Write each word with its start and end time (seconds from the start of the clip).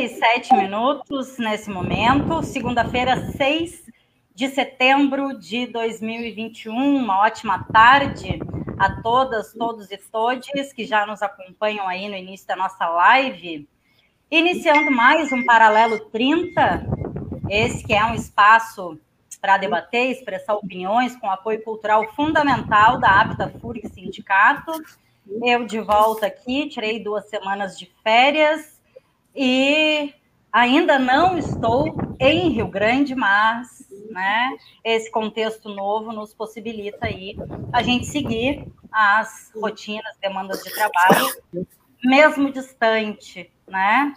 37 0.00 0.54
minutos 0.54 1.36
nesse 1.36 1.68
momento, 1.68 2.42
segunda-feira, 2.42 3.32
6 3.32 3.84
de 4.34 4.48
setembro 4.48 5.38
de 5.38 5.66
2021. 5.66 6.96
Uma 6.96 7.20
ótima 7.20 7.66
tarde 7.70 8.38
a 8.78 9.02
todas, 9.02 9.52
todos 9.52 9.90
e 9.90 9.98
todes 9.98 10.72
que 10.72 10.86
já 10.86 11.04
nos 11.04 11.20
acompanham 11.20 11.86
aí 11.86 12.08
no 12.08 12.16
início 12.16 12.46
da 12.46 12.56
nossa 12.56 12.88
live. 12.88 13.68
Iniciando 14.30 14.90
mais 14.90 15.30
um 15.32 15.44
Paralelo 15.44 16.00
30, 16.06 16.82
esse 17.50 17.84
que 17.84 17.92
é 17.92 18.02
um 18.02 18.14
espaço 18.14 18.98
para 19.38 19.58
debater, 19.58 20.10
expressar 20.10 20.54
opiniões 20.54 21.14
com 21.16 21.30
apoio 21.30 21.62
cultural 21.62 22.10
fundamental 22.14 22.98
da 22.98 23.20
Apta 23.20 23.52
FURIC 23.60 23.86
Sindicato. 23.90 24.72
Eu 25.42 25.66
de 25.66 25.78
volta 25.78 26.26
aqui, 26.26 26.70
tirei 26.70 27.04
duas 27.04 27.28
semanas 27.28 27.78
de 27.78 27.84
férias 28.02 28.79
e 29.34 30.12
ainda 30.52 30.98
não 30.98 31.38
estou 31.38 31.94
em 32.18 32.50
Rio 32.50 32.68
Grande, 32.68 33.14
mas 33.14 33.88
né, 34.10 34.56
esse 34.84 35.10
contexto 35.10 35.68
novo 35.68 36.12
nos 36.12 36.34
possibilita 36.34 37.06
aí 37.06 37.36
a 37.72 37.82
gente 37.82 38.06
seguir 38.06 38.66
as 38.92 39.52
rotinas, 39.54 40.16
demandas 40.20 40.62
de 40.62 40.70
trabalho, 40.72 41.26
mesmo 42.04 42.52
distante, 42.52 43.50
né? 43.68 44.12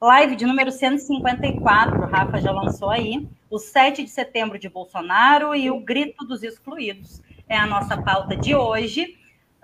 Live 0.00 0.36
de 0.36 0.44
número 0.44 0.70
154, 0.70 2.02
o 2.02 2.06
Rafa 2.06 2.40
já 2.40 2.50
lançou 2.50 2.90
aí, 2.90 3.26
o 3.48 3.58
7 3.58 4.02
de 4.02 4.10
setembro 4.10 4.58
de 4.58 4.68
Bolsonaro 4.68 5.54
e 5.54 5.70
o 5.70 5.80
grito 5.80 6.24
dos 6.24 6.42
excluídos. 6.42 7.22
É 7.48 7.56
a 7.56 7.66
nossa 7.66 8.00
pauta 8.02 8.36
de 8.36 8.54
hoje. 8.54 9.16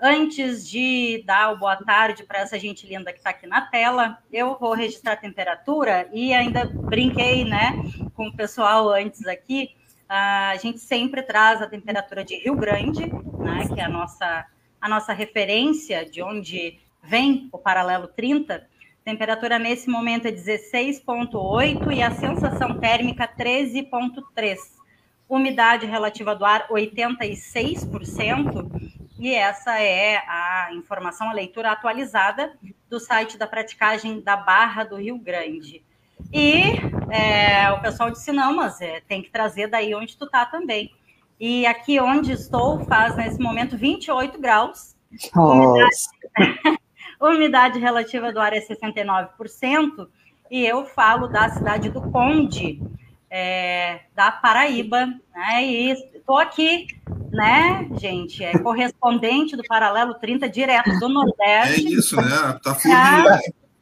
Antes 0.05 0.69
de 0.69 1.23
dar 1.25 1.53
o 1.53 1.59
boa 1.59 1.77
tarde 1.77 2.25
para 2.25 2.41
essa 2.41 2.59
gente 2.59 2.85
linda 2.85 3.13
que 3.13 3.19
está 3.19 3.31
aqui 3.31 3.47
na 3.47 3.61
tela, 3.61 4.19
eu 4.33 4.59
vou 4.59 4.75
registrar 4.75 5.13
a 5.13 5.17
temperatura 5.17 6.09
e 6.13 6.35
ainda 6.35 6.65
brinquei 6.65 7.45
né, 7.45 7.81
com 8.13 8.27
o 8.27 8.37
pessoal 8.37 8.91
antes 8.91 9.25
aqui. 9.29 9.71
A 10.09 10.57
gente 10.61 10.81
sempre 10.81 11.23
traz 11.23 11.63
a 11.63 11.69
temperatura 11.69 12.25
de 12.25 12.35
Rio 12.35 12.57
Grande, 12.57 13.07
né, 13.39 13.69
que 13.73 13.79
é 13.79 13.85
a 13.85 13.89
nossa, 13.89 14.45
a 14.81 14.89
nossa 14.89 15.13
referência 15.13 16.05
de 16.05 16.21
onde 16.21 16.81
vem 17.01 17.49
o 17.53 17.59
paralelo 17.59 18.09
30. 18.09 18.67
Temperatura 19.05 19.57
nesse 19.57 19.89
momento 19.89 20.27
é 20.27 20.33
16,8 20.33 21.93
e 21.93 22.03
a 22.03 22.11
sensação 22.11 22.77
térmica 22.81 23.29
13,3. 23.29 24.57
Umidade 25.29 25.87
relativa 25.87 26.35
do 26.35 26.45
ar 26.45 26.67
86%. 26.67 29.02
E 29.23 29.37
essa 29.37 29.81
é 29.81 30.17
a 30.27 30.71
informação, 30.73 31.31
a 31.31 31.33
leitura 31.33 31.71
atualizada 31.71 32.59
do 32.91 32.99
site 32.99 33.39
da 33.39 33.47
praticagem 33.47 34.21
da 34.21 34.37
Barra 34.37 34.83
do 34.83 34.97
Rio 34.97 35.17
Grande. 35.17 35.81
E 36.33 36.73
é, 37.09 37.71
o 37.71 37.81
pessoal 37.81 38.11
disse: 38.11 38.33
não, 38.33 38.57
mas 38.57 38.81
é, 38.81 39.01
tem 39.03 39.23
que 39.23 39.31
trazer 39.31 39.69
daí 39.69 39.95
onde 39.95 40.17
tu 40.17 40.29
tá 40.29 40.45
também. 40.45 40.93
E 41.39 41.65
aqui 41.67 42.01
onde 42.01 42.33
estou 42.33 42.85
faz 42.87 43.15
nesse 43.15 43.41
momento 43.41 43.77
28 43.77 44.41
graus. 44.41 44.97
Umidade, 45.37 45.97
umidade 47.21 47.79
relativa 47.79 48.33
do 48.33 48.41
ar 48.41 48.53
é 48.53 48.61
69%. 48.61 50.09
E 50.51 50.67
eu 50.67 50.85
falo 50.85 51.29
da 51.29 51.49
cidade 51.49 51.91
do 51.91 52.03
Conde, 52.11 52.83
é, 53.31 54.01
da 54.17 54.33
Paraíba, 54.33 55.07
né? 55.33 55.65
E 55.65 56.12
estou 56.23 56.39
aqui 56.39 56.87
né, 57.33 57.89
gente? 57.99 58.45
É 58.45 58.59
correspondente 58.59 59.57
do 59.57 59.63
Paralelo 59.65 60.15
30, 60.15 60.49
direto 60.49 60.99
do 60.99 61.09
Nordeste. 61.09 61.87
É 61.87 61.91
isso, 61.91 62.17
né? 62.17 62.35
A 62.45 62.53
Tafur, 62.53 62.93
ah. 62.93 63.39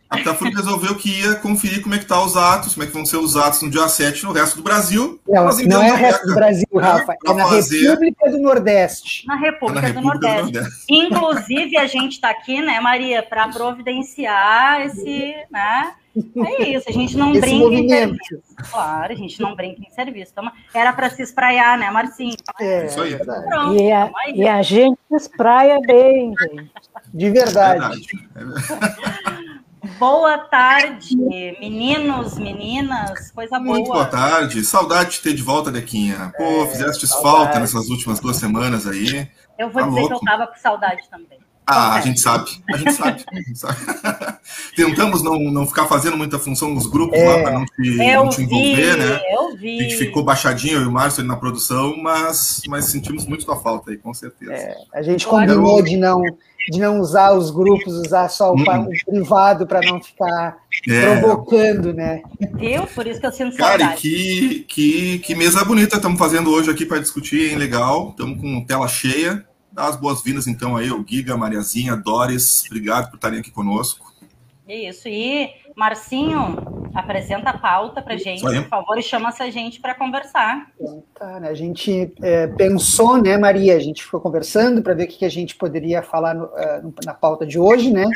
a 0.09 0.17
resolveu 0.57 0.95
que 0.95 1.21
ia 1.21 1.35
conferir 1.37 1.83
como 1.83 1.95
é 1.95 1.99
que 1.99 2.07
tá 2.07 2.23
os 2.23 2.37
atos, 2.37 2.75
como 2.75 2.85
é 2.85 2.87
que 2.87 2.93
vão 2.93 3.05
ser 3.05 3.17
os 3.17 3.37
atos 3.37 3.63
no 3.63 3.71
dia 3.71 3.89
7 3.89 4.25
no 4.25 4.33
resto 4.33 4.57
do 4.57 4.63
Brasil. 4.63 5.21
Não, 5.29 5.49
não 5.67 5.83
é 5.83 5.93
o 5.93 5.97
resto 5.97 6.27
do 6.27 6.35
Brasil, 6.35 6.69
Rafa, 6.75 7.17
é 7.27 7.33
na 7.33 7.49
fazer... 7.49 7.89
República 7.89 8.31
do 8.31 8.39
Nordeste. 8.39 9.27
Na 9.27 9.37
República, 9.37 9.81
na 9.81 9.87
República 9.89 10.19
do, 10.19 10.27
Nordeste. 10.27 10.53
do, 10.53 10.61
Nordeste. 10.61 10.85
Inclusive, 10.89 11.77
a 11.77 11.87
gente 11.87 12.13
está 12.13 12.31
aqui, 12.31 12.63
né, 12.63 12.81
Maria, 12.81 13.23
para 13.23 13.49
providenciar 13.49 14.83
esse, 14.83 15.35
né, 15.51 15.93
é 16.17 16.69
isso, 16.71 16.89
a 16.89 16.93
gente 16.93 17.17
não 17.17 17.31
Esse 17.33 17.41
brinca 17.41 17.65
movimento. 17.65 17.85
em 17.85 18.25
serviço. 18.25 18.43
Claro, 18.71 19.13
a 19.13 19.17
gente 19.17 19.41
não 19.41 19.55
brinca 19.55 19.81
em 19.81 19.91
serviço. 19.91 20.33
Então, 20.33 20.51
era 20.75 20.93
para 20.93 21.11
se 21.11 21.23
espraiar, 21.23 21.79
né, 21.79 21.91
Marcinho? 21.91 22.37
É, 22.59 22.87
isso 22.87 23.01
aí. 23.01 23.17
Pronto, 23.17 23.77
e, 23.77 23.93
a, 23.93 24.11
e 24.35 24.49
a 24.49 24.63
gente 24.63 24.99
espraia 25.13 25.81
bem, 25.81 26.35
gente. 26.41 26.71
De 27.13 27.31
verdade. 27.31 28.07
É 28.35 28.45
verdade. 28.45 29.61
Boa 29.99 30.37
tarde, 30.37 31.17
meninos, 31.59 32.39
meninas, 32.39 33.31
coisa 33.31 33.59
boa. 33.59 33.77
Muito 33.77 33.91
boa 33.91 34.05
tarde, 34.05 34.63
saudade 34.63 35.13
de 35.13 35.21
ter 35.23 35.33
de 35.33 35.43
volta, 35.43 35.73
Dequinha. 35.73 36.33
Pô, 36.37 36.65
é, 36.65 36.67
fizeste 36.67 37.07
falta 37.09 37.59
nessas 37.59 37.89
últimas 37.89 38.21
duas 38.21 38.37
semanas 38.37 38.87
aí. 38.87 39.27
Eu 39.59 39.71
vou 39.71 39.83
tá 39.83 39.89
dizer 39.89 40.01
louco. 40.01 40.19
que 40.19 40.29
eu 40.29 40.31
tava 40.31 40.47
com 40.49 40.57
saudade 40.59 41.09
também. 41.11 41.39
Ah, 41.67 41.95
a 41.95 42.01
gente 42.01 42.19
sabe, 42.19 42.51
a 42.69 42.77
gente 42.77 42.93
sabe. 42.93 43.25
A 43.33 43.37
gente 43.37 43.57
sabe. 43.57 43.77
Tentamos 44.75 45.23
não, 45.23 45.39
não 45.39 45.67
ficar 45.67 45.87
fazendo 45.87 46.17
muita 46.17 46.39
função 46.39 46.75
nos 46.75 46.87
grupos 46.87 47.19
é, 47.19 47.29
lá 47.29 47.43
para 47.43 47.53
não 47.53 47.65
te, 47.65 47.97
não 47.97 48.29
te 48.29 48.43
envolver, 48.43 48.93
vi, 48.93 48.99
né? 48.99 49.21
Eu 49.31 49.57
vi. 49.57 49.79
A 49.79 49.83
gente 49.85 49.97
ficou 49.97 50.25
baixadinho, 50.25 50.79
eu 50.79 50.83
e 50.83 50.87
o 50.87 50.91
Márcio 50.91 51.21
ali 51.21 51.29
na 51.29 51.37
produção, 51.37 51.97
mas, 51.97 52.63
mas 52.67 52.87
sentimos 52.87 53.25
muito 53.25 53.45
tua 53.45 53.57
falta 53.57 53.91
aí, 53.91 53.99
com 53.99 54.13
certeza. 54.13 54.53
É, 54.53 54.77
a 54.93 55.03
gente 55.03 55.27
combinou 55.27 55.81
de 55.81 55.97
não, 55.97 56.23
de 56.71 56.81
não 56.81 57.01
usar 57.01 57.33
os 57.33 57.51
grupos, 57.51 57.95
usar 57.95 58.29
só 58.29 58.53
o, 58.53 58.61
hum. 58.61 58.89
privado 59.07 59.67
para 59.67 59.81
não 59.81 60.03
ficar 60.03 60.57
é. 60.89 61.21
provocando, 61.21 61.93
né? 61.93 62.23
Eu, 62.59 62.87
por 62.87 63.07
isso 63.07 63.21
que 63.21 63.27
eu 63.27 63.33
sinto 63.33 63.57
Cara, 63.57 63.79
saudade. 63.79 64.01
que, 64.01 64.65
que, 64.69 65.19
que 65.21 65.35
mesa 65.35 65.65
bonita 65.65 65.97
estamos 65.97 66.19
fazendo 66.19 66.51
hoje 66.51 66.71
aqui 66.71 66.85
para 66.85 66.99
discutir, 66.99 67.51
hein? 67.51 67.57
Legal. 67.57 68.11
Estamos 68.11 68.41
com 68.41 68.65
tela 68.65 68.89
cheia. 68.89 69.45
Dá 69.73 69.87
as 69.87 69.97
boas-vindas, 69.97 70.47
então, 70.47 70.77
aí, 70.77 70.91
o 70.91 71.05
Giga, 71.07 71.37
Mariazinha, 71.37 71.97
Doris, 71.97 72.65
obrigado 72.67 73.09
por 73.11 73.17
estarem 73.17 73.41
aqui 73.41 73.51
conosco. 73.51 74.11
Isso, 74.69 75.09
e 75.09 75.51
Marcinho, 75.77 76.57
apresenta 76.95 77.51
a 77.51 77.59
pauta 77.59 78.01
para 78.03 78.17
gente, 78.17 78.43
por 78.43 78.69
favor, 78.69 78.99
e 78.99 79.03
chama 79.03 79.29
essa 79.29 79.51
gente 79.51 79.81
para 79.81 79.95
conversar. 79.95 80.71
Tá, 81.15 81.41
né? 81.41 81.49
A 81.49 81.55
gente 81.55 82.13
é, 82.23 82.47
pensou, 82.47 83.21
né, 83.21 83.37
Maria? 83.37 83.77
A 83.77 83.81
gente 83.81 84.05
ficou 84.05 84.21
conversando 84.21 84.83
para 84.83 84.95
ver 84.95 85.05
o 85.05 85.07
que, 85.09 85.19
que 85.19 85.25
a 85.25 85.31
gente 85.31 85.57
poderia 85.57 86.03
falar 86.03 86.35
no, 86.35 86.45
uh, 86.45 86.95
na 87.05 87.15
pauta 87.15 87.47
de 87.47 87.59
hoje, 87.59 87.93
né? 87.93 88.09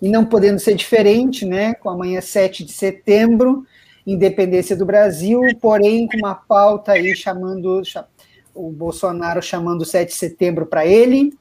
E 0.00 0.08
não 0.08 0.24
podendo 0.24 0.58
ser 0.60 0.74
diferente, 0.74 1.44
né? 1.44 1.74
Com 1.74 1.90
amanhã 1.90 2.20
7 2.20 2.64
de 2.64 2.72
setembro, 2.72 3.66
independência 4.06 4.76
do 4.76 4.86
Brasil, 4.86 5.40
porém 5.60 6.06
com 6.06 6.18
uma 6.18 6.34
pauta 6.34 6.92
aí 6.92 7.14
chamando 7.16 7.82
o 8.58 8.72
Bolsonaro 8.72 9.40
chamando 9.40 9.82
o 9.82 9.86
7 9.86 10.08
de 10.08 10.14
setembro 10.14 10.66
para 10.66 10.84
ele, 10.84 11.32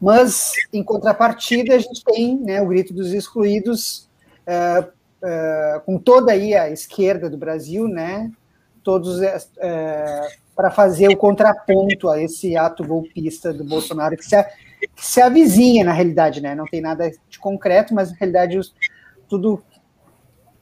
mas, 0.00 0.52
em 0.72 0.82
contrapartida, 0.82 1.74
a 1.74 1.78
gente 1.78 2.04
tem 2.04 2.38
né, 2.38 2.60
o 2.60 2.66
grito 2.66 2.92
dos 2.92 3.14
excluídos, 3.14 4.10
uh, 4.46 4.84
uh, 4.84 5.80
com 5.86 5.98
toda 5.98 6.32
aí 6.32 6.54
a 6.54 6.70
esquerda 6.70 7.30
do 7.30 7.38
Brasil, 7.38 7.88
né, 7.88 8.30
todos 8.82 9.18
uh, 9.18 10.46
para 10.54 10.70
fazer 10.70 11.08
o 11.08 11.16
contraponto 11.16 12.10
a 12.10 12.20
esse 12.22 12.56
ato 12.56 12.84
golpista 12.84 13.54
do 13.54 13.64
Bolsonaro, 13.64 14.16
que 14.16 14.24
se, 14.24 14.42
que 14.94 15.06
se 15.06 15.20
avizinha, 15.20 15.82
na 15.82 15.92
realidade, 15.92 16.42
né, 16.42 16.54
não 16.54 16.66
tem 16.66 16.82
nada 16.82 17.10
de 17.28 17.38
concreto, 17.38 17.94
mas, 17.94 18.10
na 18.10 18.16
realidade, 18.18 18.60
tudo 19.26 19.62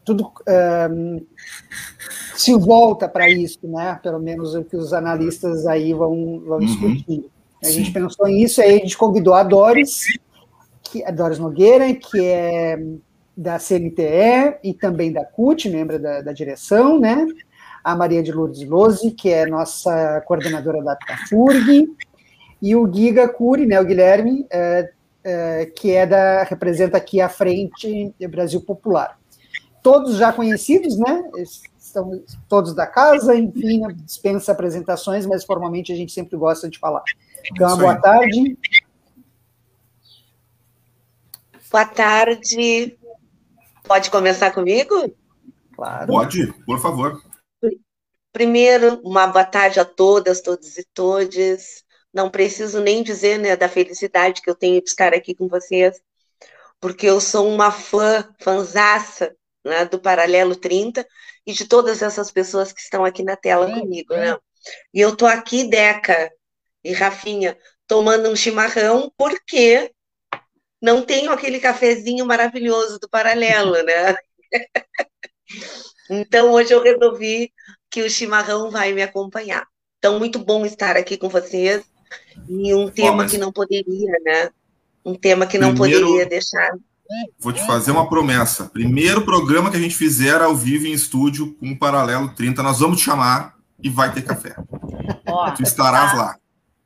tudo 0.04 0.30
um, 0.90 1.24
se 2.36 2.54
volta 2.54 3.08
para 3.08 3.28
isso, 3.28 3.60
né? 3.64 3.98
Pelo 4.02 4.18
menos 4.18 4.54
o 4.54 4.62
que 4.62 4.76
os 4.76 4.92
analistas 4.92 5.66
aí 5.66 5.92
vão, 5.92 6.40
vão 6.40 6.58
uhum. 6.58 6.66
discutir. 6.66 7.30
A 7.62 7.70
gente 7.70 7.90
pensou 7.92 8.26
nisso, 8.26 8.60
aí 8.60 8.76
a 8.76 8.78
gente 8.78 8.98
convidou 8.98 9.32
a 9.32 9.42
Doris, 9.42 10.02
que, 10.82 11.02
a 11.04 11.10
Doris 11.10 11.38
Nogueira, 11.38 11.94
que 11.94 12.22
é 12.22 12.78
da 13.36 13.58
CNTE 13.58 14.58
e 14.62 14.74
também 14.74 15.10
da 15.10 15.24
CUT, 15.24 15.68
membro 15.70 15.98
da, 15.98 16.20
da 16.20 16.32
direção, 16.32 17.00
né? 17.00 17.26
A 17.82 17.96
Maria 17.96 18.22
de 18.22 18.32
Lourdes 18.32 18.68
Lose, 18.68 19.10
que 19.12 19.30
é 19.30 19.46
nossa 19.46 20.22
coordenadora 20.26 20.82
da, 20.82 20.94
da 20.94 21.16
FURG, 21.28 21.88
e 22.62 22.76
o 22.76 22.90
Giga 22.90 23.28
Curi, 23.28 23.66
né, 23.66 23.78
o 23.78 23.84
Guilherme, 23.84 24.46
é, 24.50 24.90
é, 25.22 25.66
que 25.66 25.90
é 25.92 26.06
da, 26.06 26.44
representa 26.44 26.96
aqui 26.96 27.20
a 27.20 27.28
Frente 27.28 28.14
Brasil 28.30 28.60
Popular 28.62 29.18
todos 29.84 30.16
já 30.16 30.32
conhecidos, 30.32 30.96
né? 30.96 31.30
Estão 31.78 32.24
todos 32.48 32.74
da 32.74 32.86
casa, 32.86 33.36
enfim, 33.36 33.80
né? 33.80 33.94
dispensa 33.94 34.50
apresentações, 34.50 35.26
mas 35.26 35.44
formalmente 35.44 35.92
a 35.92 35.94
gente 35.94 36.10
sempre 36.10 36.38
gosta 36.38 36.70
de 36.70 36.78
falar. 36.78 37.04
Então, 37.52 37.76
boa 37.76 38.00
tarde. 38.00 38.58
Boa 41.70 41.84
tarde. 41.84 42.98
Pode 43.82 44.10
começar 44.10 44.52
comigo? 44.52 45.14
Claro. 45.76 46.06
Pode, 46.06 46.50
por 46.64 46.80
favor. 46.80 47.22
Primeiro, 48.32 49.00
uma 49.04 49.26
boa 49.26 49.44
tarde 49.44 49.78
a 49.78 49.84
todas, 49.84 50.40
todos 50.40 50.78
e 50.78 50.84
todes. 50.94 51.84
Não 52.12 52.30
preciso 52.30 52.80
nem 52.80 53.02
dizer 53.02 53.38
né, 53.38 53.54
da 53.54 53.68
felicidade 53.68 54.40
que 54.40 54.48
eu 54.48 54.54
tenho 54.54 54.82
de 54.82 54.88
estar 54.88 55.12
aqui 55.12 55.34
com 55.34 55.46
vocês, 55.46 56.00
porque 56.80 57.06
eu 57.06 57.20
sou 57.20 57.52
uma 57.52 57.70
fã, 57.70 58.26
fanzaça 58.40 59.36
né, 59.64 59.84
do 59.84 59.98
Paralelo 59.98 60.54
30 60.54 61.06
e 61.46 61.52
de 61.52 61.66
todas 61.66 62.02
essas 62.02 62.30
pessoas 62.30 62.72
que 62.72 62.80
estão 62.80 63.04
aqui 63.04 63.22
na 63.22 63.36
tela 63.36 63.66
comigo. 63.72 64.14
Né? 64.14 64.36
E 64.92 65.00
eu 65.00 65.16
tô 65.16 65.26
aqui, 65.26 65.64
Deca 65.64 66.30
e 66.82 66.92
Rafinha, 66.92 67.56
tomando 67.86 68.28
um 68.28 68.36
chimarrão, 68.36 69.12
porque 69.16 69.90
não 70.80 71.02
tenho 71.02 71.32
aquele 71.32 71.58
cafezinho 71.58 72.26
maravilhoso 72.26 72.98
do 72.98 73.08
Paralelo, 73.08 73.82
né? 73.82 74.14
então, 76.10 76.52
hoje 76.52 76.72
eu 76.72 76.82
resolvi 76.82 77.50
que 77.90 78.02
o 78.02 78.10
chimarrão 78.10 78.70
vai 78.70 78.92
me 78.92 79.02
acompanhar. 79.02 79.66
Então, 79.98 80.18
muito 80.18 80.38
bom 80.38 80.66
estar 80.66 80.96
aqui 80.96 81.16
com 81.16 81.28
vocês. 81.28 81.82
E 82.48 82.74
um 82.74 82.90
tema 82.90 83.18
mas... 83.18 83.30
que 83.30 83.38
não 83.38 83.52
poderia, 83.52 84.12
né? 84.22 84.50
Um 85.04 85.14
tema 85.14 85.46
que 85.46 85.56
não 85.56 85.74
Primeiro... 85.74 86.06
poderia 86.06 86.26
deixar 86.26 86.76
Vou 87.38 87.52
te 87.52 87.64
fazer 87.66 87.90
uma 87.90 88.08
promessa. 88.08 88.64
Primeiro 88.64 89.22
programa 89.22 89.70
que 89.70 89.76
a 89.76 89.80
gente 89.80 89.94
fizer 89.94 90.40
ao 90.40 90.54
vivo 90.54 90.86
em 90.86 90.92
estúdio 90.92 91.54
com 91.54 91.66
um 91.66 91.76
Paralelo 91.76 92.28
30, 92.34 92.62
nós 92.62 92.80
vamos 92.80 92.98
te 92.98 93.04
chamar 93.04 93.54
e 93.82 93.88
vai 93.88 94.12
ter 94.12 94.22
café. 94.22 94.56
Ó, 95.26 95.50
tu 95.50 95.62
estarás 95.62 96.12
tá, 96.12 96.16
lá. 96.16 96.36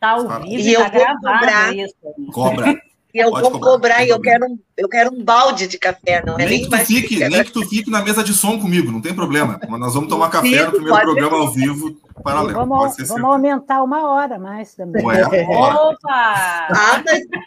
Tá 0.01 0.11
ao 0.11 0.43
vivo 0.43 0.69
e 0.69 0.75
eu 0.75 0.81
tá 0.81 0.91
vou 0.91 1.07
cobrar. 1.17 1.77
Isso. 1.77 1.95
Cobra. 2.33 2.88
E 3.15 3.19
eu 3.19 3.31
Pode 3.31 3.43
vou 3.43 3.53
cobrar, 3.53 3.71
cobrar 3.71 4.05
e 4.05 4.11
eu 4.11 4.21
quero, 4.21 4.47
um, 4.47 4.59
eu 4.77 4.89
quero 4.89 5.15
um 5.15 5.25
balde 5.25 5.67
de 5.67 5.79
café, 5.79 6.23
não 6.25 6.35
é 6.35 6.45
nem, 6.45 6.49
nem 6.49 6.63
que 6.63 6.69
tu 6.69 6.77
fique, 6.85 7.29
Nem 7.29 7.45
que 7.45 7.53
tu 7.53 7.67
fique 7.67 7.91
na 7.91 8.03
mesa 8.03 8.23
de 8.23 8.35
som 8.35 8.61
comigo, 8.61 8.93
não 8.93 9.01
tem 9.01 9.15
problema. 9.15 9.59
Mas 9.67 9.81
nós 9.81 9.95
vamos 9.95 10.11
tomar 10.11 10.29
café 10.29 10.67
no 10.67 10.73
primeiro 10.73 11.01
programa 11.01 11.39
ao 11.39 11.51
vivo 11.51 11.97
paralelo. 12.23 12.67
Vamos, 12.67 12.97
vamos 13.09 13.25
aumentar 13.25 13.83
uma 13.83 14.11
hora 14.11 14.39
mais 14.39 14.75
também. 14.75 15.05
Ué, 15.05 15.23
Opa! 15.49 15.99
Ah, 16.11 17.03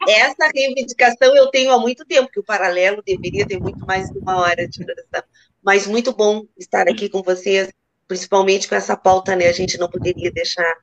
essa 0.08 0.50
reivindicação 0.54 1.36
eu 1.36 1.48
tenho 1.48 1.72
há 1.72 1.80
muito 1.80 2.06
tempo, 2.06 2.32
que 2.32 2.40
o 2.40 2.44
paralelo 2.44 3.02
deveria 3.06 3.46
ter 3.46 3.60
muito 3.60 3.86
mais 3.86 4.10
de 4.10 4.18
uma 4.18 4.38
hora 4.38 4.68
de 4.68 4.84
duração. 4.84 5.24
Mas 5.64 5.86
muito 5.86 6.14
bom 6.14 6.44
estar 6.58 6.88
aqui 6.88 7.08
com 7.08 7.22
vocês, 7.22 7.72
principalmente 8.08 8.68
com 8.68 8.76
essa 8.76 8.98
pauta, 8.98 9.36
né? 9.36 9.48
A 9.48 9.54
gente 9.54 9.78
não 9.78 9.90
poderia 9.90 10.32
deixar 10.32 10.74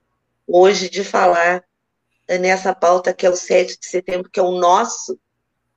hoje 0.46 0.88
de 0.88 1.02
falar 1.02 1.62
nessa 2.36 2.74
pauta 2.74 3.14
que 3.14 3.24
é 3.24 3.30
o 3.30 3.36
7 3.36 3.78
de 3.78 3.86
setembro, 3.86 4.30
que 4.30 4.38
é 4.38 4.42
o 4.42 4.58
nosso, 4.58 5.18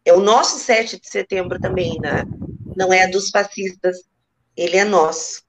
é 0.04 0.12
o 0.12 0.20
nosso 0.20 0.60
7 0.60 1.00
de 1.00 1.08
setembro 1.08 1.60
também, 1.60 1.98
né? 2.02 2.24
Não 2.76 2.92
é 2.92 3.08
dos 3.08 3.30
fascistas, 3.30 3.98
ele 4.58 4.76
é 4.76 4.84
nosso. 4.84 5.44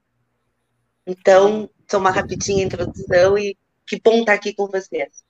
Então, 1.05 1.69
só 1.89 1.97
uma 1.97 2.11
rapidinha 2.11 2.63
introdução 2.63 3.37
e 3.37 3.57
que 3.85 3.99
bom 3.99 4.19
estar 4.19 4.33
aqui 4.33 4.53
com 4.53 4.67
vocês. 4.67 5.23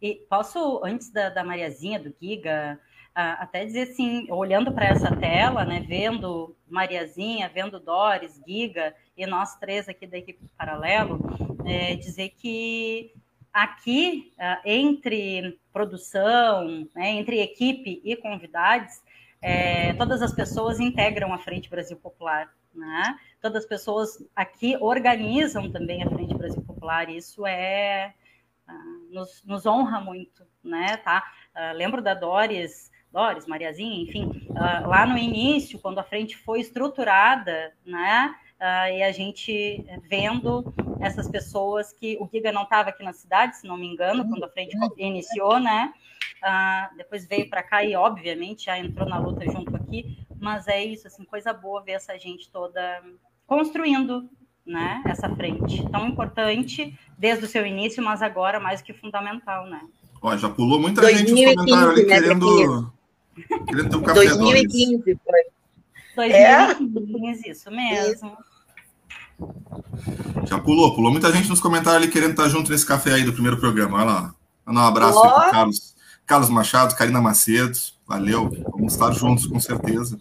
E 0.00 0.24
posso, 0.28 0.80
antes 0.84 1.10
da, 1.10 1.28
da 1.28 1.44
Mariazinha, 1.44 1.98
do 1.98 2.14
Giga, 2.20 2.80
até 3.14 3.64
dizer 3.64 3.90
assim, 3.90 4.26
olhando 4.30 4.72
para 4.72 4.86
essa 4.86 5.14
tela, 5.14 5.64
né, 5.64 5.84
vendo 5.86 6.56
Mariazinha, 6.68 7.48
vendo 7.48 7.78
Doris, 7.78 8.40
Giga 8.46 8.94
e 9.16 9.26
nós 9.26 9.56
três 9.56 9.88
aqui 9.88 10.06
da 10.06 10.18
equipe 10.18 10.44
Paralelo, 10.58 11.20
é, 11.64 11.94
dizer 11.94 12.30
que 12.30 13.14
aqui, 13.54 14.34
uh, 14.36 14.60
entre 14.68 15.60
produção, 15.72 16.88
né, 16.92 17.10
entre 17.10 17.40
equipe 17.40 18.02
e 18.04 18.16
convidados, 18.16 19.00
é, 19.40 19.92
todas 19.94 20.22
as 20.22 20.34
pessoas 20.34 20.80
integram 20.80 21.32
a 21.32 21.38
Frente 21.38 21.70
Brasil 21.70 21.96
Popular, 21.98 22.52
né? 22.74 23.16
Todas 23.40 23.62
as 23.62 23.68
pessoas 23.68 24.26
aqui 24.34 24.76
organizam 24.80 25.70
também 25.70 26.02
a 26.02 26.08
Frente 26.08 26.34
Brasil 26.34 26.62
Popular, 26.62 27.10
isso 27.10 27.46
é 27.46 28.14
uh, 28.66 29.14
nos, 29.14 29.44
nos, 29.44 29.66
honra 29.66 30.00
muito, 30.00 30.44
né? 30.62 30.96
Tá? 30.96 31.22
Uh, 31.54 31.76
lembro 31.76 32.00
da 32.00 32.14
Doris, 32.14 32.90
Doris, 33.12 33.46
Mariazinha, 33.46 34.02
enfim, 34.02 34.48
lá 34.86 35.06
no 35.06 35.16
início, 35.16 35.78
quando 35.78 36.00
a 36.00 36.04
frente 36.04 36.36
foi 36.36 36.58
estruturada, 36.58 37.72
né? 37.86 38.34
Uh, 38.64 38.96
e 38.96 39.02
a 39.02 39.12
gente 39.12 39.84
vendo 40.08 40.72
essas 41.00 41.28
pessoas 41.28 41.92
que 41.92 42.16
o 42.18 42.28
Giga 42.32 42.50
não 42.50 42.62
estava 42.62 42.88
aqui 42.88 43.04
na 43.04 43.12
cidade, 43.12 43.58
se 43.58 43.66
não 43.66 43.76
me 43.76 43.86
engano, 43.86 44.22
uhum. 44.22 44.30
quando 44.30 44.44
a 44.44 44.48
frente 44.48 44.74
iniciou, 44.96 45.60
né? 45.60 45.92
Uh, 46.42 46.96
depois 46.96 47.26
veio 47.26 47.48
para 47.50 47.62
cá 47.62 47.84
e, 47.84 47.94
obviamente, 47.94 48.66
já 48.66 48.78
entrou 48.78 49.08
na 49.08 49.18
luta 49.18 49.44
junto 49.50 49.76
aqui, 49.76 50.18
mas 50.40 50.66
é 50.66 50.82
isso, 50.82 51.06
assim, 51.06 51.24
coisa 51.24 51.52
boa 51.52 51.82
ver 51.82 51.92
essa 51.92 52.18
gente 52.18 52.50
toda 52.50 53.02
construindo 53.46 54.28
né, 54.66 55.02
essa 55.06 55.28
frente 55.28 55.86
tão 55.90 56.08
importante 56.08 56.98
desde 57.18 57.44
o 57.44 57.48
seu 57.48 57.66
início, 57.66 58.02
mas 58.02 58.22
agora 58.22 58.58
mais 58.58 58.80
que 58.80 58.94
fundamental, 58.94 59.66
né? 59.66 59.80
Ó, 60.22 60.34
já 60.38 60.48
pulou 60.48 60.80
muita 60.80 61.02
2015, 61.02 61.36
gente 61.36 61.44
nos 61.44 61.66
comentários 61.66 61.98
ali 61.98 62.06
né, 62.06 62.20
querendo, 62.20 62.92
querendo 63.66 63.90
ter 63.90 63.96
um 63.96 64.02
café 64.02 64.24
2015 64.24 65.18
foi. 66.14 66.28
2015, 66.30 67.48
é? 67.48 67.50
isso 67.50 67.70
mesmo. 67.70 68.36
Já 70.46 70.58
pulou, 70.58 70.94
pulou 70.94 71.10
muita 71.10 71.32
gente 71.32 71.48
nos 71.48 71.60
comentários 71.60 72.02
ali 72.02 72.12
querendo 72.12 72.32
estar 72.32 72.48
junto 72.48 72.70
nesse 72.70 72.86
café 72.86 73.14
aí 73.14 73.24
do 73.24 73.32
primeiro 73.32 73.58
programa. 73.58 73.98
Olha 73.98 74.04
lá. 74.04 74.34
Manda 74.66 74.80
um 74.80 74.84
abraço 74.84 75.18
oh. 75.18 75.24
aí 75.24 75.42
pro 75.42 75.50
Carlos, 75.50 75.94
Carlos 76.26 76.48
Machado, 76.48 76.94
Karina 76.94 77.20
Macedo. 77.20 77.78
Valeu. 78.06 78.50
Vamos 78.70 78.92
estar 78.92 79.12
juntos, 79.12 79.46
com 79.46 79.58
certeza. 79.58 80.18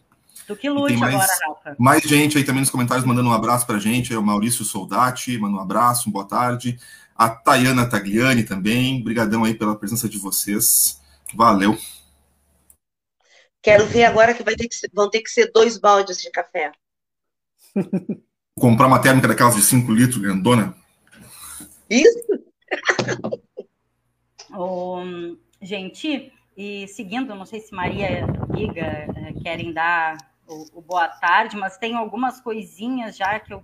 Tu 0.48 0.56
que 0.56 0.70
lute 0.70 0.98
mais, 0.98 1.14
agora, 1.14 1.32
Rafa. 1.48 1.76
Mais 1.80 2.04
gente 2.04 2.38
aí 2.38 2.44
também 2.44 2.62
nos 2.62 2.70
comentários 2.70 3.06
mandando 3.06 3.30
um 3.30 3.34
abraço 3.34 3.66
pra 3.66 3.80
gente. 3.80 4.14
É 4.14 4.18
o 4.18 4.24
Maurício 4.24 4.66
Soldati, 4.66 5.38
manda 5.38 5.58
um 5.58 5.62
abraço, 5.62 6.10
uma 6.10 6.14
boa 6.14 6.26
tarde. 6.28 6.78
A 7.16 7.30
Tayana 7.30 7.90
Tagliani 7.90 8.44
também. 8.44 9.00
Obrigadão 9.00 9.44
aí 9.44 9.54
pela 9.54 9.76
presença 9.76 10.10
de 10.10 10.18
vocês. 10.18 11.00
Valeu. 11.34 11.78
Quero 13.62 13.86
ver 13.86 14.04
agora 14.04 14.34
que, 14.34 14.44
vai 14.44 14.56
ter 14.56 14.68
que 14.68 14.76
ser, 14.76 14.90
vão 14.94 15.10
ter 15.10 15.22
que 15.22 15.30
ser 15.30 15.50
dois 15.54 15.78
baldes 15.78 16.18
de 16.18 16.30
café. 16.30 16.72
Comprar 18.60 18.88
uma 18.88 19.02
térmica 19.02 19.28
daquelas 19.28 19.56
de 19.56 19.62
5 19.62 19.92
litros, 19.92 20.18
grandona. 20.18 20.76
Isso! 21.90 22.24
oh, 24.56 25.02
gente, 25.62 26.32
e 26.56 26.88
seguindo, 26.88 27.34
não 27.34 27.46
sei 27.46 27.60
se 27.60 27.74
Maria 27.74 28.10
e 28.10 28.58
Giga 28.58 29.08
eh, 29.16 29.34
querem 29.42 29.74
dar 29.74 30.18
o, 30.48 30.80
o, 30.80 30.82
boa 30.82 31.08
tarde, 31.08 31.58
mas 31.58 31.78
tem 31.78 31.96
algumas 31.96 32.40
coisinhas 32.40 33.18
já 33.18 33.40
que 33.40 33.54
eu 33.54 33.64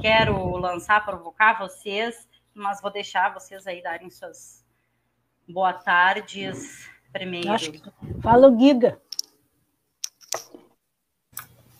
quero 0.00 0.56
lançar, 0.56 1.04
provocar 1.04 1.58
vocês, 1.58 2.28
mas 2.54 2.80
vou 2.80 2.90
deixar 2.90 3.34
vocês 3.34 3.66
aí 3.66 3.82
darem 3.82 4.10
suas 4.10 4.64
boa 5.48 5.72
tardes 5.72 6.88
primeiro. 7.12 7.48
Fala 8.22 8.48
o 8.48 8.58
Giga. 8.58 9.00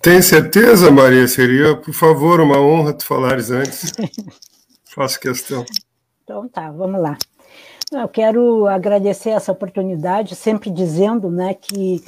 Tem 0.03 0.23
certeza, 0.23 0.91
Maria? 0.91 1.29
Seria, 1.29 1.77
por 1.77 1.93
favor, 1.93 2.41
uma 2.41 2.59
honra 2.59 2.95
tu 2.95 3.05
falares 3.05 3.51
antes. 3.51 3.93
Faço 4.95 5.21
questão. 5.21 5.65
Então 6.25 6.49
tá, 6.49 6.71
vamos 6.71 7.01
lá. 7.01 7.19
Eu 7.93 8.09
quero 8.09 8.67
agradecer 8.67 9.31
essa 9.31 9.53
oportunidade, 9.53 10.35
sempre 10.37 10.71
dizendo 10.71 11.31
né, 11.31 11.55
que, 11.55 12.03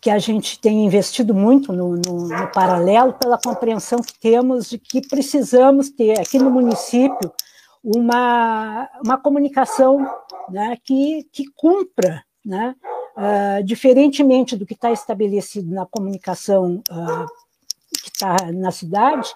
que 0.00 0.08
a 0.08 0.18
gente 0.18 0.58
tem 0.58 0.86
investido 0.86 1.34
muito 1.34 1.72
no, 1.72 1.96
no, 1.96 2.28
no 2.28 2.52
paralelo 2.52 3.12
pela 3.12 3.38
compreensão 3.38 4.00
que 4.00 4.18
temos 4.18 4.70
de 4.70 4.78
que 4.78 5.06
precisamos 5.06 5.90
ter 5.90 6.20
aqui 6.20 6.38
no 6.38 6.50
município 6.50 7.30
uma, 7.82 8.88
uma 9.04 9.18
comunicação 9.18 9.98
né, 10.48 10.78
que, 10.82 11.26
que 11.30 11.44
cumpra 11.54 12.24
né, 12.44 12.74
Uh, 13.16 13.62
diferentemente 13.62 14.56
do 14.56 14.66
que 14.66 14.74
está 14.74 14.90
estabelecido 14.90 15.72
na 15.72 15.86
comunicação 15.86 16.82
uh, 16.90 17.26
que 18.02 18.10
está 18.10 18.36
na 18.52 18.72
cidade, 18.72 19.32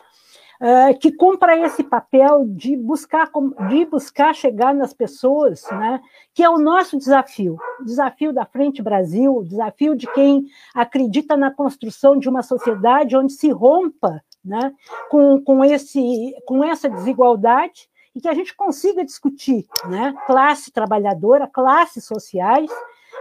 uh, 0.61 0.99
que 0.99 1.13
cumpra 1.13 1.57
esse 1.65 1.85
papel 1.85 2.45
de 2.45 2.77
buscar, 2.77 3.31
de 3.69 3.85
buscar 3.87 4.35
chegar 4.35 4.75
nas 4.75 4.93
pessoas, 4.93 5.63
né, 5.71 6.01
que 6.35 6.43
é 6.43 6.51
o 6.51 6.59
nosso 6.59 6.99
desafio, 6.99 7.57
o 7.81 7.85
desafio 7.85 8.33
da 8.33 8.45
Frente 8.45 8.83
Brasil, 8.83 9.37
o 9.37 9.45
desafio 9.45 9.95
de 9.95 10.07
quem 10.13 10.47
acredita 10.75 11.37
na 11.37 11.51
construção 11.51 12.19
de 12.19 12.29
uma 12.29 12.43
sociedade 12.43 13.17
onde 13.17 13.33
se 13.33 13.51
rompa 13.51 14.23
né, 14.45 14.73
com, 15.11 15.41
com, 15.43 15.65
esse, 15.65 16.35
com 16.47 16.65
essa 16.65 16.89
desigualdade 16.89 17.89
e 18.15 18.21
que 18.21 18.29
a 18.29 18.35
gente 18.35 18.55
consiga 18.57 19.05
discutir 19.05 19.67
né, 19.85 20.15
classe 20.27 20.73
trabalhadora, 20.73 21.47
classes 21.47 22.05
sociais, 22.05 22.71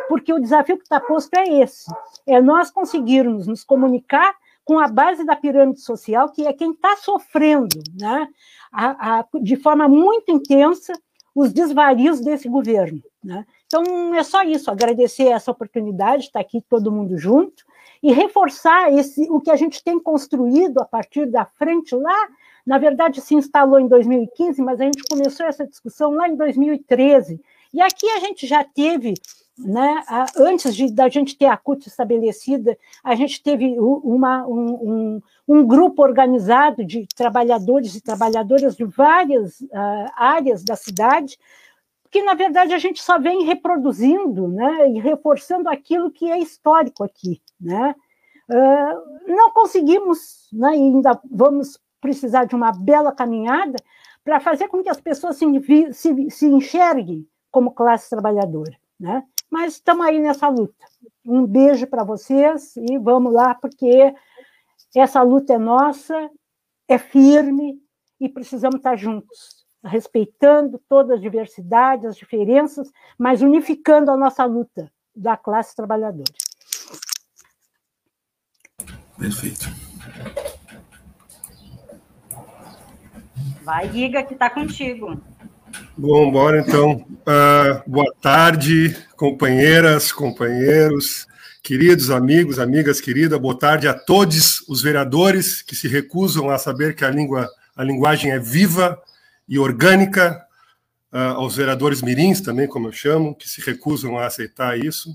porque 0.08 0.34
o 0.34 0.40
desafio 0.40 0.78
que 0.78 0.84
está 0.84 1.00
posto 1.00 1.34
é 1.36 1.62
esse: 1.62 1.92
é 2.26 2.42
nós 2.42 2.70
conseguirmos 2.72 3.48
nos 3.48 3.64
comunicar 3.64 4.36
com 4.68 4.80
a 4.80 4.88
base 4.88 5.24
da 5.24 5.36
pirâmide 5.36 5.80
social, 5.80 6.30
que 6.30 6.46
é 6.46 6.52
quem 6.52 6.72
está 6.72 6.98
sofrendo, 6.98 7.82
né, 7.98 8.28
a, 8.72 9.20
a, 9.20 9.26
de 9.42 9.56
forma 9.56 9.88
muito 9.88 10.30
intensa, 10.30 10.92
os 11.34 11.54
desvarios 11.54 12.20
desse 12.20 12.50
governo. 12.50 13.02
Né? 13.24 13.46
Então, 13.66 14.14
é 14.14 14.24
só 14.24 14.44
isso, 14.44 14.70
agradecer 14.70 15.28
essa 15.28 15.52
oportunidade, 15.52 16.24
estar 16.24 16.40
tá 16.40 16.46
aqui 16.46 16.62
todo 16.68 16.92
mundo 16.92 17.18
junto, 17.18 17.64
e 18.02 18.12
reforçar 18.12 18.92
esse, 18.94 19.30
o 19.30 19.40
que 19.40 19.52
a 19.52 19.56
gente 19.56 19.84
tem 19.84 20.00
construído 20.00 20.80
a 20.80 20.86
partir 20.86 21.26
da 21.26 21.46
frente 21.46 21.96
lá. 21.96 22.28
Na 22.66 22.78
verdade, 22.78 23.22
se 23.22 23.36
instalou 23.36 23.80
em 23.80 23.88
2015, 23.88 24.62
mas 24.62 24.82
a 24.82 24.84
gente 24.84 25.04
começou 25.10 25.46
essa 25.46 25.66
discussão 25.66 26.12
lá 26.12 26.28
em 26.28 26.36
2013. 26.36 27.42
E 27.78 27.82
aqui 27.82 28.10
a 28.10 28.20
gente 28.20 28.48
já 28.48 28.64
teve 28.64 29.14
né? 29.56 30.04
Antes 30.36 30.76
de, 30.76 30.92
da 30.92 31.10
gente 31.10 31.38
ter 31.38 31.46
a 31.46 31.56
CUT 31.56 31.88
estabelecida, 31.88 32.76
a 33.04 33.14
gente 33.14 33.42
teve 33.42 33.76
uma, 33.80 34.46
um, 34.48 34.66
um, 34.74 35.22
um, 35.48 35.66
grupo 35.66 36.02
organizado 36.02 36.84
de 36.84 37.08
trabalhadores 37.16 37.96
e 37.96 38.02
trabalhadoras 38.02 38.76
de 38.76 38.84
várias 38.84 39.62
uh, 39.62 40.12
áreas 40.16 40.64
da 40.64 40.76
cidade, 40.76 41.40
que, 42.12 42.24
na 42.24 42.34
verdade, 42.34 42.74
a 42.74 42.80
gente 42.80 43.02
só 43.02 43.20
vem 43.20 43.46
reproduzindo 43.46 44.48
né? 44.48 44.92
e 44.92 45.00
reforçando 45.00 45.70
aquilo 45.70 46.12
que 46.12 46.30
é 46.30 46.40
histórico 46.40 47.04
aqui. 47.04 47.42
Né? 47.60 47.96
Uh, 48.50 49.32
não 49.36 49.52
conseguimos, 49.52 50.50
né? 50.52 50.70
ainda 50.70 51.20
vamos 51.32 51.80
precisar 52.02 52.46
de 52.46 52.56
uma 52.56 52.72
bela 52.72 53.12
caminhada 53.12 53.78
para 54.24 54.40
fazer 54.40 54.68
com 54.68 54.84
que 54.84 54.90
as 54.90 55.02
pessoas 55.02 55.36
se, 55.36 55.46
se, 55.94 56.30
se 56.32 56.46
enxerguem 56.48 57.28
como 57.52 57.72
classe 57.72 58.10
trabalhadora. 58.10 58.78
Né? 59.00 59.24
Mas 59.50 59.74
estamos 59.74 60.06
aí 60.06 60.20
nessa 60.20 60.48
luta. 60.50 60.86
Um 61.26 61.46
beijo 61.46 61.88
para 61.88 62.04
vocês 62.04 62.76
e 62.78 62.98
vamos 62.98 63.34
lá, 63.34 63.56
porque 63.56 64.14
essa 64.96 65.22
luta 65.22 65.54
é 65.54 65.58
nossa, 65.58 66.30
é 66.88 66.98
firme 66.98 67.82
e 68.20 68.28
precisamos 68.28 68.78
estar 68.78 68.96
juntos, 68.96 69.66
respeitando 69.84 70.82
todas 70.90 71.18
as 71.18 71.22
diversidades, 71.22 72.06
as 72.06 72.18
diferenças, 72.18 72.92
mas 73.18 73.42
unificando 73.42 74.12
a 74.12 74.18
nossa 74.18 74.44
luta 74.46 74.92
da 75.16 75.38
classe 75.38 75.76
trabalhadora. 75.76 76.32
Perfeito. 79.18 79.66
Vai, 83.64 83.92
Giga, 83.92 84.24
que 84.24 84.34
está 84.34 84.50
contigo. 84.50 85.20
Bom, 86.00 86.32
bora 86.32 86.60
então. 86.60 86.92
Uh, 86.94 87.90
boa 87.90 88.14
tarde, 88.22 88.96
companheiras, 89.16 90.12
companheiros, 90.12 91.26
queridos 91.64 92.12
amigos, 92.12 92.60
amigas 92.60 93.02
queridas. 93.02 93.40
Boa 93.40 93.58
tarde 93.58 93.88
a 93.88 93.96
todos 93.96 94.64
os 94.70 94.84
vereadores 94.84 95.64
que 95.64 95.76
se 95.76 95.88
recusam 95.88 96.52
a 96.52 96.60
saber 96.60 96.96
que 96.96 97.04
a 97.04 97.10
língua, 97.10 97.50
a 97.76 97.84
linguagem 97.84 98.30
é 98.30 98.38
viva 98.38 99.02
e 99.50 99.58
orgânica. 99.58 100.40
Uh, 101.12 101.34
aos 101.38 101.56
vereadores 101.56 102.04
mirins 102.04 102.42
também, 102.42 102.68
como 102.68 102.90
eu 102.90 102.92
chamo, 102.92 103.34
que 103.34 103.50
se 103.50 103.60
recusam 103.60 104.20
a 104.20 104.28
aceitar 104.28 104.78
isso. 104.78 105.10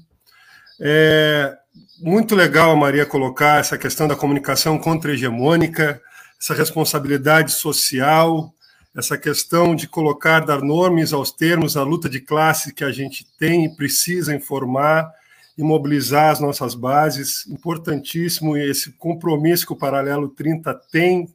É 0.80 1.56
muito 2.00 2.34
legal, 2.34 2.74
Maria, 2.74 3.06
colocar 3.06 3.60
essa 3.60 3.78
questão 3.78 4.08
da 4.08 4.16
comunicação 4.16 4.76
contra-hegemônica, 4.80 6.02
essa 6.40 6.54
responsabilidade 6.54 7.52
social, 7.52 8.52
essa 8.94 9.16
questão 9.16 9.74
de 9.74 9.88
colocar, 9.88 10.40
dar 10.40 10.60
nomes 10.60 11.12
aos 11.12 11.32
termos, 11.32 11.76
a 11.76 11.82
luta 11.82 12.08
de 12.08 12.20
classe 12.20 12.74
que 12.74 12.84
a 12.84 12.92
gente 12.92 13.26
tem 13.38 13.64
e 13.64 13.74
precisa 13.74 14.34
informar 14.34 15.10
e 15.56 15.62
mobilizar 15.62 16.30
as 16.30 16.40
nossas 16.40 16.74
bases, 16.74 17.46
importantíssimo 17.46 18.56
esse 18.56 18.92
compromisso 18.92 19.66
que 19.66 19.72
o 19.72 19.78
Paralelo 19.78 20.28
30 20.28 20.74
tem, 20.90 21.28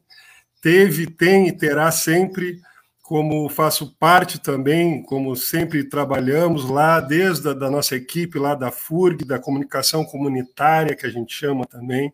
teve, 0.60 1.06
tem 1.06 1.48
e 1.48 1.52
terá 1.52 1.90
sempre, 1.90 2.60
como 3.02 3.48
faço 3.48 3.94
parte 3.98 4.40
também, 4.40 5.02
como 5.02 5.34
sempre 5.36 5.84
trabalhamos 5.84 6.68
lá, 6.68 7.00
desde 7.00 7.48
a 7.48 7.54
da 7.54 7.70
nossa 7.70 7.96
equipe 7.96 8.38
lá 8.38 8.54
da 8.54 8.70
FURG, 8.70 9.24
da 9.24 9.38
comunicação 9.38 10.04
comunitária, 10.04 10.96
que 10.96 11.06
a 11.06 11.10
gente 11.10 11.32
chama 11.32 11.64
também, 11.64 12.12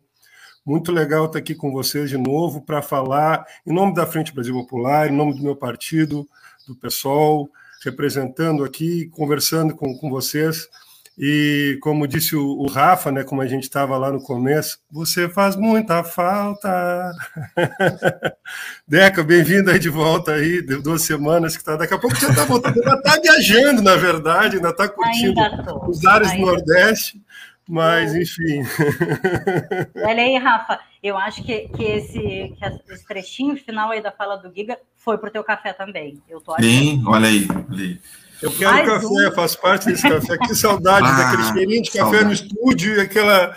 muito 0.65 0.91
legal 0.91 1.27
estar 1.27 1.39
aqui 1.39 1.55
com 1.55 1.71
vocês 1.71 2.09
de 2.09 2.17
novo 2.17 2.63
para 2.63 2.81
falar 2.81 3.45
em 3.67 3.73
nome 3.73 3.93
da 3.95 4.07
Frente 4.07 4.33
Brasil 4.33 4.55
Popular, 4.55 5.09
em 5.09 5.17
nome 5.17 5.35
do 5.35 5.43
meu 5.43 5.55
partido, 5.55 6.27
do 6.67 6.75
PSOL, 6.75 7.51
representando 7.85 8.65
aqui, 8.65 9.09
conversando 9.09 9.75
com, 9.77 9.95
com 9.99 10.09
vocês. 10.09 10.67
E 11.17 11.79
como 11.81 12.09
disse 12.09 12.35
o, 12.35 12.45
o 12.45 12.67
Rafa, 12.67 13.13
né, 13.13 13.23
como 13.23 13.41
a 13.41 13.47
gente 13.47 13.63
estava 13.65 13.97
lá 13.97 14.11
no 14.11 14.21
começo, 14.21 14.79
você 14.91 15.29
faz 15.29 15.55
muita 15.55 16.03
falta. 16.03 17.13
Deca, 18.89 19.23
bem-vindo 19.23 19.71
aí 19.71 19.79
de 19.79 19.91
volta 19.91 20.33
aí, 20.33 20.61
de 20.61 20.83
duas 20.83 21.03
semanas 21.03 21.57
que 21.57 21.63
tá. 21.63 21.77
Daqui 21.77 21.95
a 21.95 21.99
pouco 21.99 22.17
já 22.17 22.31
está 22.31 22.45
voltando, 22.45 22.79
ainda 22.79 22.97
está 22.97 23.21
viajando, 23.21 23.81
na 23.81 23.95
verdade, 23.95 24.57
ainda 24.57 24.71
está 24.71 24.89
curtindo 24.89 25.41
os 25.89 26.05
ares 26.05 26.33
do 26.33 26.39
Nordeste. 26.39 27.23
Mas, 27.69 28.15
enfim. 28.15 28.63
Olha 30.05 30.23
aí, 30.23 30.37
Rafa, 30.37 30.79
eu 31.03 31.17
acho 31.17 31.43
que, 31.43 31.69
que, 31.69 31.83
esse, 31.83 32.19
que 32.19 32.93
esse 32.93 33.07
trechinho 33.07 33.57
final 33.57 33.91
aí 33.91 34.03
da 34.03 34.13
fala 34.13 34.37
do 34.37 34.55
Giga 34.55 34.79
foi 34.97 35.17
pro 35.17 35.31
teu 35.31 35.43
café 35.43 35.73
também. 35.73 36.23
Eu 36.29 36.41
tô 36.41 36.55
Sim, 36.57 37.03
olha 37.07 37.29
aí, 37.29 37.47
olha 37.71 37.85
aí. 37.85 38.01
Eu 38.43 38.51
quero 38.53 38.73
Mais 38.73 38.87
café, 38.87 39.29
um. 39.29 39.33
faço 39.33 39.61
parte 39.61 39.87
desse 39.87 40.03
café. 40.03 40.37
Que 40.37 40.55
saudade 40.55 41.07
ah, 41.09 41.17
daquele 41.17 41.53
cheirinho 41.53 41.83
de 41.83 41.91
café 41.91 42.03
saudade. 42.03 42.25
no 42.25 42.33
estúdio 42.33 42.97
e 42.97 43.01
aquela, 43.01 43.57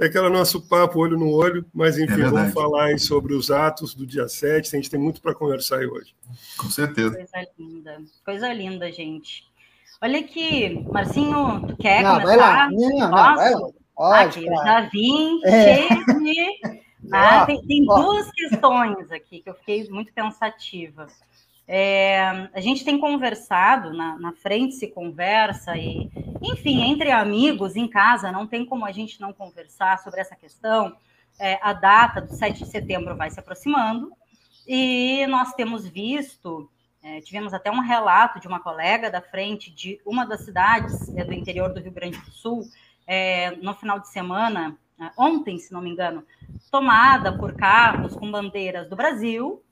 aquela 0.00 0.28
nosso 0.28 0.60
papo 0.60 0.98
olho 0.98 1.16
no 1.16 1.30
olho. 1.30 1.64
Mas, 1.72 1.96
enfim, 1.96 2.22
é 2.22 2.28
vamos 2.28 2.52
falar 2.52 2.86
aí 2.86 2.98
sobre 2.98 3.34
os 3.34 3.52
atos 3.52 3.94
do 3.94 4.04
dia 4.04 4.26
7. 4.26 4.74
A 4.74 4.80
gente 4.80 4.90
tem 4.90 4.98
muito 4.98 5.20
para 5.20 5.34
conversar 5.34 5.78
aí 5.78 5.86
hoje. 5.86 6.12
Com 6.56 6.68
certeza. 6.68 7.14
Coisa 7.14 7.48
linda. 7.56 8.02
Coisa 8.24 8.52
linda, 8.52 8.90
gente. 8.90 9.44
Olha 10.02 10.20
aqui, 10.20 10.84
Marcinho, 10.90 11.66
tu 11.66 11.76
quer 11.76 12.02
não, 12.02 12.20
começar? 12.20 12.26
Vai 12.26 12.36
lá. 12.36 12.70
Não, 12.70 12.98
não, 12.98 13.10
vai 13.10 13.54
lá. 13.54 14.20
Aqui, 14.20 14.44
já 14.44 14.80
vim 14.82 15.40
é. 15.44 15.76
cheio 15.76 16.04
de... 16.20 16.84
Ah, 17.12 17.44
tem, 17.44 17.60
tem 17.66 17.84
duas 17.84 18.30
questões 18.30 19.12
aqui 19.12 19.40
que 19.40 19.50
eu 19.50 19.54
fiquei 19.54 19.86
muito 19.90 20.10
pensativa. 20.14 21.06
É, 21.66 22.48
a 22.52 22.60
gente 22.60 22.84
tem 22.84 22.98
conversado, 22.98 23.92
na, 23.92 24.18
na, 24.18 24.32
frente 24.32 24.74
se 24.74 24.88
conversa, 24.88 25.76
e, 25.76 26.10
enfim, 26.42 26.82
entre 26.82 27.10
amigos, 27.10 27.74
em 27.74 27.88
casa, 27.88 28.30
não 28.30 28.46
tem 28.46 28.66
como 28.66 28.84
a 28.84 28.92
gente 28.92 29.20
não 29.20 29.32
conversar 29.32 29.98
sobre 29.98 30.20
essa 30.20 30.36
questão. 30.36 30.96
É, 31.38 31.58
a 31.62 31.72
data 31.72 32.20
do 32.20 32.32
7 32.32 32.64
de 32.64 32.70
setembro 32.70 33.16
vai 33.16 33.30
se 33.30 33.40
aproximando, 33.40 34.12
e 34.66 35.26
nós 35.26 35.52
temos 35.54 35.86
visto 35.86 36.70
é, 37.04 37.20
tivemos 37.20 37.52
até 37.52 37.70
um 37.70 37.80
relato 37.80 38.40
de 38.40 38.48
uma 38.48 38.58
colega 38.58 39.10
da 39.10 39.20
frente 39.20 39.70
de 39.70 40.00
uma 40.06 40.24
das 40.24 40.40
cidades 40.40 41.14
é, 41.14 41.22
do 41.22 41.34
interior 41.34 41.72
do 41.72 41.78
Rio 41.78 41.92
Grande 41.92 42.18
do 42.18 42.30
Sul, 42.30 42.62
é, 43.06 43.50
no 43.56 43.74
final 43.74 44.00
de 44.00 44.08
semana, 44.08 44.74
é, 44.98 45.10
ontem, 45.18 45.58
se 45.58 45.70
não 45.70 45.82
me 45.82 45.90
engano, 45.90 46.24
tomada 46.70 47.36
por 47.36 47.52
carros 47.52 48.16
com 48.16 48.30
bandeiras 48.30 48.88
do 48.88 48.96
Brasil, 48.96 49.62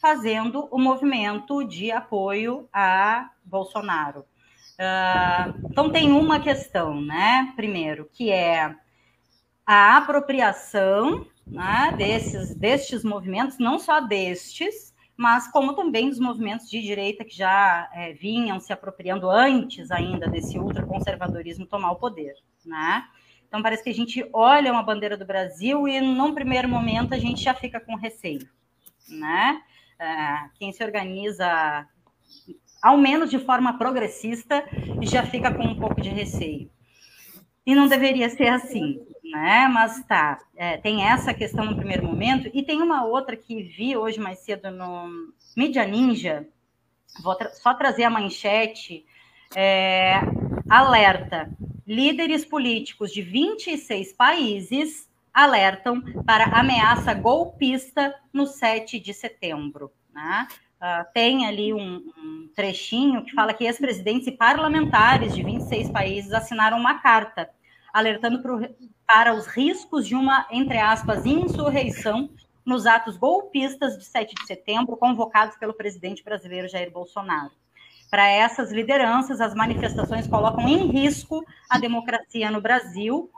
fazendo 0.00 0.68
o 0.70 0.78
movimento 0.78 1.64
de 1.64 1.90
apoio 1.90 2.68
a 2.72 3.28
Bolsonaro. 3.44 4.20
Uh, 4.78 5.68
então, 5.68 5.90
tem 5.90 6.12
uma 6.12 6.38
questão, 6.38 7.00
né? 7.00 7.52
Primeiro, 7.56 8.08
que 8.12 8.30
é 8.30 8.72
a 9.66 9.96
apropriação 9.96 11.26
né, 11.44 11.92
desses, 11.96 12.54
destes 12.54 13.02
movimentos, 13.02 13.58
não 13.58 13.80
só 13.80 14.00
destes, 14.00 14.94
mas 15.18 15.50
como 15.50 15.74
também 15.74 16.08
dos 16.08 16.20
movimentos 16.20 16.70
de 16.70 16.80
direita 16.80 17.24
que 17.24 17.36
já 17.36 17.90
é, 17.92 18.12
vinham 18.12 18.60
se 18.60 18.72
apropriando 18.72 19.28
antes 19.28 19.90
ainda 19.90 20.28
desse 20.28 20.56
ultraconservadorismo 20.56 21.66
tomar 21.66 21.90
o 21.90 21.96
poder, 21.96 22.34
né? 22.64 23.04
Então 23.48 23.60
parece 23.60 23.82
que 23.82 23.90
a 23.90 23.94
gente 23.94 24.24
olha 24.32 24.70
uma 24.70 24.82
bandeira 24.82 25.16
do 25.16 25.26
Brasil 25.26 25.88
e 25.88 26.00
num 26.00 26.32
primeiro 26.32 26.68
momento 26.68 27.14
a 27.14 27.18
gente 27.18 27.42
já 27.42 27.52
fica 27.52 27.80
com 27.80 27.96
receio, 27.96 28.48
né? 29.08 29.60
É, 29.98 30.50
quem 30.54 30.70
se 30.70 30.84
organiza, 30.84 31.84
ao 32.80 32.96
menos 32.96 33.28
de 33.28 33.40
forma 33.40 33.76
progressista, 33.76 34.64
já 35.02 35.24
fica 35.26 35.52
com 35.52 35.64
um 35.64 35.80
pouco 35.80 36.00
de 36.00 36.10
receio. 36.10 36.70
E 37.66 37.74
não 37.74 37.88
deveria 37.88 38.30
ser 38.30 38.46
assim, 38.46 39.04
né? 39.30 39.68
Mas 39.68 40.02
tá, 40.04 40.38
é, 40.56 40.76
tem 40.78 41.04
essa 41.04 41.34
questão 41.34 41.64
no 41.64 41.76
primeiro 41.76 42.04
momento, 42.04 42.50
e 42.52 42.62
tem 42.62 42.82
uma 42.82 43.04
outra 43.04 43.36
que 43.36 43.62
vi 43.62 43.96
hoje 43.96 44.18
mais 44.18 44.40
cedo 44.40 44.70
no 44.70 45.32
Mídia 45.56 45.86
Ninja, 45.86 46.46
vou 47.22 47.34
tra 47.34 47.50
só 47.50 47.74
trazer 47.74 48.04
a 48.04 48.10
manchete, 48.10 49.04
é, 49.54 50.20
alerta, 50.68 51.50
líderes 51.86 52.44
políticos 52.44 53.12
de 53.12 53.22
26 53.22 54.12
países 54.12 55.08
alertam 55.32 56.02
para 56.26 56.44
ameaça 56.44 57.14
golpista 57.14 58.14
no 58.32 58.46
7 58.46 58.98
de 58.98 59.14
setembro, 59.14 59.90
né? 60.12 60.48
Uh, 60.80 61.04
tem 61.12 61.44
ali 61.44 61.72
um, 61.72 61.96
um, 62.16 62.48
trechinho 62.54 63.24
que 63.24 63.32
fala 63.32 63.52
que 63.52 63.64
ex-presidentes 63.64 64.28
e 64.28 64.32
parlamentares 64.32 65.34
de 65.34 65.42
26 65.42 65.90
países 65.90 66.32
assinaram 66.32 66.78
uma 66.78 67.00
carta 67.00 67.50
alertando 67.92 68.42
pro, 68.42 68.60
para 69.06 69.34
os 69.34 69.46
riscos 69.46 70.06
de 70.06 70.14
uma, 70.14 70.46
entre 70.50 70.78
aspas, 70.78 71.24
insurreição 71.24 72.30
nos 72.64 72.86
atos 72.86 73.16
golpistas 73.16 73.96
de 73.96 74.04
7 74.04 74.34
de 74.34 74.46
setembro 74.46 74.96
convocados 74.96 75.56
pelo 75.56 75.72
presidente 75.72 76.22
brasileiro 76.22 76.68
Jair 76.68 76.90
Bolsonaro. 76.90 77.50
Para 78.10 78.28
essas 78.28 78.70
lideranças, 78.70 79.40
as 79.40 79.54
manifestações 79.54 80.26
colocam 80.26 80.68
em 80.68 80.86
risco 80.90 81.44
a 81.68 81.78
democracia 81.78 82.50
no 82.50 82.60
Brasil, 82.60 83.30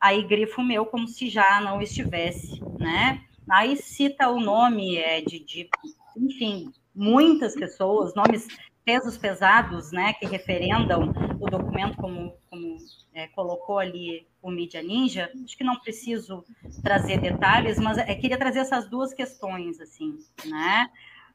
aí 0.00 0.22
grifo 0.22 0.62
meu 0.62 0.86
como 0.86 1.06
se 1.06 1.28
já 1.28 1.60
não 1.60 1.80
estivesse, 1.80 2.60
né? 2.78 3.22
Aí 3.50 3.76
cita 3.76 4.28
o 4.28 4.40
nome 4.40 4.96
é, 4.96 5.20
de, 5.20 5.40
de, 5.40 5.68
enfim, 6.16 6.72
muitas 6.94 7.54
pessoas, 7.54 8.14
nomes 8.14 8.46
pesos 8.84 9.16
pesados, 9.16 9.92
né, 9.92 10.12
que 10.14 10.26
referendam 10.26 11.12
o 11.40 11.48
documento 11.48 11.96
como, 11.96 12.34
como 12.50 12.76
é, 13.14 13.28
colocou 13.28 13.78
ali 13.78 14.26
o 14.40 14.50
Mídia 14.50 14.82
Ninja. 14.82 15.30
Acho 15.44 15.56
que 15.56 15.64
não 15.64 15.78
preciso 15.78 16.44
trazer 16.82 17.20
detalhes, 17.20 17.78
mas 17.78 17.98
é, 17.98 18.14
queria 18.14 18.38
trazer 18.38 18.60
essas 18.60 18.88
duas 18.88 19.14
questões, 19.14 19.80
assim, 19.80 20.18
né? 20.44 20.90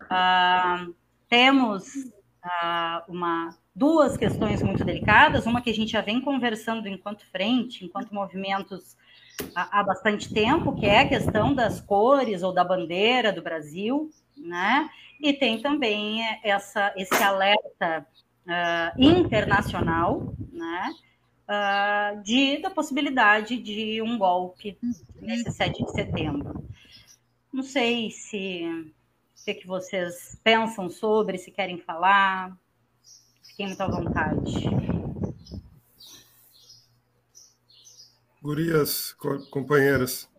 Ah, 0.09 0.85
temos 1.29 1.85
ah, 2.43 3.03
uma 3.07 3.55
duas 3.73 4.17
questões 4.17 4.61
muito 4.63 4.83
delicadas, 4.83 5.45
uma 5.45 5.61
que 5.61 5.69
a 5.69 5.73
gente 5.73 5.91
já 5.91 6.01
vem 6.01 6.19
conversando 6.19 6.87
enquanto 6.87 7.29
frente, 7.31 7.85
enquanto 7.85 8.13
movimentos 8.13 8.97
há, 9.53 9.83
bastante 9.83 10.33
tempo, 10.33 10.75
que 10.75 10.85
é 10.85 11.01
a 11.01 11.07
questão 11.07 11.53
das 11.53 11.79
cores 11.79 12.41
ou 12.41 12.51
da 12.51 12.63
bandeira 12.63 13.31
do 13.31 13.41
Brasil, 13.41 14.09
né? 14.35 14.89
E 15.19 15.33
tem 15.33 15.61
também 15.61 16.21
essa, 16.43 16.93
esse 16.95 17.15
alerta 17.15 18.05
uh, 18.45 19.01
internacional, 19.01 20.33
né? 20.51 20.95
Uh, 21.49 22.21
de, 22.23 22.57
da 22.61 22.69
possibilidade 22.69 23.57
de 23.57 24.01
um 24.01 24.17
golpe 24.17 24.77
nesse 25.21 25.49
7 25.51 25.85
de 25.85 25.91
setembro. 25.91 26.67
Não 27.53 27.63
sei 27.63 28.11
se 28.11 28.63
o 29.41 29.45
que, 29.45 29.53
que 29.53 29.67
vocês 29.67 30.37
pensam 30.43 30.89
sobre, 30.89 31.37
se 31.37 31.49
querem 31.49 31.77
falar. 31.79 32.55
Fiquem 33.45 33.67
muito 33.67 33.81
à 33.81 33.87
vontade. 33.87 34.69
Gurias, 38.41 39.15
companheiras. 39.49 40.29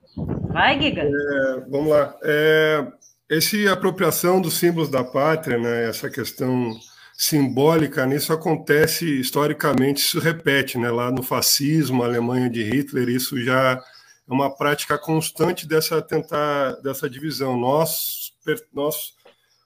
Vai, 0.50 0.80
Giga. 0.80 1.02
É, 1.02 1.60
vamos 1.68 1.88
lá. 1.88 2.16
É, 2.22 2.92
esse 3.28 3.68
apropriação 3.68 4.40
dos 4.40 4.54
símbolos 4.54 4.88
da 4.88 5.04
pátria, 5.04 5.58
né, 5.58 5.88
essa 5.88 6.08
questão 6.08 6.78
simbólica, 7.14 8.06
nisso 8.06 8.32
acontece 8.32 9.04
historicamente, 9.20 10.00
isso 10.00 10.20
repete, 10.20 10.78
né, 10.78 10.90
lá 10.90 11.10
no 11.10 11.22
fascismo, 11.22 12.02
Alemanha 12.02 12.48
de 12.48 12.62
Hitler, 12.62 13.08
isso 13.08 13.40
já 13.42 13.72
é 13.72 14.32
uma 14.32 14.54
prática 14.54 14.96
constante 14.96 15.66
dessa 15.66 16.00
tentar 16.00 16.72
dessa 16.82 17.08
divisão. 17.08 17.58
Nós, 17.58 18.32
nós 18.72 19.14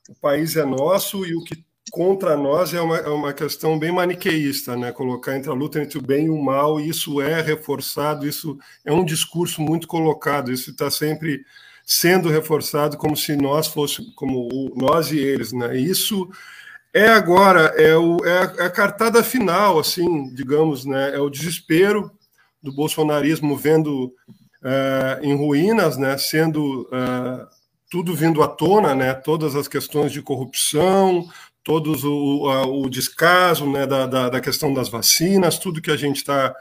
o 0.09 0.14
país 0.14 0.57
é 0.57 0.64
nosso 0.64 1.26
e 1.26 1.35
o 1.35 1.45
que 1.45 1.64
contra 1.90 2.37
nós 2.37 2.73
é 2.73 2.81
uma, 2.81 2.97
é 2.97 3.09
uma 3.09 3.33
questão 3.33 3.78
bem 3.78 3.92
maniqueísta, 3.92 4.76
né? 4.76 4.92
Colocar 4.92 5.37
entre 5.37 5.50
a 5.50 5.54
luta 5.54 5.81
entre 5.81 5.99
o 5.99 6.02
bem 6.02 6.26
e 6.26 6.31
o 6.31 6.42
mal, 6.42 6.81
isso 6.81 7.21
é 7.21 7.40
reforçado, 7.42 8.26
isso 8.26 8.59
é 8.85 8.92
um 8.92 9.04
discurso 9.04 9.61
muito 9.61 9.87
colocado, 9.87 10.52
isso 10.52 10.71
está 10.71 10.90
sempre 10.90 11.45
sendo 12.00 12.28
reforçado 12.28 12.96
como 12.96 13.17
se 13.17 13.36
nós 13.36 13.67
fosse 13.67 14.12
como 14.14 14.49
nós 14.76 15.10
e 15.12 15.19
eles, 15.19 15.52
né? 15.52 15.76
Isso 15.76 16.28
é 16.93 17.08
agora 17.08 17.73
é, 17.76 17.97
o, 17.97 18.19
é, 18.25 18.38
a, 18.38 18.54
é 18.58 18.67
a 18.67 18.71
cartada 18.71 19.23
final, 19.23 19.78
assim, 19.78 20.32
digamos, 20.34 20.84
né? 20.84 21.14
É 21.14 21.21
o 21.21 21.30
desespero 21.30 22.10
do 22.62 22.73
bolsonarismo 22.73 23.56
vendo 23.56 24.06
uh, 24.06 25.23
em 25.23 25.34
ruínas, 25.36 25.97
né? 25.97 26.17
Sendo 26.17 26.82
uh, 26.82 27.47
tudo 27.90 28.14
vindo 28.14 28.43
à 28.43 28.49
tona, 28.49 28.95
né? 28.95 29.12
Todas 29.12 29.54
as 29.54 29.69
questões 29.69 30.12
de 30.12 30.23
corrupção, 30.23 31.28
todos 31.64 32.04
o, 32.04 32.82
o 32.82 32.88
descaso 32.88 33.71
né, 33.71 33.86
da, 33.86 34.06
da, 34.06 34.28
da, 34.28 34.40
questão 34.40 34.75
das 34.75 34.88
vacinas, 34.88 35.58
tudo 35.58 35.80
que 35.80 35.90
a 35.90 35.97
gente 35.97 36.17
está 36.17 36.54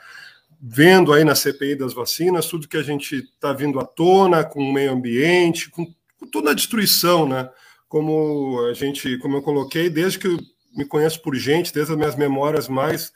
vendo 0.62 1.12
aí 1.12 1.24
na 1.24 1.34
CPI 1.34 1.76
das 1.76 1.94
vacinas, 1.94 2.46
tudo 2.46 2.68
que 2.68 2.78
a 2.78 2.84
gente 2.84 3.16
está 3.16 3.52
vindo 3.52 3.80
à 3.80 3.86
tona 3.86 4.44
com 4.44 4.60
o 4.60 4.72
meio 4.72 4.92
ambiente, 4.92 5.70
com, 5.70 5.92
toda 6.32 6.52
a 6.52 6.54
destruição, 6.54 7.28
né? 7.28 7.50
Como 7.90 8.64
a 8.70 8.74
gente, 8.74 9.18
como 9.18 9.38
eu 9.38 9.42
coloquei, 9.42 9.90
desde 9.90 10.20
que 10.20 10.28
eu 10.28 10.40
me 10.76 10.86
conheço 10.86 11.22
por 11.22 11.36
gente, 11.36 11.74
desde 11.74 11.92
as 11.92 11.98
minhas 11.98 12.16
memórias 12.16 12.68
mais 12.68 13.12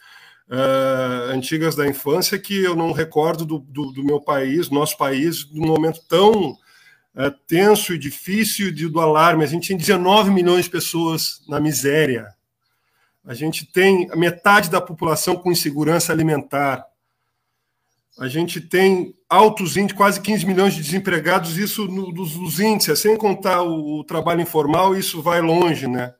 uh, 0.50 1.32
antigas 1.32 1.76
da 1.76 1.88
infância, 1.88 2.40
que 2.40 2.64
eu 2.64 2.76
não 2.76 2.92
recordo 2.92 3.46
do, 3.46 3.60
do, 3.60 3.92
do 3.92 4.04
meu 4.04 4.20
país, 4.20 4.70
nosso 4.70 4.98
país, 4.98 5.50
num 5.52 5.68
momento 5.68 6.02
tão 6.10 6.58
é, 7.16 7.32
tenso 7.48 7.94
e 7.94 7.98
difícil 7.98 8.72
de, 8.72 8.90
do 8.90 9.00
alarme. 9.00 9.44
A 9.44 9.48
gente 9.48 9.70
tem 9.70 9.78
19 9.78 10.32
milhões 10.32 10.66
de 10.66 10.72
pessoas 10.72 11.42
na 11.48 11.60
miséria. 11.60 12.28
A 13.24 13.34
gente 13.34 13.66
tem 13.66 14.08
metade 14.16 14.70
da 14.70 14.82
população 14.82 15.36
com 15.36 15.52
insegurança 15.52 16.12
alimentar. 16.12 16.86
A 18.18 18.28
gente 18.28 18.62
tem 18.62 19.14
altos 19.30 19.76
índices, 19.76 19.98
quase 19.98 20.22
15 20.22 20.46
milhões 20.46 20.74
de 20.74 20.82
desempregados, 20.82 21.58
isso 21.58 21.86
no, 21.86 22.12
dos, 22.14 22.34
dos, 22.34 22.60
índices, 22.60 23.00
sem 23.00 23.18
contar 23.18 23.62
o, 23.62 24.00
o, 24.00 24.04
trabalho 24.04 24.42
informal, 24.42 24.96
isso 24.96 25.22
vai 25.22 25.42
longe, 25.42 25.88
né? 25.88 26.14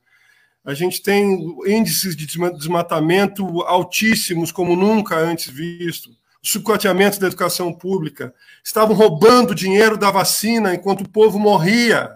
A 0.64 0.74
gente 0.74 1.02
tem 1.02 1.56
índices 1.66 2.16
de 2.16 2.26
desmatamento 2.26 3.62
altíssimos, 3.62 4.52
como 4.52 4.76
nunca 4.76 5.16
antes 5.16 5.48
visto 5.50 6.10
chicoteamento 6.46 7.20
da 7.20 7.28
educação 7.28 7.74
pública, 7.74 8.34
estavam 8.64 8.96
roubando 8.96 9.56
dinheiro 9.56 9.98
da 9.98 10.12
vacina 10.12 10.76
enquanto 10.76 11.02
o 11.02 11.10
povo 11.10 11.40
morria. 11.40 12.16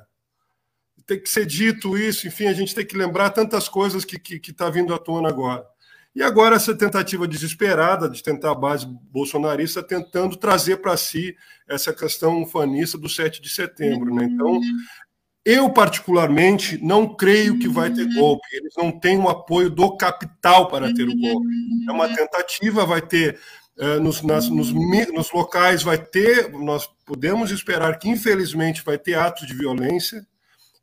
Tem 1.05 1.19
que 1.19 1.29
ser 1.29 1.45
dito 1.47 1.97
isso, 1.97 2.27
enfim, 2.27 2.45
a 2.45 2.53
gente 2.53 2.75
tem 2.75 2.85
que 2.85 2.95
lembrar 2.95 3.31
tantas 3.31 3.67
coisas 3.67 4.05
que 4.05 4.35
está 4.35 4.65
tá 4.65 4.69
vindo 4.69 4.93
à 4.93 4.99
tona 4.99 5.27
agora. 5.27 5.65
E 6.15 6.23
agora 6.23 6.55
essa 6.55 6.75
tentativa 6.75 7.27
desesperada 7.27 8.09
de 8.09 8.23
tentar 8.23 8.51
a 8.51 8.55
base 8.55 8.85
bolsonarista 9.11 9.83
tentando 9.83 10.35
trazer 10.35 10.77
para 10.77 10.97
si 10.97 11.35
essa 11.67 11.93
questão 11.93 12.45
fanista 12.45 12.97
do 12.97 13.07
7 13.07 13.41
de 13.41 13.49
setembro. 13.49 14.13
Né? 14.13 14.25
Então, 14.25 14.59
eu, 15.45 15.69
particularmente, 15.71 16.77
não 16.83 17.15
creio 17.15 17.57
que 17.59 17.67
vai 17.67 17.91
ter 17.91 18.11
golpe. 18.13 18.45
Eles 18.51 18.73
não 18.77 18.91
têm 18.91 19.17
o 19.17 19.29
apoio 19.29 19.69
do 19.69 19.95
capital 19.95 20.67
para 20.67 20.93
ter 20.93 21.03
o 21.03 21.15
golpe. 21.15 21.47
É 21.87 21.91
uma 21.91 22.09
tentativa, 22.13 22.85
vai 22.85 23.01
ter 23.01 23.39
é, 23.79 23.97
nos, 23.97 24.21
nas, 24.21 24.49
nos, 24.49 24.73
nos, 24.73 25.31
locais 25.31 25.81
vai 25.81 25.97
ter, 25.97 26.51
nós 26.51 26.85
podemos 27.05 27.49
esperar 27.49 27.97
que, 27.97 28.09
infelizmente, 28.09 28.83
vai 28.83 28.97
ter 28.97 29.15
atos 29.15 29.47
de 29.47 29.53
violência. 29.53 30.27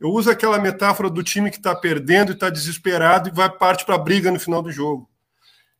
Eu 0.01 0.09
uso 0.09 0.31
aquela 0.31 0.59
metáfora 0.59 1.11
do 1.11 1.23
time 1.23 1.51
que 1.51 1.59
está 1.59 1.75
perdendo 1.75 2.33
e 2.33 2.35
está 2.35 2.49
desesperado 2.49 3.29
e 3.29 3.33
vai 3.33 3.51
parte 3.51 3.85
para 3.85 3.97
a 3.97 3.99
briga 3.99 4.31
no 4.31 4.41
final 4.41 4.63
do 4.63 4.73
jogo. 4.73 5.07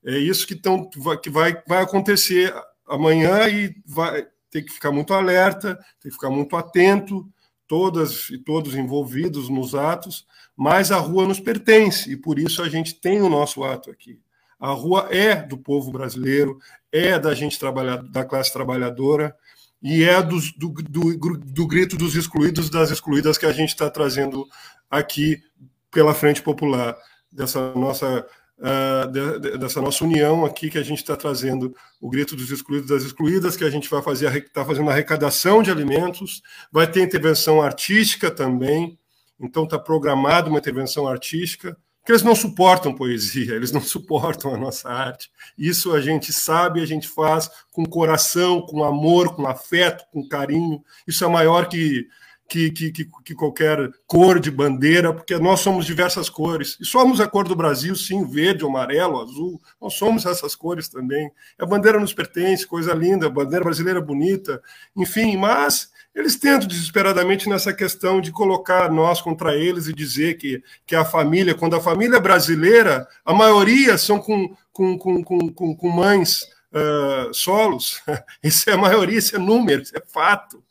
É 0.07 0.17
isso 0.17 0.47
que, 0.47 0.55
tão, 0.55 0.89
que 1.21 1.29
vai, 1.29 1.61
vai 1.67 1.83
acontecer 1.83 2.55
amanhã 2.87 3.49
e 3.49 3.75
vai 3.85 4.27
ter 4.51 4.63
que 4.63 4.73
ficar 4.73 4.93
muito 4.93 5.13
alerta, 5.13 5.75
tem 6.01 6.11
que 6.11 6.17
ficar 6.17 6.31
muito 6.31 6.57
atento, 6.57 7.29
todas 7.67 8.31
e 8.31 8.39
todos 8.39 8.75
envolvidos 8.75 9.49
nos 9.49 9.75
atos, 9.75 10.25
mas 10.57 10.93
a 10.93 10.97
rua 10.99 11.27
nos 11.27 11.41
pertence 11.41 12.11
e 12.11 12.17
por 12.17 12.39
isso 12.39 12.63
a 12.63 12.69
gente 12.69 12.95
tem 12.95 13.21
o 13.21 13.29
nosso 13.29 13.65
ato 13.65 13.91
aqui. 13.91 14.21
A 14.59 14.71
rua 14.71 15.09
é 15.11 15.35
do 15.35 15.59
povo 15.59 15.91
brasileiro, 15.91 16.59
é 16.91 17.19
da 17.19 17.35
gente 17.35 17.59
trabalhar, 17.59 17.97
da 17.97 18.25
classe 18.25 18.53
trabalhadora 18.53 19.37
e 19.83 20.03
é 20.03 20.23
do, 20.23 20.39
do, 20.57 20.69
do, 20.83 21.39
do 21.39 21.67
grito 21.67 21.97
dos 21.97 22.15
excluídos, 22.15 22.71
das 22.71 22.91
excluídas 22.91 23.37
que 23.37 23.45
a 23.45 23.53
gente 23.53 23.71
está 23.71 23.91
trazendo 23.91 24.47
aqui 24.91 25.43
pela 25.91 26.15
Frente 26.15 26.43
Popular, 26.43 26.97
dessa 27.31 27.73
nossa, 27.75 28.27
uh, 28.59 29.11
de, 29.11 29.59
dessa 29.59 29.81
nossa 29.81 30.05
união 30.05 30.45
aqui 30.45 30.71
que 30.71 30.79
a 30.79 30.83
gente 30.83 30.99
está 30.99 31.17
trazendo 31.17 31.75
o 32.01 32.09
grito 32.09 32.37
dos 32.37 32.51
excluídos, 32.51 32.89
das 32.89 33.03
excluídas, 33.03 33.57
que 33.57 33.65
a 33.65 33.71
gente 33.71 33.89
vai 33.89 34.03
fazer, 34.03 34.35
está 34.37 34.65
fazendo 34.65 34.91
arrecadação 34.91 35.63
de 35.63 35.71
alimentos, 35.71 36.43
vai 36.71 36.87
ter 36.91 37.03
intervenção 37.03 37.61
artística 37.63 38.31
também, 38.31 38.99
então 39.39 39.65
está 39.65 39.79
programada 39.79 40.49
uma 40.49 40.59
intervenção 40.59 41.07
artística, 41.07 41.77
porque 42.07 42.13
eles 42.13 42.23
não 42.23 42.37
suportam 42.37 42.95
poesia, 42.95 43.57
eles 43.57 43.73
não 43.73 43.81
suportam 43.83 44.55
a 44.55 44.57
nossa 44.57 44.89
arte. 44.89 45.29
Isso 45.59 45.93
a 45.93 46.01
gente 46.01 46.33
sabe, 46.33 46.81
a 46.81 46.87
gente 46.87 47.09
faz 47.09 47.51
com 47.73 47.85
coração, 47.85 48.63
com 48.63 48.85
amor, 48.85 49.35
com 49.35 49.45
afeto, 49.47 50.05
com 50.13 50.27
carinho. 50.29 50.83
Isso 51.05 51.25
é 51.25 51.29
maior 51.29 51.69
que, 51.69 52.07
que, 52.49 52.71
que, 52.71 52.93
que, 52.93 53.35
qualquer 53.35 53.91
cor 54.07 54.39
de 54.39 54.51
bandeira, 54.51 55.13
porque 55.13 55.37
nós 55.39 55.61
somos 55.61 55.85
diversas 55.85 56.31
cores. 56.31 56.79
E 56.81 56.85
somos 56.85 57.21
a 57.21 57.27
cor 57.27 57.47
do 57.47 57.57
Brasil, 57.57 57.95
sim, 57.97 58.25
verde, 58.25 58.65
amarelo, 58.65 59.21
azul. 59.21 59.61
Nós 59.81 59.95
somos 59.95 60.25
essas 60.25 60.55
cores 60.55 60.89
também. 60.89 61.31
A 61.59 61.67
bandeira 61.67 61.99
nos 61.99 62.15
pertence, 62.15 62.67
coisa 62.67 62.95
linda, 62.95 63.27
a 63.27 63.31
bandeira 63.31 63.65
brasileira 63.65 64.01
bonita, 64.01 64.63
enfim, 64.97 65.37
mas 65.37 65.91
eles 66.15 66.37
tentam 66.37 66.67
desesperadamente 66.67 67.49
nessa 67.49 67.75
questão 67.75 68.21
de 68.21 68.33
colocar 68.33 68.91
nós 68.91 69.21
contra 69.21 69.55
eles 69.55 69.87
e 69.87 69.93
dizer 69.93 70.39
que, 70.39 70.63
que 70.87 70.97
a 70.97 71.05
família, 71.05 71.55
quando 71.55 71.77
a 71.77 71.81
família 71.81 72.19
brasileira, 72.19 73.07
a 73.25 73.35
maioria 73.35 73.99
são 73.99 74.19
com, 74.19 74.57
com, 74.73 74.97
com, 74.97 75.23
com, 75.23 75.77
com 75.77 75.89
mães 75.91 76.43
uh, 76.73 77.35
solos. 77.35 78.01
Isso 78.43 78.71
é 78.71 78.73
a 78.73 78.79
maioria, 78.79 79.19
isso 79.19 79.37
é 79.37 79.39
número, 79.39 79.83
isso 79.83 79.97
é 79.97 80.01
fato. 80.01 80.63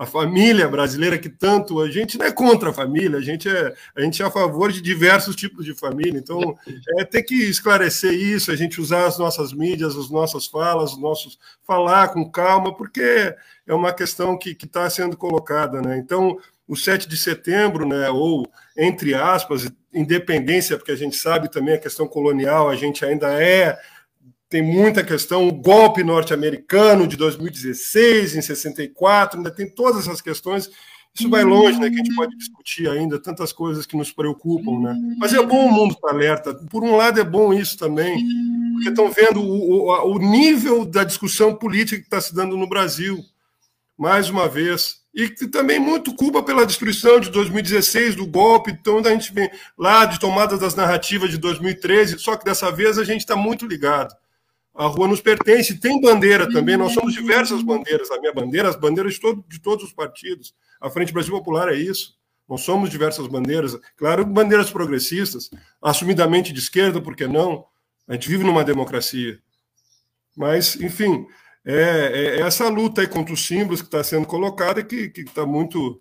A 0.00 0.06
família 0.06 0.66
brasileira 0.66 1.18
que 1.18 1.28
tanto 1.28 1.78
a 1.78 1.90
gente 1.90 2.16
não 2.16 2.24
é 2.24 2.32
contra 2.32 2.70
a 2.70 2.72
família, 2.72 3.18
a 3.18 3.20
gente 3.20 3.46
é 3.46 3.74
a 3.94 4.00
gente 4.00 4.22
é 4.22 4.24
a 4.24 4.30
favor 4.30 4.72
de 4.72 4.80
diversos 4.80 5.36
tipos 5.36 5.62
de 5.62 5.74
família. 5.74 6.18
Então 6.18 6.56
é 6.98 7.04
ter 7.04 7.22
que 7.22 7.34
esclarecer 7.34 8.14
isso, 8.14 8.50
a 8.50 8.56
gente 8.56 8.80
usar 8.80 9.04
as 9.04 9.18
nossas 9.18 9.52
mídias, 9.52 9.94
as 9.98 10.08
nossas 10.08 10.46
falas, 10.46 10.92
os 10.94 10.98
nossos 10.98 11.38
falar 11.66 12.08
com 12.08 12.30
calma, 12.30 12.74
porque 12.74 13.36
é 13.66 13.74
uma 13.74 13.92
questão 13.92 14.38
que 14.38 14.56
está 14.64 14.88
sendo 14.88 15.18
colocada, 15.18 15.82
né? 15.82 15.98
Então 15.98 16.38
o 16.66 16.74
7 16.74 17.06
de 17.06 17.18
setembro, 17.18 17.86
né, 17.86 18.08
ou 18.08 18.50
entre 18.78 19.12
aspas, 19.12 19.70
independência, 19.92 20.78
porque 20.78 20.92
a 20.92 20.96
gente 20.96 21.16
sabe 21.16 21.50
também 21.50 21.74
a 21.74 21.78
questão 21.78 22.08
colonial, 22.08 22.70
a 22.70 22.74
gente 22.74 23.04
ainda 23.04 23.28
é 23.34 23.78
tem 24.50 24.62
muita 24.62 25.04
questão, 25.04 25.46
o 25.46 25.52
golpe 25.52 26.02
norte-americano 26.02 27.06
de 27.06 27.16
2016, 27.16 28.34
em 28.34 28.42
64, 28.42 29.38
ainda 29.38 29.50
tem 29.50 29.70
todas 29.70 30.08
essas 30.08 30.20
questões. 30.20 30.68
Isso 31.14 31.30
vai 31.30 31.44
longe, 31.44 31.78
né? 31.78 31.88
Que 31.88 31.94
a 31.94 31.98
gente 31.98 32.14
pode 32.16 32.36
discutir 32.36 32.88
ainda, 32.88 33.20
tantas 33.20 33.52
coisas 33.52 33.86
que 33.86 33.96
nos 33.96 34.10
preocupam, 34.10 34.80
né? 34.80 34.96
Mas 35.18 35.32
é 35.32 35.46
bom 35.46 35.66
o 35.66 35.72
mundo 35.72 35.92
estar 35.92 36.10
alerta. 36.10 36.52
Por 36.68 36.82
um 36.82 36.96
lado, 36.96 37.20
é 37.20 37.24
bom 37.24 37.54
isso 37.54 37.78
também, 37.78 38.24
porque 38.74 38.88
estão 38.88 39.08
vendo 39.12 39.40
o, 39.40 39.88
o, 39.88 40.16
o 40.16 40.18
nível 40.18 40.84
da 40.84 41.04
discussão 41.04 41.54
política 41.54 42.00
que 42.00 42.06
está 42.06 42.20
se 42.20 42.34
dando 42.34 42.56
no 42.56 42.68
Brasil, 42.68 43.20
mais 43.96 44.28
uma 44.28 44.48
vez. 44.48 45.00
E 45.14 45.28
também 45.46 45.78
muito 45.78 46.12
culpa 46.14 46.42
pela 46.42 46.66
destruição 46.66 47.20
de 47.20 47.30
2016, 47.30 48.16
do 48.16 48.26
golpe, 48.26 48.72
então 48.72 48.98
a 48.98 49.10
gente 49.10 49.32
vem 49.32 49.48
lá 49.78 50.06
de 50.06 50.18
tomada 50.18 50.58
das 50.58 50.74
narrativas 50.74 51.30
de 51.30 51.38
2013, 51.38 52.18
só 52.18 52.36
que 52.36 52.44
dessa 52.44 52.70
vez 52.72 52.98
a 52.98 53.04
gente 53.04 53.20
está 53.20 53.36
muito 53.36 53.64
ligado 53.64 54.12
a 54.74 54.86
rua 54.86 55.08
nos 55.08 55.20
pertence, 55.20 55.78
tem 55.78 56.00
bandeira 56.00 56.50
também, 56.50 56.76
nós 56.76 56.92
somos 56.92 57.12
diversas 57.12 57.62
bandeiras, 57.62 58.10
a 58.10 58.18
minha 58.20 58.32
bandeira, 58.32 58.68
as 58.68 58.76
bandeiras 58.76 59.14
de, 59.14 59.20
todo, 59.20 59.44
de 59.48 59.60
todos 59.60 59.84
os 59.84 59.92
partidos. 59.92 60.54
A 60.80 60.88
Frente 60.88 61.12
Brasil 61.12 61.32
Popular 61.32 61.68
é 61.68 61.76
isso. 61.76 62.18
Nós 62.48 62.62
somos 62.62 62.90
diversas 62.90 63.26
bandeiras, 63.26 63.78
claro, 63.96 64.24
bandeiras 64.24 64.70
progressistas, 64.70 65.50
assumidamente 65.80 66.52
de 66.52 66.58
esquerda, 66.58 67.00
por 67.00 67.14
que 67.14 67.26
não? 67.26 67.64
A 68.08 68.14
gente 68.14 68.28
vive 68.28 68.42
numa 68.42 68.64
democracia. 68.64 69.38
Mas, 70.36 70.74
enfim, 70.80 71.26
é, 71.64 72.38
é 72.38 72.40
essa 72.40 72.68
luta 72.68 73.06
contra 73.06 73.32
os 73.34 73.46
símbolos 73.46 73.80
que 73.80 73.86
está 73.86 74.02
sendo 74.02 74.26
colocada 74.26 74.82
que 74.82 75.12
está 75.16 75.46
muito. 75.46 76.00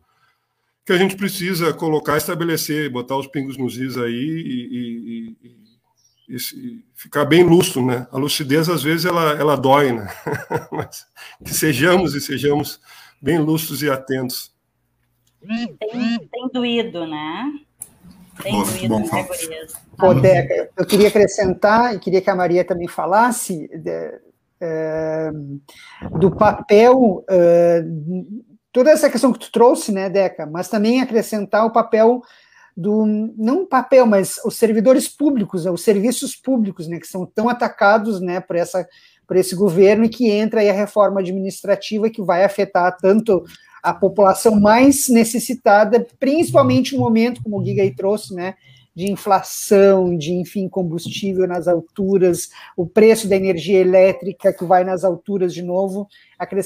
que 0.85 0.93
a 0.93 0.97
gente 0.97 1.15
precisa 1.15 1.71
colocar, 1.73 2.17
estabelecer, 2.17 2.89
botar 2.89 3.17
os 3.17 3.27
pingos 3.27 3.57
nos 3.57 3.77
is 3.77 3.97
aí 3.97 4.13
e, 4.13 5.37
e, 5.43 5.47
e 5.47 5.58
e 6.29 6.85
ficar 6.93 7.25
bem 7.25 7.43
lúcido, 7.43 7.83
né? 7.83 8.07
A 8.11 8.17
lucidez 8.17 8.69
às 8.69 8.83
vezes 8.83 9.05
ela, 9.05 9.31
ela 9.31 9.57
dói, 9.57 9.91
né? 9.91 10.07
Mas 10.71 11.07
que 11.43 11.53
sejamos 11.53 12.13
e 12.13 12.21
sejamos 12.21 12.79
bem 13.19 13.39
lúcidos 13.39 13.81
e 13.81 13.89
atentos. 13.89 14.53
Tem, 15.41 16.19
tem 16.19 16.49
doído, 16.53 17.07
né? 17.07 17.51
Tem 18.43 18.53
Nossa, 18.53 18.77
doído, 18.77 18.95
bom, 19.97 20.13
né, 20.13 20.21
Deca, 20.21 20.69
eu 20.77 20.85
queria 20.85 21.09
acrescentar 21.09 21.95
e 21.95 21.99
queria 21.99 22.21
que 22.21 22.29
a 22.29 22.35
Maria 22.35 22.63
também 22.63 22.87
falasse 22.87 23.67
de, 23.67 24.21
é, 24.61 25.31
do 26.17 26.31
papel, 26.31 27.25
é, 27.29 27.83
toda 28.71 28.91
essa 28.91 29.09
questão 29.09 29.33
que 29.33 29.39
tu 29.39 29.51
trouxe, 29.51 29.91
né, 29.91 30.09
Deca, 30.09 30.45
mas 30.45 30.69
também 30.69 31.01
acrescentar 31.01 31.65
o 31.65 31.71
papel 31.71 32.21
do 32.79 33.05
não 33.37 33.65
papel, 33.65 34.05
mas 34.05 34.39
os 34.45 34.55
servidores 34.55 35.05
públicos, 35.05 35.65
os 35.65 35.81
serviços 35.81 36.33
públicos, 36.33 36.87
né, 36.87 36.97
que 36.97 37.07
são 37.07 37.25
tão 37.25 37.49
atacados, 37.49 38.21
né, 38.21 38.39
por 38.39 38.55
essa 38.55 38.87
por 39.27 39.35
esse 39.35 39.53
governo 39.53 40.05
e 40.05 40.09
que 40.09 40.27
entra 40.27 40.61
aí 40.61 40.69
a 40.71 40.73
reforma 40.73 41.19
administrativa 41.19 42.09
que 42.09 42.19
vai 42.19 42.43
afetar 42.43 42.97
tanto 42.97 43.43
a 43.83 43.93
população 43.93 44.59
mais 44.59 45.07
necessitada, 45.07 46.07
principalmente 46.19 46.95
no 46.95 47.01
momento, 47.01 47.43
como 47.43 47.59
o 47.59 47.63
Giga 47.63 47.83
aí 47.83 47.93
trouxe, 47.93 48.33
né, 48.33 48.55
de 48.95 49.11
inflação, 49.11 50.17
de, 50.17 50.33
enfim, 50.33 50.67
combustível 50.67 51.47
nas 51.47 51.67
alturas, 51.67 52.49
o 52.75 52.87
preço 52.87 53.27
da 53.27 53.35
energia 53.35 53.79
elétrica 53.79 54.51
que 54.51 54.63
vai 54.63 54.83
nas 54.83 55.03
alturas 55.03 55.53
de 55.53 55.61
novo. 55.61 56.07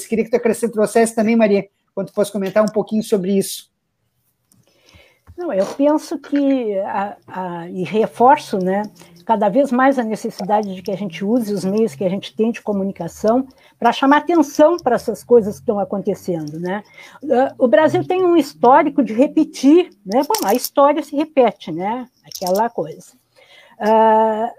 Queria 0.08 0.24
que 0.24 0.30
tu 0.30 0.36
acrescentasse 0.36 1.14
também, 1.14 1.36
Maria, 1.36 1.66
quando 1.94 2.06
tu 2.06 2.14
fosse 2.14 2.32
comentar 2.32 2.64
um 2.64 2.72
pouquinho 2.72 3.02
sobre 3.02 3.36
isso. 3.36 3.73
Não, 5.36 5.52
eu 5.52 5.66
penso 5.66 6.18
que, 6.18 6.78
a, 6.78 7.16
a, 7.26 7.68
e 7.68 7.82
reforço, 7.82 8.58
né, 8.58 8.82
cada 9.24 9.48
vez 9.48 9.72
mais 9.72 9.98
a 9.98 10.04
necessidade 10.04 10.74
de 10.74 10.82
que 10.82 10.92
a 10.92 10.96
gente 10.96 11.24
use 11.24 11.52
os 11.52 11.64
meios 11.64 11.94
que 11.94 12.04
a 12.04 12.08
gente 12.08 12.34
tem 12.36 12.52
de 12.52 12.62
comunicação 12.62 13.46
para 13.78 13.92
chamar 13.92 14.18
atenção 14.18 14.76
para 14.76 14.96
essas 14.96 15.24
coisas 15.24 15.56
que 15.56 15.62
estão 15.62 15.78
acontecendo, 15.78 16.60
né? 16.60 16.82
O 17.58 17.66
Brasil 17.66 18.06
tem 18.06 18.22
um 18.22 18.36
histórico 18.36 19.02
de 19.02 19.14
repetir, 19.14 19.90
né? 20.04 20.22
Bom, 20.28 20.46
a 20.46 20.54
história 20.54 21.02
se 21.02 21.16
repete, 21.16 21.72
né? 21.72 22.06
Aquela 22.24 22.68
coisa. 22.68 23.12
Uh, 23.80 24.50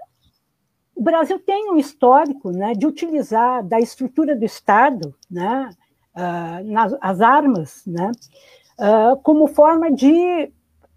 o 0.96 1.02
Brasil 1.02 1.38
tem 1.38 1.70
um 1.70 1.76
histórico, 1.76 2.50
né, 2.50 2.72
de 2.72 2.86
utilizar 2.86 3.62
da 3.62 3.78
estrutura 3.78 4.34
do 4.34 4.46
Estado, 4.46 5.14
né, 5.30 5.68
uh, 6.16 6.72
nas, 6.72 6.96
as 7.02 7.20
armas, 7.20 7.82
né, 7.86 8.10
uh, 8.80 9.16
como 9.22 9.46
forma 9.46 9.92
de 9.92 10.50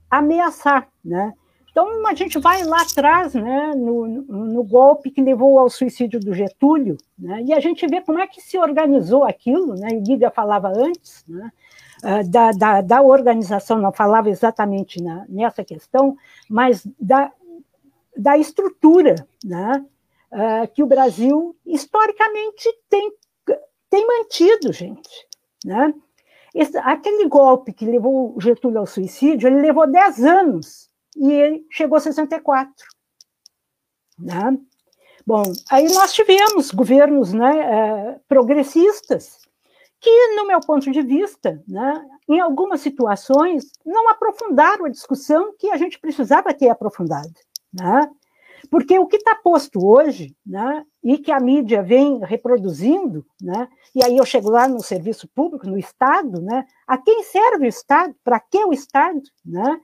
ameaçar, 0.10 0.88
né? 1.04 1.34
Então 1.72 2.06
a 2.08 2.14
gente 2.14 2.40
vai 2.40 2.64
lá 2.64 2.82
atrás, 2.82 3.34
né, 3.34 3.74
no, 3.76 4.08
no, 4.08 4.64
golpe 4.64 5.12
que 5.12 5.22
levou 5.22 5.60
ao 5.60 5.70
suicídio 5.70 6.20
do 6.20 6.34
Getúlio, 6.34 6.98
né, 7.18 7.44
e 7.46 7.54
a 7.54 7.60
gente 7.60 7.88
vê 7.88 8.02
como 8.02 8.20
é 8.20 8.28
que 8.28 8.42
se 8.42 8.58
organizou 8.58 9.24
aquilo, 9.24 9.76
né, 9.76 9.90
o 9.94 10.02
Guiga 10.02 10.32
falava 10.32 10.68
antes, 10.76 11.24
né, 11.28 11.52
ah, 12.04 12.22
da, 12.24 12.52
da, 12.52 12.82
da, 12.82 13.02
organização, 13.02 13.78
não 13.78 13.92
falava 13.92 14.30
exatamente 14.30 15.02
na, 15.02 15.26
nessa 15.30 15.64
questão, 15.64 16.18
mas 16.50 16.88
da, 17.00 17.32
da 18.16 18.38
estrutura 18.38 19.16
né, 19.44 19.86
uh, 20.32 20.68
que 20.74 20.82
o 20.82 20.88
Brasil 20.88 21.56
historicamente 21.66 22.70
tem, 22.90 23.12
tem 23.90 24.08
mantido, 24.08 24.72
gente. 24.72 25.28
Né? 25.66 25.94
Esse, 26.54 26.78
aquele 26.80 27.28
golpe 27.28 27.74
que 27.74 27.86
levou 27.86 28.36
Getúlio 28.40 28.80
ao 28.80 28.86
suicídio, 28.86 29.48
ele 29.48 29.62
levou 29.62 29.90
10 29.90 30.24
anos 30.24 30.90
e 31.16 31.32
ele 31.32 31.66
chegou 31.70 31.98
a 31.98 32.00
64. 32.00 32.74
Né? 34.18 34.58
Bom, 35.26 35.44
aí 35.70 35.92
nós 35.94 36.14
tivemos 36.14 36.72
governos 36.72 37.34
né, 37.34 37.60
é, 37.60 38.20
progressistas 38.28 39.38
que, 40.00 40.36
no 40.36 40.48
meu 40.48 40.60
ponto 40.62 40.90
de 40.92 41.02
vista, 41.02 41.62
né, 41.68 42.06
em 42.28 42.40
algumas 42.40 42.82
situações, 42.82 43.72
não 43.86 44.10
aprofundaram 44.10 44.86
a 44.86 44.90
discussão 44.90 45.54
que 45.58 45.70
a 45.70 45.78
gente 45.78 46.00
precisava 46.00 46.54
ter 46.54 46.70
aprofundado. 46.70 47.34
Né? 47.74 48.10
Porque 48.70 48.98
o 48.98 49.08
que 49.08 49.18
está 49.18 49.36
posto 49.36 49.86
hoje, 49.86 50.36
né, 50.46 50.86
e 51.04 51.18
que 51.18 51.32
a 51.32 51.40
mídia 51.40 51.82
vem 51.82 52.20
reproduzindo, 52.20 53.26
né, 53.42 53.68
e 53.96 54.04
aí 54.04 54.18
eu 54.18 54.26
chego 54.26 54.50
lá 54.50 54.68
no 54.68 54.82
serviço 54.82 55.28
público, 55.28 55.68
no 55.68 55.78
Estado, 55.78 56.42
né, 56.42 56.66
a 56.88 56.98
quem 56.98 57.24
serve 57.24 57.66
o 57.66 57.70
Estado? 57.70 58.16
Para 58.24 58.40
que 58.40 58.64
o 58.66 58.74
Estado? 58.74 59.22
Né? 59.46 59.80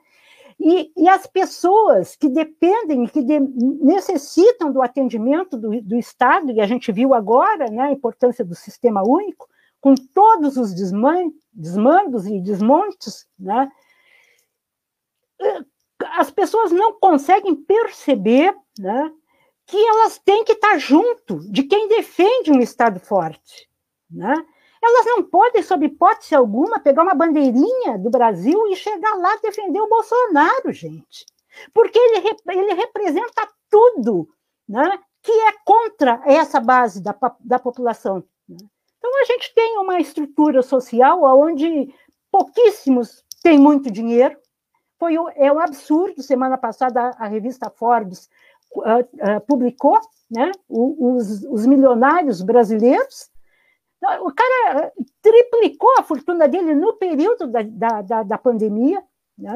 E, 0.60 0.92
e, 0.96 1.10
as 1.10 1.28
pessoas 1.28 2.16
que 2.16 2.30
dependem, 2.30 3.06
que 3.08 3.22
de, 3.22 3.40
necessitam 3.40 4.72
do 4.72 4.82
atendimento 4.82 5.58
do, 5.58 5.82
do, 5.82 5.98
Estado, 5.98 6.52
e 6.52 6.62
a 6.62 6.66
gente 6.66 6.92
viu 6.92 7.14
agora 7.14 7.70
né, 7.70 7.84
a 7.84 7.92
importância 7.92 8.44
do 8.46 8.56
sistema 8.56 9.04
único, 9.06 9.48
com 9.82 9.94
todos 9.96 10.56
os 10.56 10.74
desman, 10.74 11.32
desmandos 11.54 12.26
e 12.26 12.40
desmontes, 12.40 13.28
né, 13.38 13.70
as 16.18 16.32
pessoas 16.32 16.72
não 16.72 16.98
conseguem 17.00 17.56
perceber 17.56 18.56
né, 18.80 19.12
que 19.66 19.78
elas 19.78 20.20
têm 20.20 20.44
que 20.44 20.54
estar 20.54 20.78
junto 20.78 21.40
de 21.52 21.64
quem 21.64 21.88
defende 21.88 22.52
um 22.52 22.60
Estado 22.60 23.00
forte. 23.00 23.70
Né? 24.10 24.34
Elas 24.82 25.06
não 25.06 25.24
podem, 25.24 25.64
sob 25.64 25.86
hipótese 25.86 26.36
alguma, 26.36 26.80
pegar 26.80 27.04
uma 27.04 27.16
bandeirinha 27.16 27.98
do 27.98 28.10
Brasil 28.10 28.68
e 28.68 28.76
chegar 28.76 29.16
lá 29.16 29.36
defender 29.38 29.80
o 29.80 29.90
Bolsonaro, 29.90 30.72
gente. 30.72 31.26
Porque 31.74 31.98
ele, 31.98 32.38
ele 32.50 32.74
representa 32.74 33.48
tudo 33.70 34.28
né, 34.68 35.00
que 35.24 35.32
é 35.32 35.54
contra 35.64 36.22
essa 36.26 36.60
base 36.60 37.02
da, 37.02 37.16
da 37.40 37.58
população. 37.58 38.24
Né? 38.48 38.58
Então, 38.98 39.22
a 39.22 39.26
gente 39.26 39.54
tem 39.56 39.78
uma 39.80 40.00
estrutura 40.00 40.62
social 40.62 41.24
onde 41.24 41.94
pouquíssimos 42.32 43.24
têm 43.42 43.58
muito 43.58 43.90
dinheiro, 43.90 44.38
foi 45.00 45.16
é 45.36 45.52
um 45.52 45.60
absurdo. 45.60 46.22
Semana 46.22 46.58
passada 46.58 47.12
a, 47.18 47.28
revista 47.28 47.70
Forbes 47.70 48.30
uh, 48.80 49.42
publicou, 49.48 50.00
né, 50.30 50.52
os, 50.68 51.44
os 51.44 51.66
milionários 51.66 52.42
brasileiros. 52.42 53.30
Então, 53.98 54.28
o 54.28 54.34
cara 54.34 54.92
triplicou 55.22 55.92
a 55.98 56.04
fortuna 56.04 56.48
dele 56.48 56.76
no 56.76 56.94
período 56.94 57.48
da, 57.48 57.62
da, 57.62 58.02
da, 58.02 58.24
da 58.24 58.38
pandemia. 58.38 59.02
Né? 59.38 59.56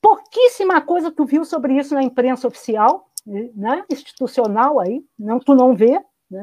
Pouquíssima 0.00 0.80
coisa 0.80 1.10
tu 1.10 1.24
viu 1.24 1.44
sobre 1.44 1.74
isso 1.74 1.94
na 1.94 2.02
imprensa 2.02 2.48
oficial, 2.48 3.10
né, 3.26 3.84
institucional 3.90 4.80
aí, 4.80 5.04
não 5.18 5.38
tu 5.38 5.54
não 5.54 5.76
vê, 5.76 6.02
né? 6.30 6.42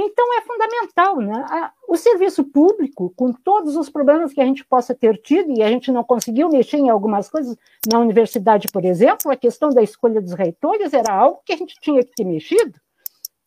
Então 0.00 0.38
é 0.38 0.42
fundamental, 0.42 1.16
né? 1.16 1.70
o 1.88 1.96
serviço 1.96 2.44
público, 2.44 3.12
com 3.16 3.32
todos 3.32 3.74
os 3.74 3.90
problemas 3.90 4.32
que 4.32 4.40
a 4.40 4.44
gente 4.44 4.64
possa 4.64 4.94
ter 4.94 5.20
tido, 5.20 5.50
e 5.50 5.60
a 5.60 5.68
gente 5.68 5.90
não 5.90 6.04
conseguiu 6.04 6.48
mexer 6.48 6.76
em 6.76 6.88
algumas 6.88 7.28
coisas, 7.28 7.56
na 7.90 7.98
universidade, 7.98 8.68
por 8.72 8.84
exemplo, 8.84 9.32
a 9.32 9.36
questão 9.36 9.70
da 9.70 9.82
escolha 9.82 10.20
dos 10.20 10.34
reitores 10.34 10.92
era 10.92 11.12
algo 11.12 11.40
que 11.44 11.52
a 11.52 11.56
gente 11.56 11.74
tinha 11.80 12.00
que 12.04 12.14
ter 12.14 12.24
mexido, 12.24 12.78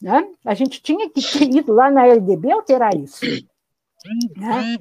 né? 0.02 0.28
a 0.46 0.54
gente 0.54 0.82
tinha 0.82 1.10
que 1.10 1.22
ter 1.22 1.46
ido 1.56 1.72
lá 1.72 1.90
na 1.90 2.06
LDB 2.06 2.52
alterar 2.52 2.94
isso. 2.96 3.26
Né? 4.36 4.78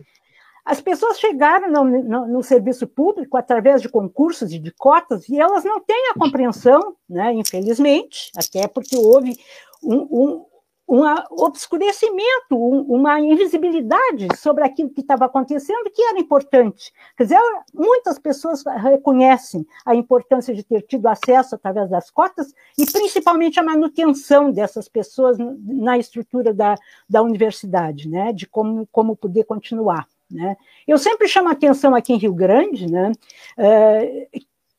As 0.65 0.81
pessoas 0.81 1.21
chegaram 1.21 1.71
no, 1.71 1.85
no, 1.85 2.27
no, 2.27 2.43
serviço 2.43 2.87
público 2.87 3.37
através 3.37 3.81
de 3.81 3.89
concursos 3.89 4.53
e 4.53 4.59
de 4.59 4.73
cotas 4.73 5.29
e 5.29 5.39
elas 5.39 5.63
não 5.63 5.81
têm 5.81 6.11
a 6.11 6.19
compreensão, 6.19 6.97
né, 7.09 7.33
infelizmente, 7.33 8.31
até 8.37 8.67
porque 8.67 8.97
houve 8.97 9.37
um, 9.83 9.97
um, 9.97 10.47
um 10.91 11.05
obscurecimento, 11.45 12.57
uma 12.57 13.21
invisibilidade 13.21 14.27
sobre 14.37 14.65
aquilo 14.65 14.91
que 14.91 15.03
estava 15.03 15.27
acontecendo, 15.27 15.89
que 15.89 16.03
era 16.03 16.19
importante. 16.19 16.93
Quer 17.17 17.23
dizer, 17.23 17.41
muitas 17.73 18.19
pessoas 18.19 18.65
reconhecem 18.65 19.65
a 19.87 19.95
importância 19.95 20.53
de 20.53 20.65
ter 20.65 20.83
tido 20.83 21.07
acesso 21.07 21.55
através 21.55 21.89
das 21.89 22.11
cotas 22.11 22.53
e 22.77 22.85
principalmente 22.85 23.61
a 23.61 23.63
manutenção 23.63 24.51
dessas 24.51 24.89
pessoas 24.89 25.39
na 25.39 25.97
estrutura 25.97 26.53
da, 26.53 26.75
da 27.09 27.23
universidade, 27.23 28.09
né, 28.09 28.33
de 28.33 28.49
como, 28.49 28.85
como 28.91 29.15
poder 29.15 29.45
continuar. 29.45 30.09
Né. 30.29 30.57
Eu 30.89 30.99
sempre 30.99 31.29
chamo 31.29 31.51
a 31.51 31.53
atenção 31.53 31.95
aqui 31.95 32.13
em 32.13 32.19
Rio 32.19 32.35
Grande, 32.35 32.91
né, 32.91 33.13
é, 33.57 34.29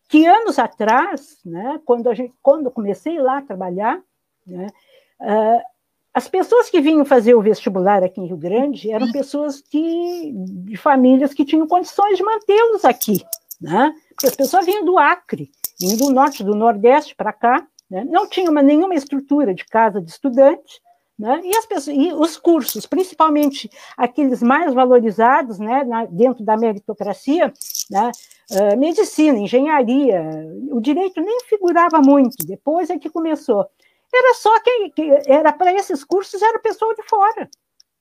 que 0.10 0.26
anos 0.26 0.60
atrás, 0.60 1.39
né, 1.45 1.80
quando, 1.86 2.10
a 2.10 2.13
gente, 2.13 2.34
quando 2.41 2.69
comecei 2.69 3.17
lá 3.17 3.38
a 3.38 3.41
trabalhar, 3.41 4.02
né, 4.45 4.67
é, 5.21 5.71
as 6.13 6.28
pessoas 6.28 6.69
que 6.69 6.82
vinham 6.82 7.06
fazer 7.06 7.36
o 7.36 7.41
vestibular 7.41 8.04
aqui 8.04 8.19
em 8.19 8.28
Rio 8.28 8.38
Grande 8.38 8.91
eram 8.91 9.12
pessoas 9.12 9.62
que, 9.62 10.34
de 10.36 10.76
famílias 10.76 11.34
que 11.34 11.45
tinham 11.45 11.67
condições 11.67 12.17
de 12.17 12.24
mantê-los 12.24 12.84
aqui, 12.84 13.24
né? 13.62 13.93
Porque 14.10 14.28
as 14.28 14.36
pessoas 14.36 14.65
vinham 14.65 14.84
do 14.84 14.97
Acre, 14.97 15.50
vinham 15.80 15.97
do 15.97 16.10
norte, 16.12 16.43
do 16.43 16.54
nordeste 16.54 17.15
para 17.15 17.32
cá, 17.32 17.65
né? 17.89 18.04
não 18.04 18.28
tinham 18.28 18.52
uma, 18.52 18.62
nenhuma 18.62 18.93
estrutura 18.93 19.54
de 19.54 19.65
casa 19.65 20.02
de 20.02 20.12
estudante, 20.12 20.82
né? 21.17 21.39
E, 21.43 21.56
as 21.56 21.65
pessoas, 21.65 21.95
e 21.95 22.12
os 22.12 22.36
cursos, 22.36 22.86
principalmente 22.86 23.69
aqueles 23.95 24.41
mais 24.41 24.74
valorizados, 24.74 25.60
né, 25.60 25.84
na, 25.84 26.06
dentro 26.06 26.43
da 26.43 26.58
meritocracia, 26.58 27.54
né, 27.91 28.12
uh, 28.52 28.78
medicina, 28.78 29.38
engenharia, 29.38 30.28
o 30.71 30.82
direito 30.82 31.21
nem 31.21 31.41
figurava 31.41 32.00
muito, 32.00 32.43
depois 32.43 32.89
é 32.89 32.97
que 32.97 33.10
começou 33.10 33.67
era 34.13 34.34
só 34.36 34.60
quem, 34.62 34.91
que 34.91 35.10
era 35.28 35.54
para 35.54 35.74
esses 35.74 36.04
cursos 36.04 36.41
era 36.41 36.60
pessoa 36.60 36.93
de 36.95 37.04
fora. 37.04 37.50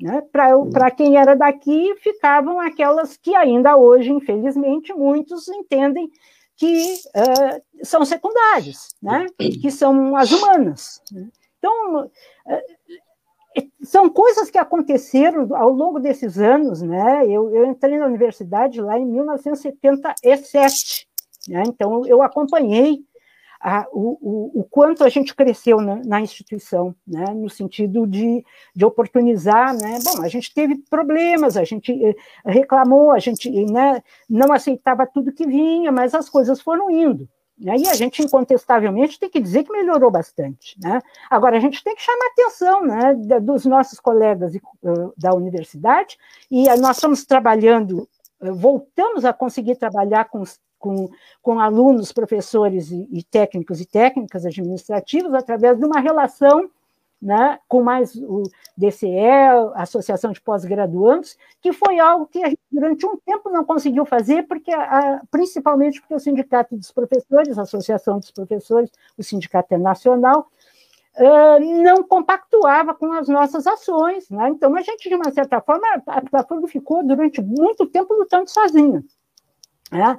Né? 0.00 0.22
Para 0.32 0.90
quem 0.90 1.16
era 1.16 1.36
daqui, 1.36 1.94
ficavam 1.96 2.58
aquelas 2.58 3.16
que 3.16 3.34
ainda 3.34 3.76
hoje, 3.76 4.10
infelizmente, 4.10 4.92
muitos 4.94 5.46
entendem 5.48 6.10
que 6.56 6.94
uh, 6.94 7.62
são 7.82 8.04
secundárias, 8.04 8.88
né? 9.02 9.26
que 9.38 9.70
são 9.70 10.16
as 10.16 10.32
humanas. 10.32 11.02
Né? 11.12 11.28
Então, 11.58 12.06
uh, 12.06 12.10
são 13.82 14.08
coisas 14.08 14.50
que 14.50 14.58
aconteceram 14.58 15.54
ao 15.54 15.70
longo 15.70 15.98
desses 15.98 16.38
anos. 16.38 16.82
Né? 16.82 17.26
Eu, 17.26 17.54
eu 17.54 17.66
entrei 17.66 17.98
na 17.98 18.06
universidade 18.06 18.80
lá 18.80 18.98
em 18.98 19.06
1977, 19.06 21.08
né? 21.48 21.62
então 21.66 22.06
eu 22.06 22.22
acompanhei 22.22 23.04
a, 23.60 23.86
o, 23.92 24.18
o, 24.22 24.60
o, 24.60 24.64
quanto 24.64 25.04
a 25.04 25.08
gente 25.10 25.34
cresceu 25.34 25.80
na, 25.80 25.96
na, 25.96 26.20
instituição, 26.20 26.94
né, 27.06 27.26
no 27.34 27.50
sentido 27.50 28.06
de, 28.06 28.42
de 28.74 28.84
oportunizar, 28.86 29.74
né, 29.74 29.98
bom, 30.02 30.22
a 30.22 30.28
gente 30.28 30.52
teve 30.54 30.76
problemas, 30.88 31.58
a 31.58 31.64
gente 31.64 31.92
eh, 31.92 32.14
reclamou, 32.46 33.10
a 33.10 33.18
gente 33.18 33.50
né, 33.66 34.02
não 34.28 34.50
aceitava 34.50 35.06
tudo 35.06 35.32
que 35.32 35.46
vinha, 35.46 35.92
mas 35.92 36.14
as 36.14 36.30
coisas 36.30 36.58
foram 36.62 36.90
indo, 36.90 37.28
né, 37.58 37.76
e 37.76 37.86
a 37.86 37.94
gente, 37.94 38.22
incontestavelmente, 38.22 39.20
tem 39.20 39.28
que 39.28 39.40
dizer 39.40 39.64
que 39.64 39.72
melhorou 39.72 40.10
bastante. 40.10 40.74
Né? 40.82 40.98
Agora, 41.28 41.58
a 41.58 41.60
gente 41.60 41.84
tem 41.84 41.94
que 41.94 42.02
chamar 42.02 42.24
a 42.24 42.28
atenção 42.28 42.86
né, 42.86 43.14
dos 43.42 43.66
nossos 43.66 44.00
colegas 44.00 44.54
da 45.18 45.34
universidade, 45.34 46.16
e 46.50 46.64
nós 46.76 46.96
estamos 46.96 47.26
trabalhando, 47.26 48.08
eh, 48.40 48.50
voltamos 48.50 49.26
a 49.26 49.34
conseguir 49.34 49.76
trabalhar 49.76 50.30
com 50.30 50.40
os 50.40 50.58
com, 50.80 51.08
com 51.40 51.60
alunos, 51.60 52.12
professores 52.12 52.90
e, 52.90 53.06
e, 53.12 53.22
técnicos 53.22 53.80
e 53.80 53.86
técnicas 53.86 54.44
administrativas 54.44 55.32
através 55.34 55.78
de 55.78 55.84
uma 55.84 56.00
relação 56.00 56.68
né, 57.22 57.58
com 57.68 57.82
mais 57.82 58.16
o 58.16 58.44
DCE, 58.74 59.10
Associação 59.74 60.32
de 60.32 60.40
Pós-Graduandos, 60.40 61.36
que 61.60 61.70
foi 61.70 61.98
algo 61.98 62.26
que 62.26 62.42
a 62.42 62.48
gente, 62.48 62.60
durante 62.72 63.06
um 63.06 63.16
tempo 63.18 63.50
não 63.50 63.62
conseguiu 63.62 64.06
fazer, 64.06 64.44
porque 64.44 64.72
a, 64.72 65.20
principalmente 65.30 66.00
porque 66.00 66.14
o 66.14 66.18
Sindicato 66.18 66.74
dos 66.74 66.90
Professores, 66.90 67.58
a 67.58 67.62
Associação 67.62 68.18
dos 68.18 68.30
Professores, 68.30 68.90
o 69.18 69.22
Sindicato 69.22 69.74
é 69.74 69.78
nacional, 69.78 70.50
uh, 71.16 71.82
não 71.82 72.02
compactuava 72.02 72.94
com 72.94 73.12
as 73.12 73.28
nossas 73.28 73.66
ações. 73.66 74.30
Né? 74.30 74.48
Então, 74.48 74.74
a 74.74 74.80
gente, 74.80 75.06
de 75.06 75.14
uma 75.14 75.30
certa 75.30 75.60
forma, 75.60 75.86
a, 76.06 76.18
a 76.18 76.68
ficou 76.68 77.06
durante 77.06 77.42
muito 77.42 77.86
tempo 77.86 78.14
lutando 78.14 78.48
sozinha. 78.48 79.04
Né? 79.92 80.18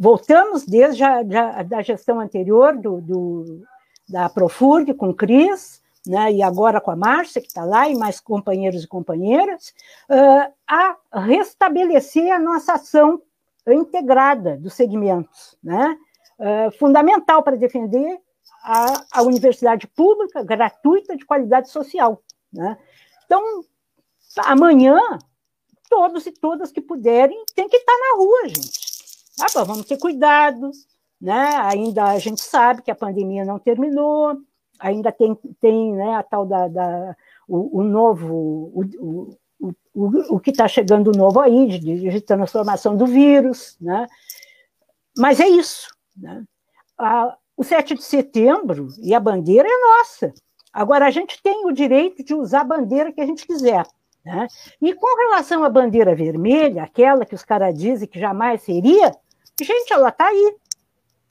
Voltamos 0.00 0.64
desde 0.64 1.04
a 1.04 1.22
da, 1.22 1.62
da 1.62 1.82
gestão 1.82 2.18
anterior 2.18 2.74
do, 2.74 3.02
do, 3.02 3.62
da 4.08 4.30
Profurg 4.30 4.94
com 4.94 5.12
Cris, 5.12 5.82
né, 6.06 6.32
e 6.32 6.42
agora 6.42 6.80
com 6.80 6.90
a 6.90 6.96
Márcia, 6.96 7.42
que 7.42 7.48
está 7.48 7.62
lá, 7.62 7.86
e 7.86 7.94
mais 7.94 8.18
companheiros 8.18 8.82
e 8.82 8.88
companheiras, 8.88 9.74
uh, 10.08 10.50
a 10.66 10.96
restabelecer 11.20 12.32
a 12.32 12.38
nossa 12.38 12.72
ação 12.72 13.20
integrada 13.68 14.56
dos 14.56 14.72
segmentos, 14.72 15.54
né, 15.62 15.98
uh, 16.38 16.78
fundamental 16.78 17.42
para 17.42 17.58
defender 17.58 18.18
a, 18.64 19.04
a, 19.12 19.22
universidade 19.22 19.86
pública, 19.86 20.42
gratuita, 20.42 21.14
de 21.14 21.26
qualidade 21.26 21.68
social. 21.68 22.22
Né. 22.50 22.78
Então, 23.26 23.42
amanhã, 24.38 24.98
todos 25.90 26.26
e 26.26 26.32
todas 26.32 26.72
que 26.72 26.80
puderem, 26.80 27.44
tem 27.54 27.68
que 27.68 27.76
estar 27.76 27.92
na 27.92 28.16
rua, 28.16 28.48
gente 28.48 28.89
ah, 29.40 29.46
bom, 29.54 29.64
vamos 29.64 29.86
ter 29.86 29.98
cuidado, 29.98 30.70
né? 31.20 31.56
Ainda 31.62 32.04
a 32.04 32.18
gente 32.18 32.40
sabe 32.40 32.82
que 32.82 32.90
a 32.90 32.94
pandemia 32.94 33.44
não 33.44 33.58
terminou, 33.58 34.36
ainda 34.78 35.12
tem, 35.12 35.36
tem 35.60 35.94
né, 35.94 36.14
a 36.14 36.22
tal 36.22 36.46
da, 36.46 36.68
da 36.68 37.16
o, 37.46 37.80
o 37.80 37.82
novo, 37.82 38.34
o, 38.74 38.84
o, 38.98 39.76
o, 39.94 40.36
o 40.36 40.40
que 40.40 40.50
está 40.50 40.66
chegando 40.68 41.12
novo 41.12 41.40
aí, 41.40 41.66
de, 41.66 42.10
de 42.10 42.20
transformação 42.20 42.96
do 42.96 43.06
vírus, 43.06 43.76
né? 43.80 44.06
Mas 45.16 45.40
é 45.40 45.48
isso, 45.48 45.88
né? 46.16 46.44
O 47.56 47.64
7 47.64 47.94
de 47.94 48.02
setembro 48.02 48.88
e 49.02 49.14
a 49.14 49.20
bandeira 49.20 49.68
é 49.68 49.98
nossa. 49.98 50.32
Agora, 50.72 51.06
a 51.06 51.10
gente 51.10 51.42
tem 51.42 51.66
o 51.66 51.72
direito 51.72 52.24
de 52.24 52.34
usar 52.34 52.60
a 52.60 52.64
bandeira 52.64 53.12
que 53.12 53.20
a 53.20 53.26
gente 53.26 53.46
quiser. 53.46 53.84
Né? 54.24 54.46
E 54.80 54.94
com 54.94 55.16
relação 55.16 55.64
à 55.64 55.68
bandeira 55.68 56.14
vermelha, 56.14 56.82
aquela 56.82 57.24
que 57.24 57.34
os 57.34 57.44
caras 57.44 57.76
dizem 57.76 58.06
que 58.06 58.20
jamais 58.20 58.62
seria, 58.62 59.12
Gente, 59.64 59.92
ela 59.92 60.08
está 60.08 60.26
aí. 60.26 60.56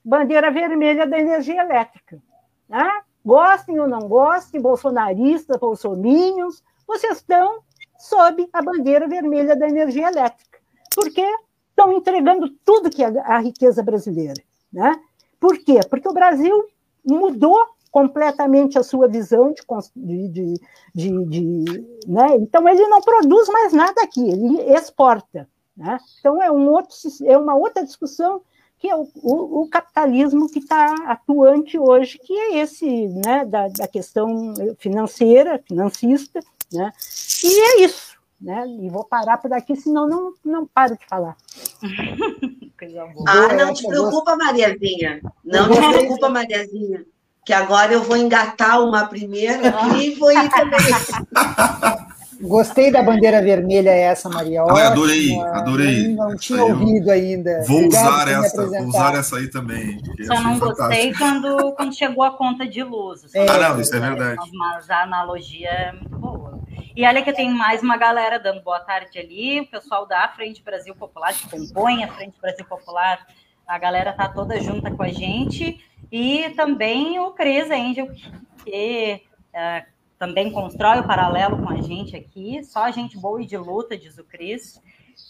Bandeira 0.03 0.51
vermelha 0.51 1.05
da 1.05 1.19
energia 1.19 1.61
elétrica. 1.61 2.21
Né? 2.67 2.89
Gostem 3.25 3.79
ou 3.79 3.87
não 3.87 4.07
gostem, 4.07 4.61
bolsonaristas, 4.61 5.57
bolsominhos, 5.57 6.63
vocês 6.87 7.17
estão 7.17 7.61
sob 7.97 8.47
a 8.53 8.61
bandeira 8.61 9.07
vermelha 9.07 9.55
da 9.55 9.67
energia 9.67 10.07
elétrica. 10.07 10.59
Porque 10.95 11.23
estão 11.69 11.93
entregando 11.93 12.49
tudo 12.65 12.89
que 12.89 13.03
é 13.03 13.07
a 13.21 13.39
riqueza 13.39 13.83
brasileira. 13.83 14.41
Né? 14.71 14.99
Por 15.39 15.57
quê? 15.59 15.79
Porque 15.89 16.07
o 16.07 16.13
Brasil 16.13 16.65
mudou 17.05 17.65
completamente 17.91 18.77
a 18.77 18.83
sua 18.83 19.07
visão 19.07 19.51
de, 19.51 20.27
de, 20.29 20.53
de, 20.93 21.25
de 21.25 21.65
né? 22.07 22.35
então 22.35 22.67
ele 22.69 22.87
não 22.87 23.01
produz 23.01 23.49
mais 23.49 23.73
nada 23.73 24.01
aqui, 24.03 24.21
ele 24.21 24.61
exporta. 24.73 25.49
Né? 25.79 25.97
Então, 26.19 26.43
é, 26.43 26.51
um 26.51 26.69
outro, 26.69 26.93
é 27.23 27.37
uma 27.37 27.55
outra 27.55 27.85
discussão 27.85 28.41
que 28.77 28.89
é 28.89 28.95
o, 28.95 29.07
o, 29.15 29.61
o 29.61 29.69
capitalismo 29.69 30.49
que 30.49 30.59
está 30.59 30.93
atuante 31.07 31.77
hoje, 31.77 32.17
que 32.17 32.33
é 32.33 32.57
esse 32.59 33.07
né, 33.07 33.45
da, 33.45 33.67
da 33.67 33.87
questão 33.87 34.53
financeira, 34.77 35.61
financista, 35.67 36.39
né? 36.71 36.91
e 37.43 37.59
é 37.59 37.81
isso. 37.83 38.17
Né? 38.39 38.65
E 38.81 38.89
vou 38.89 39.03
parar 39.03 39.37
por 39.37 39.51
aqui, 39.51 39.75
senão 39.75 40.07
não, 40.07 40.33
não 40.45 40.65
paro 40.65 40.97
de 40.97 41.05
falar. 41.07 41.35
ah, 43.27 43.53
não 43.53 43.73
te 43.73 43.85
preocupa, 43.85 44.37
Mariazinha. 44.37 45.21
Não 45.43 45.69
te 45.69 45.77
preocupa, 45.77 46.29
Mariazinha. 46.29 47.05
Que 47.45 47.51
agora 47.51 47.91
eu 47.91 48.01
vou 48.01 48.15
engatar 48.15 48.81
uma 48.81 49.05
primeira 49.07 49.67
aqui 49.75 50.11
e 50.11 50.15
vou 50.15 50.31
ir 50.31 50.49
também. 50.49 50.79
Gostei 52.41 52.89
da 52.91 53.03
bandeira 53.03 53.41
vermelha 53.41 53.89
essa, 53.89 54.29
Maria. 54.29 54.63
Ai, 54.69 54.85
adorei, 54.85 55.39
adorei. 55.41 56.07
Não, 56.07 56.29
não 56.29 56.37
tinha 56.37 56.63
ouvido 56.63 57.11
ainda. 57.11 57.63
Vou 57.67 57.87
usar 57.87 58.27
essa, 58.29 58.65
vou 58.65 58.87
usar 58.87 59.15
essa 59.15 59.37
aí 59.37 59.49
também. 59.49 60.01
Só 60.25 60.39
não 60.39 60.57
gostei 60.57 61.13
quando, 61.13 61.73
quando 61.73 61.93
chegou 61.93 62.23
a 62.23 62.31
conta 62.31 62.65
de 62.65 62.81
luz. 62.81 63.23
É, 63.35 63.45
ah, 63.49 63.69
não, 63.69 63.81
isso 63.81 63.93
é 63.95 63.99
verdade. 63.99 64.49
Mas 64.53 64.89
a 64.89 65.03
analogia 65.03 65.69
é 65.69 65.91
muito 65.91 66.17
boa. 66.17 66.59
E 66.95 67.05
olha 67.05 67.21
que 67.21 67.33
tem 67.33 67.49
mais 67.53 67.81
uma 67.81 67.97
galera 67.97 68.39
dando 68.39 68.61
boa 68.61 68.79
tarde 68.79 69.19
ali, 69.19 69.61
o 69.61 69.67
pessoal 69.67 70.05
da 70.05 70.27
Frente 70.29 70.63
Brasil 70.63 70.95
Popular, 70.95 71.33
que 71.33 71.49
compõe 71.49 72.03
a 72.03 72.07
Frente 72.07 72.39
Brasil 72.41 72.65
Popular, 72.65 73.25
a 73.67 73.77
galera 73.77 74.13
tá 74.13 74.27
toda 74.27 74.59
junta 74.59 74.91
com 74.91 75.03
a 75.03 75.09
gente, 75.09 75.79
e 76.11 76.49
também 76.55 77.19
o 77.19 77.31
Cris 77.31 77.69
Angel, 77.69 78.09
que 78.63 79.21
é, 79.53 79.85
também 80.19 80.51
constrói 80.51 80.99
o 80.99 81.07
paralelo 81.07 81.57
com 81.57 81.69
a 81.69 81.81
gente 81.81 82.15
aqui, 82.15 82.61
só 82.63 82.91
gente 82.91 83.17
boa 83.17 83.41
e 83.41 83.45
de 83.45 83.57
luta, 83.57 83.97
diz 83.97 84.17
o 84.17 84.23
Cris. 84.23 84.81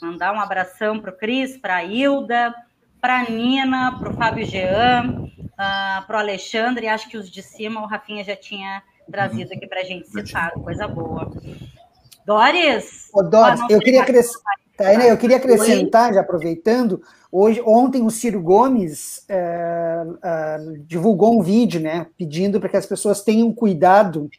Mandar 0.02 0.34
um 0.34 0.40
abração 0.40 1.00
para 1.00 1.12
o 1.12 1.16
Cris, 1.16 1.56
para 1.56 1.76
a 1.76 1.84
Hilda, 1.84 2.54
para 3.00 3.20
a 3.20 3.30
Nina, 3.30 3.98
para 4.00 4.10
o 4.10 4.14
Fábio 4.14 4.46
Jean, 4.46 5.26
uh, 5.38 6.08
para 6.08 6.18
o 6.18 6.20
Alexandre, 6.20 6.88
acho 6.88 7.08
que 7.08 7.18
os 7.18 7.30
de 7.30 7.44
cima 7.44 7.82
o 7.82 7.86
Rafinha 7.86 8.24
já 8.24 8.36
tinha 8.36 8.82
trazido 9.10 9.54
aqui 9.54 9.68
para 9.68 9.82
a 9.82 9.84
gente 9.84 10.10
citar, 10.10 10.52
coisa 10.54 10.88
boa. 10.88 11.32
Doris? 12.26 13.10
Ô, 13.14 13.22
Doris, 13.22 13.62
eu 13.70 13.80
queria, 13.80 14.06
tá, 14.78 14.94
né, 14.98 15.12
eu 15.12 15.18
queria 15.18 15.38
acrescentar, 15.38 16.14
já 16.14 16.22
aproveitando, 16.22 17.02
hoje, 17.32 17.62
ontem 17.66 18.04
o 18.04 18.10
Ciro 18.10 18.42
Gomes 18.42 19.24
é, 19.30 20.06
é, 20.24 20.58
divulgou 20.86 21.40
um 21.40 21.44
vídeo, 21.44 21.80
né, 21.80 22.08
pedindo 22.18 22.60
para 22.60 22.70
que 22.70 22.78
as 22.78 22.86
pessoas 22.86 23.22
tenham 23.24 23.52
cuidado. 23.54 24.30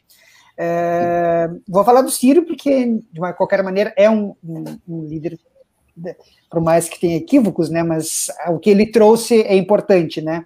É, 0.63 1.49
vou 1.67 1.83
falar 1.83 2.03
do 2.03 2.11
Ciro 2.11 2.43
porque, 2.45 2.99
de 3.11 3.19
uma, 3.19 3.33
qualquer 3.33 3.63
maneira, 3.63 3.91
é 3.97 4.07
um, 4.07 4.35
um, 4.43 4.63
um 4.87 5.05
líder, 5.05 5.39
né, 5.97 6.15
por 6.51 6.61
mais 6.61 6.87
que 6.87 6.99
tenha 6.99 7.17
equívocos, 7.17 7.67
né, 7.71 7.81
mas 7.81 8.27
o 8.49 8.59
que 8.59 8.69
ele 8.69 8.85
trouxe 8.91 9.41
é 9.41 9.55
importante, 9.55 10.21
né, 10.21 10.45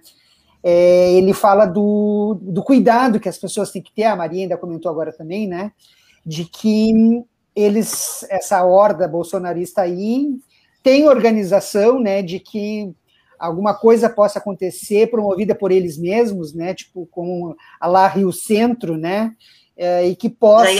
é, 0.68 1.12
ele 1.12 1.34
fala 1.34 1.66
do, 1.66 2.38
do 2.40 2.62
cuidado 2.62 3.20
que 3.20 3.28
as 3.28 3.36
pessoas 3.36 3.70
têm 3.70 3.82
que 3.82 3.92
ter, 3.92 4.04
a 4.04 4.16
Maria 4.16 4.42
ainda 4.42 4.56
comentou 4.56 4.90
agora 4.90 5.12
também, 5.12 5.46
né? 5.46 5.70
De 6.24 6.44
que 6.44 6.92
eles, 7.54 8.26
essa 8.28 8.64
horda 8.64 9.06
bolsonarista 9.06 9.82
aí, 9.82 10.26
tem 10.82 11.08
organização, 11.08 12.00
né? 12.00 12.20
De 12.20 12.40
que 12.40 12.92
alguma 13.38 13.74
coisa 13.74 14.10
possa 14.10 14.40
acontecer 14.40 15.08
promovida 15.08 15.54
por 15.54 15.70
eles 15.70 15.96
mesmos, 15.96 16.52
né? 16.52 16.74
Tipo, 16.74 17.06
com 17.12 17.54
a 17.78 17.86
lá 17.86 18.08
Rio 18.08 18.32
Centro, 18.32 18.96
né? 18.96 19.36
É, 19.76 20.06
e 20.06 20.16
que 20.16 20.30
possa. 20.30 20.70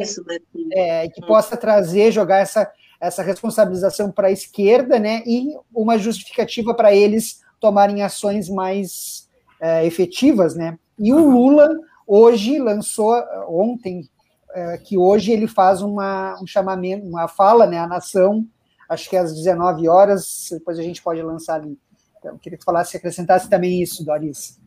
Isso, 0.00 0.24
é, 0.72 1.08
que 1.08 1.20
possa 1.26 1.56
trazer, 1.56 2.10
jogar 2.10 2.38
essa, 2.38 2.70
essa 3.00 3.22
responsabilização 3.22 4.10
para 4.10 4.28
a 4.28 4.32
esquerda, 4.32 4.98
né? 4.98 5.22
E 5.26 5.54
uma 5.74 5.98
justificativa 5.98 6.74
para 6.74 6.94
eles 6.94 7.40
tomarem 7.60 8.02
ações 8.02 8.48
mais 8.48 9.28
é, 9.60 9.84
efetivas, 9.84 10.54
né? 10.54 10.78
E 10.98 11.12
o 11.12 11.30
Lula 11.30 11.68
hoje 12.06 12.58
lançou, 12.58 13.14
ontem, 13.48 14.08
é, 14.54 14.78
que 14.78 14.96
hoje 14.96 15.30
ele 15.30 15.46
faz 15.46 15.82
uma, 15.82 16.40
um 16.42 16.46
chamamento, 16.46 17.06
uma 17.06 17.28
fala, 17.28 17.66
né, 17.66 17.78
à 17.78 17.86
nação, 17.86 18.46
acho 18.88 19.10
que 19.10 19.16
às 19.16 19.34
19 19.34 19.88
horas, 19.88 20.48
depois 20.50 20.78
a 20.78 20.82
gente 20.82 21.02
pode 21.02 21.20
lançar 21.22 21.56
ali. 21.56 21.78
Então, 22.18 22.38
queria 22.38 22.58
que 22.58 22.64
falasse, 22.64 22.96
acrescentasse 22.96 23.48
também 23.48 23.80
isso, 23.82 24.04
Doris. 24.04 24.58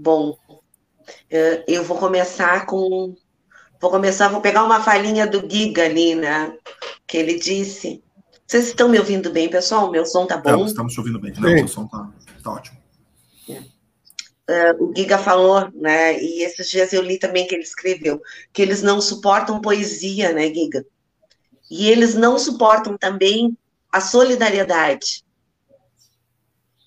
Bom, 0.00 0.38
é, 1.30 1.64
eu 1.66 1.82
vou 1.82 1.98
começar 1.98 2.66
com. 2.66 3.14
Vou 3.80 3.90
começar, 3.90 4.28
vou 4.28 4.40
pegar 4.40 4.64
uma 4.64 4.82
falinha 4.82 5.26
do 5.26 5.40
Giga 5.48 5.84
ali, 5.84 6.14
né? 6.14 6.56
Que 7.06 7.16
ele 7.16 7.38
disse 7.38 8.02
vocês 8.48 8.68
estão 8.68 8.88
me 8.88 8.98
ouvindo 8.98 9.30
bem, 9.30 9.46
pessoal? 9.50 9.90
Meu 9.90 10.06
som 10.06 10.26
tá 10.26 10.38
bom? 10.38 10.50
Não, 10.50 10.64
estamos 10.64 10.94
te 10.94 11.00
ouvindo 11.00 11.20
bem. 11.20 11.34
Não, 11.38 11.64
o 11.64 11.68
som 11.68 11.86
tá, 11.86 12.10
tá 12.42 12.50
ótimo. 12.50 12.78
Uh, 13.46 14.84
o 14.84 14.96
Giga 14.96 15.18
falou, 15.18 15.70
né? 15.74 16.18
E 16.18 16.42
esses 16.42 16.70
dias 16.70 16.94
eu 16.94 17.02
li 17.02 17.18
também 17.18 17.46
que 17.46 17.54
ele 17.54 17.62
escreveu 17.62 18.22
que 18.50 18.62
eles 18.62 18.80
não 18.80 19.02
suportam 19.02 19.60
poesia, 19.60 20.32
né, 20.32 20.46
Giga? 20.46 20.86
E 21.70 21.90
eles 21.90 22.14
não 22.14 22.38
suportam 22.38 22.96
também 22.96 23.54
a 23.92 24.00
solidariedade. 24.00 25.22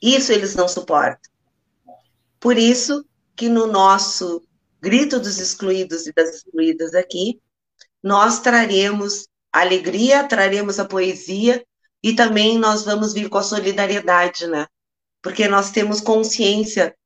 Isso 0.01 0.31
eles 0.31 0.55
não 0.55 0.67
suportam. 0.67 1.30
Por 2.41 2.57
isso 2.57 3.05
que 3.35 3.47
no 3.47 3.67
nosso 3.67 4.41
grito 4.81 5.19
dos 5.19 5.37
excluídos 5.37 6.07
e 6.07 6.11
das 6.11 6.37
excluídas 6.37 6.95
aqui, 6.95 7.39
nós 8.01 8.39
traremos 8.39 9.27
alegria, 9.53 10.27
traremos 10.27 10.79
a 10.79 10.85
poesia 10.85 11.63
e 12.01 12.15
também 12.15 12.57
nós 12.57 12.83
vamos 12.83 13.13
vir 13.13 13.29
com 13.29 13.37
a 13.37 13.43
solidariedade, 13.43 14.47
né? 14.47 14.65
Porque 15.21 15.47
nós 15.47 15.69
temos 15.69 16.01
consciência 16.01 16.97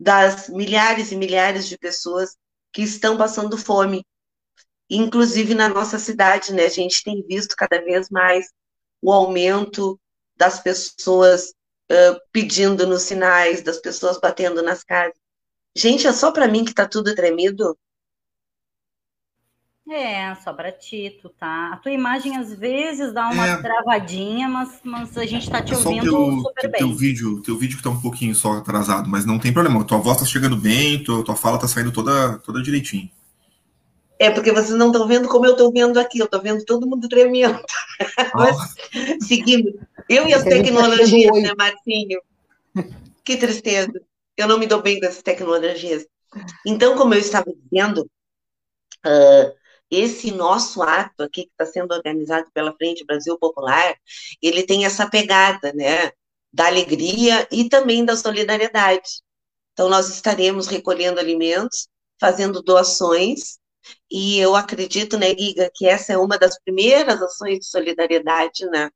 das 0.00 0.48
milhares 0.48 1.12
e 1.12 1.16
milhares 1.16 1.68
de 1.68 1.76
pessoas 1.76 2.34
que 2.72 2.80
estão 2.80 3.18
passando 3.18 3.58
fome, 3.58 4.06
inclusive 4.88 5.54
na 5.54 5.68
nossa 5.68 5.98
cidade, 5.98 6.50
né? 6.54 6.64
A 6.64 6.70
gente 6.70 7.04
tem 7.04 7.22
visto 7.28 7.54
cada 7.58 7.78
vez 7.84 8.08
mais 8.08 8.46
o 9.02 9.12
aumento 9.12 10.00
das 10.34 10.60
pessoas 10.60 11.52
uh, 11.92 12.20
pedindo 12.32 12.86
nos 12.86 13.02
sinais, 13.02 13.62
das 13.62 13.78
pessoas 13.78 14.18
batendo 14.18 14.62
nas 14.62 14.82
casas. 14.82 15.20
Gente, 15.76 16.06
é 16.06 16.12
só 16.12 16.32
para 16.32 16.48
mim 16.48 16.64
que 16.64 16.70
está 16.70 16.88
tudo 16.88 17.14
tremido? 17.14 17.76
É, 19.88 20.34
só 20.36 20.52
para 20.52 20.70
Tito, 20.70 21.28
tá? 21.30 21.72
A 21.72 21.76
tua 21.76 21.92
imagem 21.92 22.36
às 22.36 22.54
vezes 22.54 23.12
dá 23.12 23.28
uma 23.28 23.46
é. 23.46 23.56
travadinha, 23.60 24.48
mas, 24.48 24.80
mas 24.82 25.18
a 25.18 25.26
gente 25.26 25.42
está 25.42 25.60
te 25.60 25.74
é 25.74 25.76
ouvindo 25.76 26.10
teu, 26.10 26.38
super 26.38 26.70
bem. 26.70 26.78
Teu 26.78 26.94
vídeo, 26.94 27.42
teu 27.42 27.58
vídeo 27.58 27.76
que 27.76 27.82
tá 27.82 27.90
um 27.90 28.00
pouquinho 28.00 28.34
só 28.34 28.52
atrasado, 28.58 29.08
mas 29.08 29.26
não 29.26 29.38
tem 29.38 29.52
problema. 29.52 29.84
Tua 29.84 29.98
voz 29.98 30.18
tá 30.18 30.24
chegando 30.24 30.56
bem, 30.56 31.02
tua, 31.02 31.24
tua 31.24 31.36
fala 31.36 31.58
tá 31.58 31.66
saindo 31.66 31.90
toda, 31.90 32.38
toda 32.38 32.62
direitinho. 32.62 33.10
É 34.22 34.30
porque 34.30 34.52
vocês 34.52 34.78
não 34.78 34.92
estão 34.92 35.04
vendo 35.08 35.26
como 35.26 35.44
eu 35.46 35.50
estou 35.50 35.72
vendo 35.72 35.98
aqui, 35.98 36.20
eu 36.20 36.26
estou 36.26 36.40
vendo 36.40 36.64
todo 36.64 36.86
mundo 36.86 37.08
tremendo. 37.08 37.60
mas, 38.32 38.56
seguindo, 39.26 39.76
eu 40.08 40.28
e 40.28 40.32
as 40.32 40.44
tecnologias, 40.44 41.42
né, 41.42 41.52
Marcinho? 41.58 42.20
Que 43.24 43.36
tristeza. 43.36 44.00
Eu 44.36 44.46
não 44.46 44.60
me 44.60 44.66
dou 44.68 44.80
bem 44.80 45.00
com 45.00 45.06
essas 45.06 45.24
tecnologias. 45.24 46.06
Então, 46.64 46.96
como 46.96 47.14
eu 47.14 47.18
estava 47.18 47.52
dizendo, 47.52 48.08
uh, 49.04 49.52
esse 49.90 50.30
nosso 50.30 50.84
ato 50.84 51.24
aqui 51.24 51.46
que 51.46 51.50
está 51.50 51.66
sendo 51.66 51.92
organizado 51.92 52.48
pela 52.54 52.72
Frente 52.76 53.04
Brasil 53.04 53.36
Popular, 53.40 53.92
ele 54.40 54.62
tem 54.62 54.84
essa 54.84 55.04
pegada, 55.10 55.72
né, 55.72 56.12
da 56.52 56.66
alegria 56.68 57.48
e 57.50 57.68
também 57.68 58.04
da 58.04 58.14
solidariedade. 58.14 59.20
Então, 59.72 59.88
nós 59.88 60.08
estaremos 60.08 60.68
recolhendo 60.68 61.18
alimentos, 61.18 61.88
fazendo 62.20 62.62
doações, 62.62 63.60
e 64.10 64.38
eu 64.38 64.54
acredito, 64.56 65.18
né, 65.18 65.30
Giga, 65.30 65.70
que 65.74 65.86
essa 65.86 66.12
é 66.12 66.18
uma 66.18 66.38
das 66.38 66.58
primeiras 66.62 67.20
ações 67.22 67.60
de 67.60 67.66
solidariedade, 67.66 68.66
né, 68.66 68.90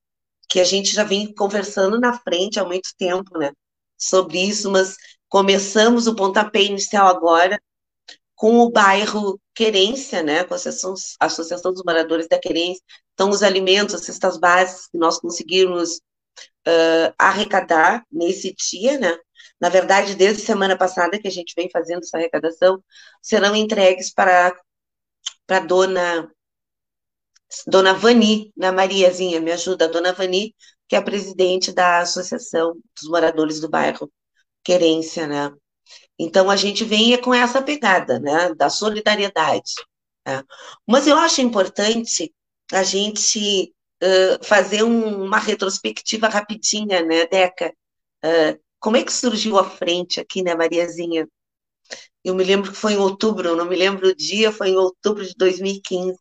que 0.48 0.60
a 0.60 0.64
gente 0.64 0.90
já 0.92 1.04
vem 1.04 1.32
conversando 1.34 1.98
na 2.00 2.18
frente 2.18 2.60
há 2.60 2.64
muito 2.64 2.90
tempo, 2.98 3.38
né, 3.38 3.52
sobre 3.98 4.38
isso, 4.38 4.70
mas 4.70 4.96
começamos 5.28 6.06
o 6.06 6.14
pontapé 6.14 6.62
inicial 6.62 7.06
agora, 7.08 7.60
com 8.34 8.58
o 8.58 8.70
bairro 8.70 9.40
Querência, 9.54 10.22
né, 10.22 10.44
com 10.44 10.54
a 10.54 10.56
Associação, 10.56 10.94
Associação 11.20 11.72
dos 11.72 11.82
Moradores 11.84 12.28
da 12.28 12.38
Querência. 12.38 12.82
Então, 13.14 13.30
os 13.30 13.42
alimentos, 13.42 13.94
as 13.94 14.02
cestas 14.02 14.36
básicas 14.38 14.88
que 14.88 14.98
nós 14.98 15.18
conseguimos 15.18 15.96
uh, 16.68 17.14
arrecadar 17.18 18.04
nesse 18.12 18.54
dia, 18.54 18.98
né, 18.98 19.16
na 19.60 19.68
verdade, 19.68 20.14
desde 20.14 20.42
semana 20.42 20.76
passada 20.76 21.18
que 21.18 21.26
a 21.28 21.30
gente 21.30 21.54
vem 21.56 21.70
fazendo 21.70 22.00
essa 22.00 22.18
arrecadação, 22.18 22.82
serão 23.22 23.56
entregues 23.56 24.12
para 24.12 24.54
para 25.46 25.60
dona 25.60 26.30
Dona 27.66 27.94
Vani, 27.94 28.52
na 28.56 28.72
Mariazinha, 28.72 29.40
me 29.40 29.52
ajuda, 29.52 29.88
Dona 29.88 30.12
Vani, 30.12 30.54
que 30.88 30.96
é 30.96 30.98
a 30.98 31.02
presidente 31.02 31.72
da 31.72 32.00
Associação 32.00 32.74
dos 32.94 33.08
Moradores 33.08 33.60
do 33.60 33.68
Bairro 33.68 34.10
Querência, 34.64 35.26
né? 35.26 35.52
Então, 36.18 36.50
a 36.50 36.56
gente 36.56 36.84
vem 36.84 37.20
com 37.20 37.32
essa 37.32 37.62
pegada, 37.62 38.18
né, 38.18 38.54
da 38.54 38.68
solidariedade. 38.68 39.74
Né? 40.26 40.42
Mas 40.86 41.06
eu 41.06 41.16
acho 41.16 41.40
importante 41.40 42.34
a 42.72 42.82
gente 42.82 43.72
uh, 44.02 44.44
fazer 44.44 44.82
um, 44.82 45.24
uma 45.24 45.38
retrospectiva 45.38 46.28
rapidinha, 46.28 47.02
né, 47.04 47.26
Deca? 47.26 47.72
Uh, 48.24 48.58
como 48.80 48.96
é 48.96 49.04
que 49.04 49.12
surgiu 49.12 49.58
a 49.58 49.68
frente 49.68 50.20
aqui, 50.20 50.42
né, 50.42 50.54
Mariazinha? 50.54 51.28
Eu 52.26 52.34
me 52.34 52.42
lembro 52.42 52.72
que 52.72 52.76
foi 52.76 52.94
em 52.94 52.98
outubro, 52.98 53.54
não 53.54 53.66
me 53.66 53.76
lembro 53.76 54.08
o 54.08 54.14
dia, 54.14 54.50
foi 54.50 54.70
em 54.70 54.76
outubro 54.76 55.24
de 55.24 55.32
2015, 55.36 56.18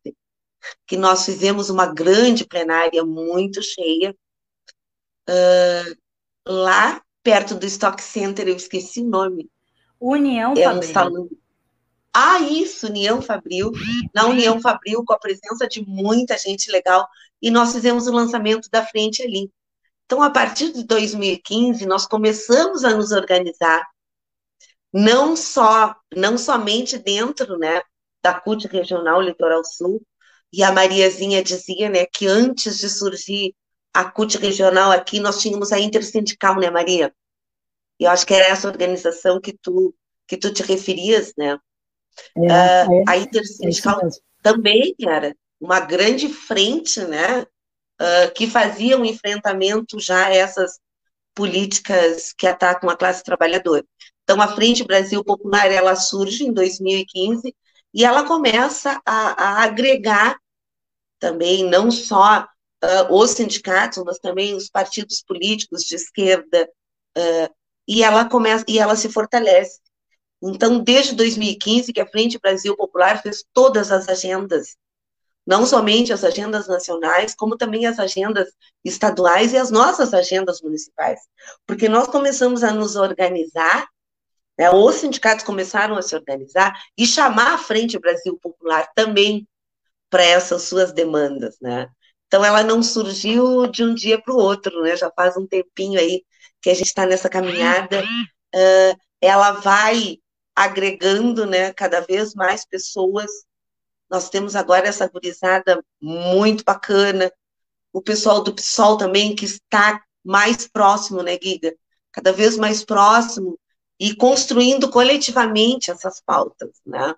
que 0.85 0.95
nós 0.95 1.25
fizemos 1.25 1.71
uma 1.71 1.87
grande 1.87 2.45
plenária 2.45 3.03
muito 3.03 3.59
cheia, 3.63 4.15
uh, 5.27 5.97
lá 6.47 7.01
perto 7.23 7.55
do 7.55 7.65
Stock 7.65 8.03
Center, 8.03 8.47
eu 8.47 8.55
esqueci 8.55 9.01
o 9.01 9.09
nome, 9.09 9.49
União 9.99 10.53
é 10.53 10.65
Fabril. 10.65 10.77
Um 10.77 10.93
salão... 10.93 11.29
Ah, 12.13 12.39
isso, 12.39 12.85
União 12.85 13.19
Fabril. 13.19 13.71
Na 14.13 14.27
União 14.27 14.61
Fabril, 14.61 15.03
com 15.03 15.11
a 15.11 15.17
presença 15.17 15.67
de 15.67 15.83
muita 15.83 16.37
gente 16.37 16.69
legal, 16.71 17.07
e 17.41 17.49
nós 17.49 17.73
fizemos 17.73 18.05
o 18.05 18.11
lançamento 18.11 18.69
da 18.69 18.85
frente 18.85 19.23
ali. 19.23 19.51
Então, 20.05 20.21
a 20.21 20.29
partir 20.29 20.71
de 20.71 20.83
2015, 20.83 21.83
nós 21.87 22.05
começamos 22.05 22.83
a 22.83 22.95
nos 22.95 23.11
organizar 23.11 23.83
não 24.97 25.35
só, 25.35 25.93
não 26.15 26.37
somente 26.37 26.97
dentro, 26.97 27.57
né, 27.57 27.81
da 28.23 28.33
CUT 28.33 28.65
Regional 28.67 29.19
Litoral 29.19 29.61
Sul, 29.65 30.01
e 30.53 30.63
a 30.63 30.71
Mariazinha 30.71 31.43
dizia, 31.43 31.89
né, 31.89 32.05
que 32.05 32.25
antes 32.25 32.79
de 32.79 32.89
surgir 32.89 33.53
a 33.93 34.05
CUT 34.05 34.37
Regional 34.37 34.91
aqui, 34.91 35.19
nós 35.19 35.41
tínhamos 35.41 35.73
a 35.73 35.79
Intersindical, 35.79 36.55
né, 36.55 36.69
Maria? 36.69 37.13
E 37.99 38.05
eu 38.05 38.09
acho 38.09 38.25
que 38.25 38.33
era 38.33 38.47
essa 38.47 38.69
organização 38.69 39.41
que 39.41 39.51
tu, 39.51 39.93
que 40.25 40.37
tu 40.37 40.53
te 40.53 40.63
referias, 40.63 41.33
né? 41.37 41.59
É, 42.37 42.85
uh, 42.87 42.93
é, 42.93 43.03
a 43.05 43.17
Intersindical 43.17 43.99
é 43.99 44.09
também 44.41 44.95
era 45.05 45.35
uma 45.59 45.81
grande 45.81 46.29
frente, 46.29 47.01
né, 47.01 47.41
uh, 47.41 48.33
que 48.33 48.47
fazia 48.47 48.97
um 48.97 49.03
enfrentamento 49.03 49.99
já 49.99 50.27
a 50.27 50.33
essas 50.33 50.79
políticas 51.33 52.31
que 52.31 52.47
atacam 52.47 52.89
a 52.89 52.95
classe 52.95 53.21
trabalhadora. 53.21 53.83
Então, 54.25 54.41
a 54.41 54.47
Frente 54.47 54.83
Brasil 54.83 55.23
Popular, 55.23 55.71
ela 55.71 55.95
surge 55.95 56.43
em 56.43 56.51
2015 56.51 57.55
e 57.93 58.03
ela 58.03 58.25
começa 58.25 58.99
a, 59.05 59.43
a 59.43 59.63
agregar 59.63 60.37
também, 61.19 61.63
não 61.63 61.91
só 61.91 62.41
uh, 62.41 63.13
os 63.13 63.31
sindicatos, 63.31 64.03
mas 64.03 64.17
também 64.17 64.55
os 64.55 64.67
partidos 64.67 65.23
políticos 65.23 65.83
de 65.83 65.95
esquerda, 65.95 66.67
uh, 67.15 67.53
e 67.87 68.03
ela 68.03 68.27
começa, 68.27 68.65
e 68.67 68.79
ela 68.79 68.95
se 68.95 69.09
fortalece. 69.09 69.79
Então, 70.41 70.79
desde 70.79 71.15
2015, 71.15 71.93
que 71.93 72.01
a 72.01 72.07
Frente 72.07 72.39
Brasil 72.39 72.75
Popular 72.75 73.21
fez 73.21 73.45
todas 73.53 73.91
as 73.91 74.09
agendas, 74.09 74.75
não 75.45 75.67
somente 75.67 76.11
as 76.11 76.23
agendas 76.23 76.67
nacionais, 76.67 77.35
como 77.35 77.55
também 77.55 77.85
as 77.85 77.99
agendas 77.99 78.49
estaduais 78.83 79.53
e 79.53 79.57
as 79.57 79.69
nossas 79.69 80.15
agendas 80.15 80.61
municipais, 80.61 81.19
porque 81.67 81.87
nós 81.87 82.07
começamos 82.07 82.63
a 82.63 82.73
nos 82.73 82.95
organizar 82.95 83.87
né? 84.57 84.69
Os 84.71 84.95
sindicatos 84.95 85.45
começaram 85.45 85.97
a 85.97 86.01
se 86.01 86.15
organizar 86.15 86.73
e 86.97 87.05
chamar 87.05 87.53
a 87.53 87.57
Frente 87.57 87.99
Brasil 87.99 88.37
Popular 88.41 88.89
também 88.95 89.47
para 90.09 90.23
essas 90.23 90.63
suas 90.63 90.93
demandas, 90.93 91.57
né? 91.61 91.89
Então 92.27 92.43
ela 92.43 92.63
não 92.63 92.81
surgiu 92.81 93.67
de 93.67 93.83
um 93.83 93.93
dia 93.93 94.21
para 94.21 94.33
o 94.33 94.37
outro, 94.37 94.81
né? 94.81 94.95
Já 94.95 95.11
faz 95.11 95.37
um 95.37 95.45
tempinho 95.45 95.99
aí 95.99 96.23
que 96.61 96.69
a 96.69 96.73
gente 96.73 96.87
está 96.87 97.05
nessa 97.05 97.29
caminhada. 97.29 98.03
Uh, 98.53 98.97
ela 99.21 99.51
vai 99.51 100.17
agregando, 100.55 101.45
né? 101.45 101.73
Cada 101.73 102.01
vez 102.01 102.33
mais 102.33 102.65
pessoas. 102.65 103.29
Nós 104.09 104.29
temos 104.29 104.55
agora 104.55 104.87
essa 104.87 105.07
gurizada 105.07 105.83
muito 106.01 106.63
bacana. 106.63 107.31
O 107.91 108.01
pessoal 108.01 108.43
do 108.43 108.53
PSOL 108.53 108.97
também 108.97 109.35
que 109.35 109.45
está 109.45 110.01
mais 110.23 110.67
próximo, 110.67 111.21
né, 111.21 111.37
Giga? 111.41 111.75
Cada 112.11 112.31
vez 112.31 112.57
mais 112.57 112.83
próximo 112.83 113.59
e 113.99 114.15
construindo 114.15 114.89
coletivamente 114.89 115.91
essas 115.91 116.21
pautas, 116.21 116.71
né? 116.85 117.15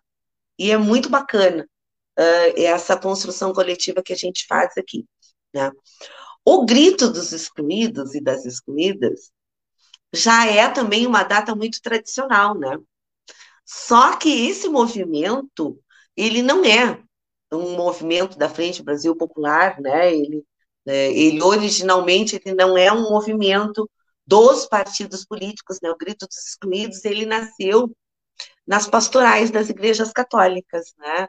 E 0.59 0.71
é 0.71 0.77
muito 0.77 1.09
bacana 1.09 1.67
uh, 2.19 2.53
essa 2.61 2.97
construção 2.97 3.53
coletiva 3.53 4.03
que 4.03 4.13
a 4.13 4.15
gente 4.15 4.45
faz 4.47 4.77
aqui, 4.77 5.05
né? 5.53 5.71
O 6.45 6.65
grito 6.65 7.09
dos 7.09 7.33
excluídos 7.33 8.15
e 8.15 8.21
das 8.21 8.45
excluídas 8.45 9.31
já 10.13 10.45
é 10.47 10.69
também 10.69 11.05
uma 11.05 11.23
data 11.23 11.55
muito 11.55 11.81
tradicional, 11.81 12.57
né? 12.57 12.77
Só 13.65 14.15
que 14.15 14.47
esse 14.47 14.69
movimento, 14.69 15.79
ele 16.15 16.41
não 16.41 16.63
é 16.63 17.01
um 17.51 17.75
movimento 17.75 18.37
da 18.37 18.49
Frente 18.49 18.83
Brasil 18.83 19.15
Popular, 19.15 19.79
né? 19.81 20.13
Ele, 20.15 20.43
é, 20.85 21.11
ele 21.11 21.41
originalmente 21.41 22.41
ele 22.43 22.55
não 22.55 22.77
é 22.77 22.91
um 22.91 23.09
movimento 23.09 23.89
dos 24.27 24.65
partidos 24.65 25.25
políticos, 25.25 25.79
né? 25.81 25.89
O 25.89 25.97
Grito 25.97 26.27
dos 26.27 26.37
Excluídos, 26.37 27.05
ele 27.05 27.25
nasceu 27.25 27.89
nas 28.67 28.87
pastorais 28.87 29.49
das 29.49 29.69
igrejas 29.69 30.11
católicas, 30.11 30.93
né? 30.97 31.27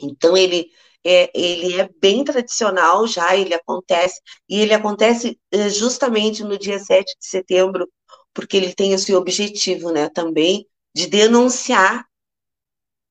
Então 0.00 0.36
ele 0.36 0.70
é, 1.04 1.30
ele 1.34 1.80
é 1.80 1.88
bem 2.00 2.24
tradicional 2.24 3.06
já, 3.06 3.36
ele 3.36 3.54
acontece, 3.54 4.20
e 4.48 4.60
ele 4.60 4.72
acontece 4.72 5.38
eh, 5.50 5.68
justamente 5.68 6.44
no 6.44 6.56
dia 6.56 6.78
7 6.78 7.16
de 7.18 7.26
setembro, 7.26 7.88
porque 8.32 8.56
ele 8.56 8.72
tem 8.74 8.92
esse 8.92 9.14
objetivo, 9.14 9.90
né, 9.92 10.08
também, 10.08 10.66
de 10.94 11.08
denunciar, 11.08 12.06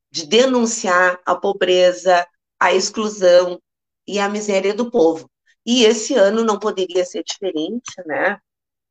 de 0.10 0.26
denunciar 0.26 1.20
a 1.26 1.36
pobreza, 1.36 2.26
a 2.60 2.74
exclusão 2.74 3.62
e 4.08 4.20
a 4.20 4.30
miséria 4.30 4.74
do 4.74 4.90
povo. 4.90 5.30
E 5.66 5.84
esse 5.84 6.16
ano 6.16 6.44
não 6.44 6.60
poderia 6.60 7.06
ser 7.06 7.24
diferente, 7.24 7.94
né? 8.06 8.40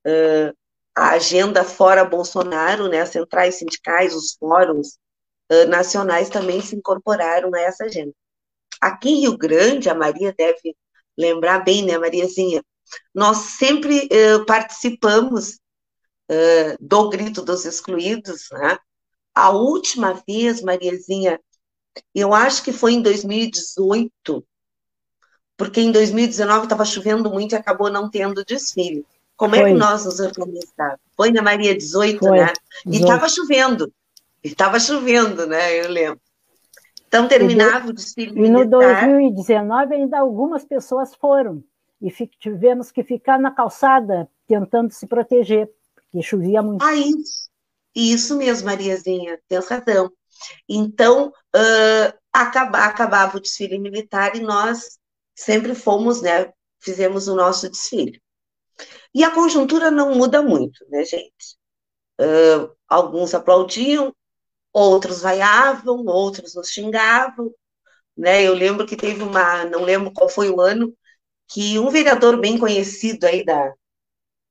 Uh, 0.07 0.57
a 0.95 1.11
agenda 1.11 1.65
fora 1.65 2.05
Bolsonaro, 2.05 2.89
né, 2.89 3.01
as 3.01 3.11
centrais 3.11 3.57
sindicais, 3.57 4.15
os 4.15 4.35
fóruns 4.35 4.99
uh, 5.51 5.69
nacionais 5.69 6.29
também 6.29 6.61
se 6.61 6.77
incorporaram 6.77 7.55
a 7.55 7.61
essa 7.61 7.85
agenda. 7.85 8.13
Aqui 8.81 9.11
em 9.11 9.21
Rio 9.21 9.37
Grande, 9.37 9.89
a 9.89 9.95
Maria 9.95 10.35
deve 10.37 10.77
lembrar 11.17 11.61
bem, 11.61 11.85
né, 11.85 11.99
Mariazinha? 11.99 12.65
Nós 13.15 13.39
sempre 13.59 14.09
uh, 14.09 14.45
participamos 14.47 15.59
do 16.79 17.09
Grito 17.09 17.43
dos 17.43 17.65
Excluídos, 17.65 18.47
né? 18.53 18.79
A 19.35 19.51
última 19.51 20.23
vez, 20.29 20.63
Mariazinha, 20.63 21.41
eu 22.15 22.33
acho 22.35 22.63
que 22.63 22.73
foi 22.73 22.93
em 22.93 23.03
2018, 23.03 24.47
porque 25.57 25.81
em 25.81 25.91
2019 25.91 26.65
estava 26.65 26.85
chovendo 26.85 27.31
muito 27.31 27.53
e 27.53 27.57
acabou 27.57 27.91
não 27.91 28.09
tendo 28.09 28.45
desfile. 28.45 29.05
Como 29.41 29.55
Foi. 29.55 29.71
é 29.71 29.73
que 29.73 29.79
nós 29.79 30.05
nos 30.05 30.21
organizávamos? 30.21 31.01
Foi 31.17 31.33
na 31.33 31.41
Maria 31.41 31.75
18, 31.75 32.19
Foi. 32.19 32.41
né? 32.41 32.53
E 32.85 32.97
estava 32.99 33.27
chovendo. 33.27 33.91
Estava 34.45 34.79
chovendo, 34.79 35.47
né? 35.47 35.81
Eu 35.81 35.89
lembro. 35.89 36.21
Então 37.09 37.27
terminava 37.27 37.89
o 37.89 37.93
desfile 37.95 38.39
E 38.39 38.51
no 38.51 38.69
2019 38.69 39.95
ainda 39.95 40.19
algumas 40.19 40.63
pessoas 40.67 41.15
foram 41.15 41.65
e 42.03 42.11
tivemos 42.39 42.91
que 42.91 43.03
ficar 43.03 43.39
na 43.39 43.51
calçada 43.51 44.29
tentando 44.47 44.93
se 44.93 45.07
proteger, 45.07 45.71
porque 45.95 46.21
chovia 46.21 46.61
muito. 46.61 46.85
Ah, 46.85 46.95
isso. 46.95 47.49
Isso 47.97 48.37
mesmo, 48.37 48.67
Mariazinha, 48.67 49.39
tem 49.49 49.59
razão. 49.59 50.13
Então, 50.69 51.29
uh, 51.57 52.19
acaba, 52.31 52.85
acabava 52.85 53.39
o 53.39 53.41
desfile 53.41 53.79
militar 53.79 54.37
e 54.37 54.41
nós 54.41 54.99
sempre 55.35 55.75
fomos, 55.75 56.21
né? 56.21 56.53
Fizemos 56.79 57.27
o 57.27 57.35
nosso 57.35 57.71
desfile. 57.71 58.21
E 59.15 59.25
a 59.25 59.31
conjuntura 59.35 59.91
não 59.91 60.15
muda 60.15 60.43
muito, 60.43 60.85
né, 60.89 61.05
gente? 61.05 61.59
Uh, 62.21 62.71
alguns 62.89 63.35
aplaudiam, 63.35 64.15
outros 64.73 65.23
vaiavam, 65.23 66.05
outros 66.07 66.55
nos 66.55 66.71
xingavam, 66.71 67.53
né? 68.17 68.43
Eu 68.43 68.55
lembro 68.55 68.87
que 68.87 68.97
teve 68.97 69.23
uma, 69.23 69.65
não 69.65 69.85
lembro 69.85 70.13
qual 70.13 70.29
foi 70.29 70.51
o 70.51 70.61
ano, 70.61 70.95
que 71.49 71.79
um 71.79 71.91
vereador 71.91 72.41
bem 72.41 72.59
conhecido 72.59 73.27
aí 73.27 73.45
da, 73.45 73.75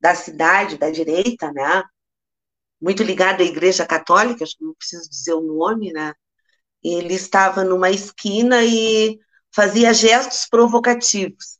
da 0.02 0.16
cidade, 0.16 0.78
da 0.78 0.90
direita, 0.92 1.52
né? 1.54 1.84
Muito 2.82 3.04
ligado 3.04 3.42
à 3.42 3.46
Igreja 3.46 3.86
Católica, 3.86 4.44
acho 4.44 4.58
que 4.58 4.64
não 4.64 4.74
preciso 4.76 5.10
dizer 5.10 5.34
o 5.34 5.42
nome, 5.42 5.92
né? 5.94 6.14
Ele 6.84 7.14
estava 7.14 7.64
numa 7.64 7.90
esquina 7.92 8.64
e 8.64 9.20
fazia 9.54 9.94
gestos 9.94 10.48
provocativos 10.50 11.59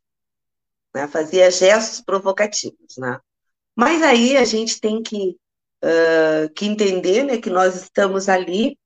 né? 0.94 1.08
fazia 1.08 1.50
gestos 1.52 2.02
provocativos. 2.02 2.98
Né? 2.98 3.20
Mas 3.76 4.02
aí 4.02 4.38
a 4.38 4.46
gente 4.46 4.80
tem 4.80 5.02
que, 5.02 5.38
uh, 5.84 6.50
que 6.56 6.66
entender 6.66 7.24
né, 7.24 7.38
que 7.38 7.50
nós 7.50 7.76
estamos 7.76 8.28
ali 8.28 8.78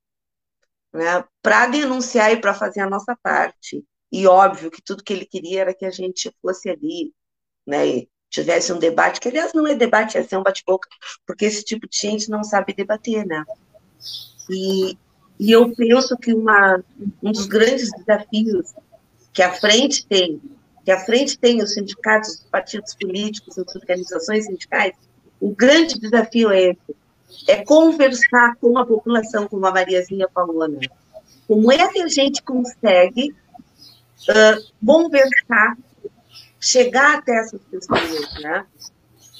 né, 0.94 1.26
para 1.42 1.68
denunciar 1.68 2.32
e 2.32 2.40
para 2.40 2.54
fazer 2.54 2.82
a 2.82 2.90
nossa 2.90 3.18
parte. 3.22 3.84
E 4.12 4.28
óbvio 4.28 4.70
que 4.70 4.82
tudo 4.82 5.04
que 5.04 5.12
ele 5.12 5.26
queria 5.26 5.62
era 5.62 5.74
que 5.74 5.86
a 5.86 5.92
gente 5.92 6.32
fosse 6.42 6.70
ali, 6.70 7.12
né, 7.66 7.88
e 7.88 8.10
tivesse 8.30 8.74
um 8.74 8.80
debate, 8.80 9.20
que 9.20 9.28
aliás 9.28 9.54
não 9.54 9.68
é 9.68 9.76
debate, 9.76 10.18
é 10.18 10.24
ser 10.24 10.38
um 10.38 10.44
bate-boca, 10.44 10.90
porque 11.26 11.46
esse 11.46 11.64
tipo 11.64 11.88
de 11.88 11.96
gente 11.96 12.30
não 12.30 12.44
sabe 12.44 12.74
debater, 12.74 13.26
né? 13.26 13.44
E, 14.50 14.98
e 15.40 15.52
eu 15.52 15.74
penso 15.76 16.18
que 16.18 16.34
uma, 16.34 16.84
um 17.22 17.32
dos 17.32 17.46
grandes 17.46 17.92
desafios 17.92 18.74
que 19.32 19.42
a 19.42 19.54
frente 19.54 20.06
tem 20.08 20.42
que 20.84 20.92
à 20.92 21.00
frente 21.00 21.38
tem 21.38 21.62
os 21.62 21.74
sindicatos, 21.74 22.30
os 22.30 22.46
partidos 22.52 22.96
políticos, 22.96 23.58
as 23.58 23.76
organizações 23.76 24.46
sindicais, 24.46 24.94
o 25.40 25.50
grande 25.50 26.00
desafio 26.00 26.52
é 26.52 26.72
esse, 26.72 26.96
é 27.48 27.64
conversar 27.64 28.56
com 28.58 28.78
a 28.78 28.86
população, 28.86 29.48
como 29.48 29.66
a 29.66 29.72
Mariazinha 29.72 30.28
falou, 30.34 30.68
né? 30.68 30.88
Como 31.48 31.72
é 31.72 31.88
que 31.90 32.02
a 32.02 32.08
gente 32.08 32.42
consegue 32.42 33.32
uh, 34.30 34.86
conversar, 34.86 35.78
chegar 36.60 37.18
até 37.18 37.38
essas 37.40 37.62
pessoas, 37.62 38.42
né? 38.42 38.66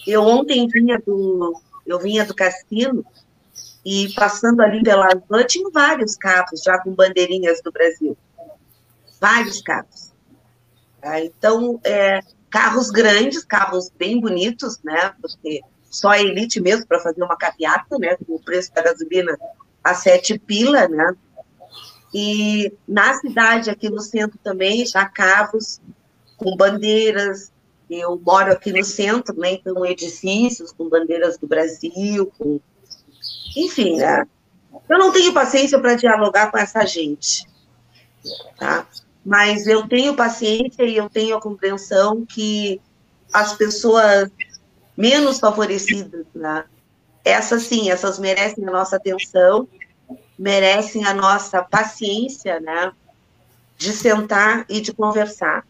Eu 0.06 0.24
ontem 0.24 0.68
vinha 0.68 1.00
do, 1.00 1.62
eu 1.86 2.00
vinha 2.00 2.26
do 2.26 2.36
cassino 2.36 3.06
e 3.86 4.14
passando 4.14 4.62
ali 4.62 4.82
pela 4.84 5.08
rua, 5.30 5.44
tinha 5.46 5.70
vários 5.70 6.16
carros 6.16 6.62
já 6.62 6.78
com 6.80 6.94
bandeirinhas 6.94 7.62
do 7.62 7.72
Brasil. 7.72 8.18
Vários 9.20 9.62
carros. 9.62 10.13
Tá? 11.04 11.20
Então, 11.20 11.82
é, 11.84 12.22
carros 12.50 12.90
grandes, 12.90 13.44
carros 13.44 13.92
bem 14.00 14.22
bonitos, 14.22 14.80
né? 14.82 15.14
Porque 15.22 15.60
só 15.84 16.12
a 16.12 16.22
elite 16.22 16.62
mesmo 16.62 16.88
para 16.88 17.02
fazer 17.02 17.22
uma 17.22 17.36
carreata, 17.36 18.00
né? 18.00 18.16
Com 18.26 18.36
o 18.36 18.40
preço 18.40 18.74
da 18.74 18.82
gasolina 18.82 19.38
a 19.84 19.94
sete 19.94 20.40
pila, 20.40 20.88
né? 20.88 21.14
E 22.14 22.72
na 22.88 23.16
cidade, 23.16 23.70
aqui 23.70 23.90
no 23.90 24.00
centro 24.00 24.40
também, 24.42 24.86
já 24.86 25.06
carros 25.06 25.82
com 26.38 26.56
bandeiras. 26.56 27.52
Eu 27.90 28.18
moro 28.26 28.54
aqui 28.54 28.72
no 28.72 28.84
centro, 28.86 29.38
né? 29.38 29.52
Então, 29.52 29.86
edifícios 29.86 30.72
com 30.72 30.88
bandeiras 30.88 31.38
do 31.38 31.48
Brasil, 31.48 32.32
com... 32.38 32.62
enfim, 33.58 33.98
né? 33.98 34.26
Eu 34.88 34.98
não 34.98 35.12
tenho 35.12 35.34
paciência 35.34 35.78
para 35.80 35.96
dialogar 35.96 36.50
com 36.50 36.58
essa 36.58 36.86
gente, 36.86 37.46
tá? 38.58 38.88
Mas 39.26 39.68
eu 39.68 39.88
tenho 39.88 40.16
paciência 40.16 40.84
e 40.84 40.98
eu 40.98 41.10
tenho 41.10 41.38
a 41.38 41.42
compreensão 41.42 42.26
que 42.26 42.82
as 43.32 43.54
pessoas 43.54 44.30
menos 44.98 45.40
favorecidas, 45.40 46.26
né? 46.36 46.66
Essas 47.24 47.64
sim, 47.64 47.90
essas 47.90 48.20
merecem 48.20 48.68
a 48.68 48.72
nossa 48.72 48.98
atenção, 48.98 49.68
merecem 50.38 51.06
a 51.06 51.14
nossa 51.14 51.64
paciência, 51.64 52.60
né? 52.60 52.92
De 53.78 53.92
sentar 53.94 54.66
e 54.70 54.82
de 54.82 54.94
conversar. 54.94 55.66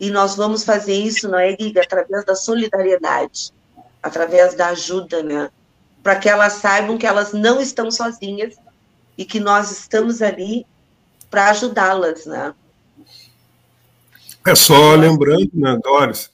E 0.00 0.10
nós 0.10 0.34
vamos 0.34 0.64
fazer 0.64 0.94
isso, 0.94 1.28
não 1.28 1.38
é, 1.38 1.52
Guiga? 1.52 1.82
Através 1.82 2.24
da 2.24 2.34
solidariedade, 2.34 3.52
através 4.02 4.54
da 4.54 4.68
ajuda, 4.68 5.22
né? 5.22 5.50
Para 6.02 6.16
que 6.16 6.28
elas 6.28 6.54
saibam 6.54 6.98
que 6.98 7.06
elas 7.06 7.32
não 7.32 7.60
estão 7.60 7.90
sozinhas 7.90 8.56
e 9.16 9.24
que 9.24 9.38
nós 9.38 9.70
estamos 9.70 10.20
ali 10.20 10.66
para 11.34 11.50
ajudá-las, 11.50 12.26
né? 12.26 12.54
É 14.46 14.54
só 14.54 14.94
lembrando, 14.94 15.50
né, 15.52 15.76
Doris, 15.82 16.30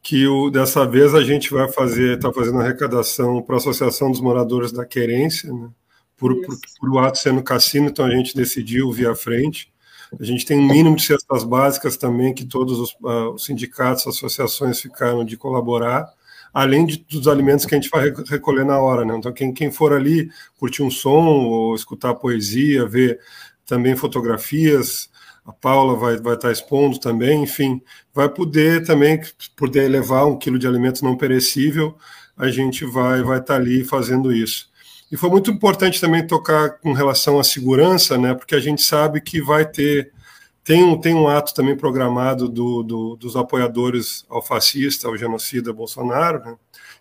que 0.00 0.28
o, 0.28 0.48
dessa 0.48 0.86
vez 0.86 1.12
a 1.12 1.24
gente 1.24 1.50
vai 1.50 1.66
fazer, 1.72 2.16
está 2.16 2.32
fazendo 2.32 2.60
arrecadação 2.60 3.42
para 3.42 3.56
a 3.56 3.58
Associação 3.58 4.12
dos 4.12 4.20
Moradores 4.20 4.70
da 4.70 4.86
Querência, 4.86 5.52
né? 5.52 5.68
por, 6.16 6.36
por, 6.42 6.56
por, 6.78 6.90
o 6.90 6.98
ato 7.00 7.18
sendo 7.18 7.42
cassino, 7.42 7.88
então 7.88 8.04
a 8.04 8.10
gente 8.10 8.36
decidiu 8.36 8.92
via 8.92 9.12
frente. 9.12 9.72
A 10.18 10.24
gente 10.24 10.46
tem 10.46 10.56
um 10.56 10.68
mínimo 10.68 10.94
de 10.94 11.02
cestas 11.02 11.42
básicas 11.42 11.96
também, 11.96 12.32
que 12.32 12.44
todos 12.44 12.78
os, 12.78 12.90
uh, 13.02 13.34
os 13.34 13.44
sindicatos, 13.44 14.06
associações 14.06 14.80
ficaram 14.80 15.24
de 15.24 15.36
colaborar, 15.36 16.08
além 16.54 16.86
de, 16.86 17.04
dos 17.10 17.26
alimentos 17.26 17.66
que 17.66 17.74
a 17.74 17.80
gente 17.80 17.90
vai 17.90 18.12
recolher 18.28 18.64
na 18.64 18.78
hora. 18.78 19.04
Né? 19.04 19.16
Então, 19.16 19.32
quem, 19.32 19.52
quem 19.52 19.70
for 19.70 19.92
ali 19.92 20.30
curtir 20.58 20.84
um 20.84 20.90
som, 20.90 21.26
ou 21.26 21.74
escutar 21.74 22.14
poesia, 22.14 22.86
ver 22.86 23.18
também 23.68 23.94
fotografias, 23.94 25.10
a 25.46 25.52
Paula 25.52 25.94
vai, 25.94 26.16
vai 26.16 26.34
estar 26.34 26.50
expondo 26.50 26.98
também, 26.98 27.42
enfim, 27.42 27.80
vai 28.14 28.28
poder 28.28 28.84
também, 28.84 29.20
poder 29.54 29.88
levar 29.88 30.24
um 30.24 30.38
quilo 30.38 30.58
de 30.58 30.66
alimento 30.66 31.04
não 31.04 31.16
perecível, 31.16 31.96
a 32.36 32.48
gente 32.48 32.84
vai, 32.86 33.22
vai 33.22 33.38
estar 33.38 33.56
ali 33.56 33.84
fazendo 33.84 34.32
isso. 34.32 34.68
E 35.12 35.16
foi 35.16 35.28
muito 35.30 35.50
importante 35.50 36.00
também 36.00 36.26
tocar 36.26 36.78
com 36.78 36.92
relação 36.92 37.38
à 37.38 37.44
segurança, 37.44 38.16
né, 38.16 38.34
porque 38.34 38.54
a 38.54 38.60
gente 38.60 38.82
sabe 38.82 39.20
que 39.20 39.40
vai 39.40 39.66
ter, 39.66 40.12
tem 40.64 40.82
um, 40.82 40.98
tem 40.98 41.14
um 41.14 41.28
ato 41.28 41.54
também 41.54 41.76
programado 41.76 42.48
do, 42.48 42.82
do 42.82 43.16
dos 43.16 43.36
apoiadores 43.36 44.24
ao 44.28 44.42
fascista, 44.42 45.08
ao 45.08 45.16
genocida 45.16 45.72
Bolsonaro, 45.72 46.40
né, 46.44 46.56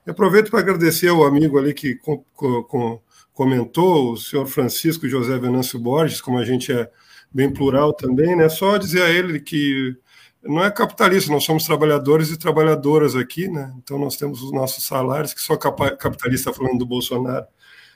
e 0.05 0.11
aproveito 0.11 0.49
para 0.49 0.59
agradecer 0.59 1.07
ao 1.09 1.25
amigo 1.25 1.57
ali 1.57 1.73
que 1.73 1.95
com, 1.95 2.23
com, 2.33 2.99
comentou, 3.37 4.13
o 4.13 4.17
senhor 4.17 4.47
Francisco 4.47 5.07
José 5.07 5.37
Venâncio 5.37 5.77
Borges, 5.77 6.19
como 6.19 6.39
a 6.39 6.43
gente 6.43 6.71
é 6.71 6.89
bem 7.31 7.53
plural 7.53 7.93
também, 7.93 8.35
né? 8.35 8.49
Só 8.49 8.77
dizer 8.77 9.03
a 9.03 9.09
ele 9.11 9.39
que 9.39 9.95
não 10.43 10.63
é 10.63 10.71
capitalista, 10.71 11.31
nós 11.31 11.43
somos 11.43 11.63
trabalhadores 11.63 12.31
e 12.31 12.37
trabalhadoras 12.37 13.15
aqui, 13.15 13.47
né? 13.47 13.71
Então 13.77 13.99
nós 13.99 14.17
temos 14.17 14.41
os 14.41 14.51
nossos 14.51 14.83
salários, 14.85 15.35
que 15.35 15.41
só 15.41 15.55
capitalista 15.55 16.51
falando 16.51 16.79
do 16.79 16.85
Bolsonaro. 16.85 17.45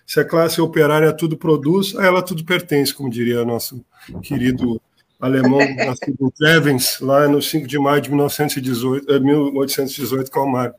Se 0.05 0.19
a 0.19 0.25
classe 0.25 0.61
operária 0.61 1.11
tudo 1.11 1.35
produz, 1.35 1.95
a 1.95 2.05
ela 2.05 2.21
tudo 2.21 2.45
pertence, 2.45 2.93
como 2.93 3.09
diria 3.09 3.43
nosso 3.43 3.83
querido 4.21 4.79
alemão 5.19 5.57
nascido 5.75 6.17
em 6.21 6.29
Trevens, 6.29 6.99
lá 6.99 7.27
no 7.27 7.41
5 7.41 7.65
de 7.65 7.79
maio 7.79 8.01
de 8.01 8.09
1918, 8.09 9.19
1818, 9.19 10.29
Karl 10.29 10.47
Marx. 10.47 10.75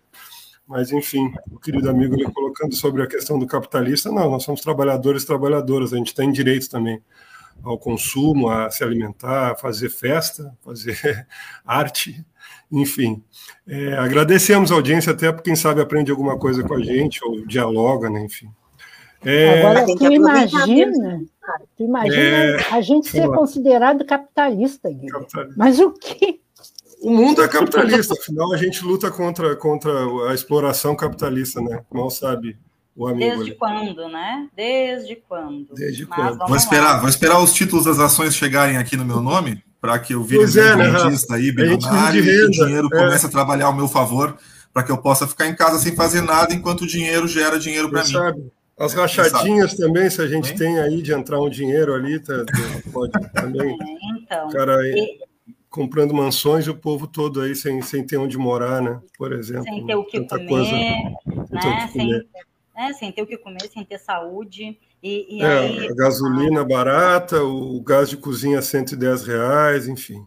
Mas, 0.73 0.91
enfim, 0.91 1.31
o 1.51 1.59
querido 1.59 1.91
amigo 1.91 2.15
ele 2.15 2.25
colocando 2.33 2.75
sobre 2.75 3.03
a 3.03 3.07
questão 3.07 3.39
do 3.39 3.47
capitalista, 3.47 4.11
não, 4.11 4.31
nós 4.31 4.43
somos 4.43 4.63
trabalhadores 4.63 5.23
e 5.23 5.27
trabalhadoras, 5.27 5.93
a 5.93 5.99
gente 5.99 6.15
tem 6.15 6.33
direito 6.33 6.71
também 6.71 6.99
ao 7.63 7.77
consumo, 7.77 8.49
a 8.49 8.71
se 8.71 8.83
alimentar, 8.83 9.53
a 9.53 9.55
fazer 9.55 9.91
festa, 9.91 10.57
fazer 10.65 11.27
arte, 11.63 12.25
enfim. 12.71 13.23
É, 13.69 13.99
agradecemos 13.99 14.73
a 14.73 14.75
audiência, 14.75 15.13
até 15.13 15.31
porque 15.31 15.51
quem 15.51 15.57
sabe 15.57 15.83
aprende 15.83 16.11
alguma 16.11 16.39
coisa 16.39 16.63
com 16.63 16.73
a 16.73 16.81
gente, 16.81 17.23
ou 17.23 17.47
dialoga, 17.47 18.09
né, 18.09 18.25
enfim. 18.25 18.49
É, 19.23 19.61
Agora, 19.61 19.85
tu 19.85 20.11
imagina, 20.11 21.23
tu 21.77 21.85
imagina 21.85 22.17
é, 22.17 22.57
a 22.71 22.81
gente 22.81 23.09
ser 23.09 23.29
considerado 23.29 24.07
capitalista, 24.07 24.89
Guilherme. 24.89 25.11
Capitalista. 25.11 25.55
Mas 25.55 25.79
o 25.79 25.93
quê? 25.93 26.41
O 27.03 27.11
mundo 27.11 27.43
é 27.43 27.49
capitalista, 27.49 28.15
afinal 28.19 28.53
a 28.53 28.57
gente 28.57 28.85
luta 28.85 29.11
contra, 29.11 29.57
contra 29.57 29.91
a 30.31 30.35
exploração 30.35 30.95
capitalista, 30.95 31.61
né? 31.61 31.83
Mal 31.93 32.11
sabe 32.11 32.57
o 32.95 33.09
amigo. 33.09 33.31
Desde 33.31 33.51
ali. 33.51 33.59
quando, 33.59 34.09
né? 34.09 34.49
Desde 34.57 35.17
quando? 35.17 35.75
Desde 35.75 36.07
Mas 36.07 36.17
quando? 36.17 36.47
Vou 36.47 36.57
esperar, 36.57 37.01
vou 37.01 37.09
esperar 37.09 37.41
os 37.41 37.53
títulos 37.53 37.87
das 37.87 37.99
ações 37.99 38.37
chegarem 38.37 38.77
aqui 38.77 38.97
no 38.97 39.05
meu 39.05 39.21
nome, 39.21 39.63
para 39.81 39.99
que 39.99 40.15
eu 40.15 40.23
vire 40.23 40.45
é, 40.45 40.77
né, 40.77 40.93
aí, 41.33 41.51
bilionário, 41.51 42.25
e 42.25 42.45
o 42.45 42.51
dinheiro 42.51 42.89
é. 42.93 42.97
comece 42.97 43.27
a 43.27 43.29
trabalhar 43.31 43.67
ao 43.67 43.75
meu 43.75 43.89
favor, 43.89 44.37
para 44.73 44.85
que 44.85 44.93
eu 44.93 44.99
possa 44.99 45.27
ficar 45.27 45.49
em 45.49 45.57
casa 45.57 45.79
sem 45.79 45.97
fazer 45.97 46.21
nada, 46.21 46.55
enquanto 46.55 46.83
o 46.83 46.87
dinheiro 46.87 47.27
gera 47.27 47.59
dinheiro 47.59 47.91
para 47.91 48.05
mim. 48.05 48.13
Sabe. 48.13 48.53
As 48.79 48.95
rachadinhas 48.95 49.75
também, 49.75 50.09
se 50.09 50.21
a 50.23 50.27
gente 50.27 50.55
tem 50.55 50.79
aí 50.79 51.03
de 51.03 51.13
entrar 51.13 51.41
um 51.41 51.51
dinheiro 51.51 51.95
ali, 51.95 52.19
tá, 52.19 52.45
pode 52.93 53.13
também. 53.35 53.71
É, 53.71 54.23
então, 54.23 54.49
cara, 54.49 54.77
aí, 54.79 55.19
comprando 55.73 56.13
mansões 56.13 56.67
e 56.67 56.71
o 56.71 56.77
povo 56.77 57.07
todo 57.07 57.41
aí 57.41 57.57
sem, 57.57 57.81
sem 57.81 58.07
ter 58.07 58.19
onde 58.19 58.37
morar, 58.37 58.83
né? 58.83 59.01
Por 59.17 59.33
exemplo. 59.33 59.65
Sem 59.65 59.87
ter 59.87 59.95
o 59.95 60.05
que 60.05 60.21
comer, 60.29 60.49
coisa, 60.49 60.71
né? 60.71 61.89
Sem, 61.91 62.09
né? 62.77 62.93
sem 62.93 63.11
ter 63.11 63.23
o 63.23 63.27
que 63.27 63.39
comer, 63.39 63.69
sem 63.73 63.83
ter 63.83 63.99
saúde. 63.99 64.79
E, 65.03 65.39
e 65.39 65.43
é, 65.43 65.59
aí... 65.59 65.89
a 65.89 65.95
gasolina 65.95 66.63
barata, 66.63 67.43
o 67.43 67.81
gás 67.81 68.11
de 68.11 68.19
cozinha 68.19 68.61
110 68.61 69.25
reais, 69.25 69.89
enfim. 69.89 70.25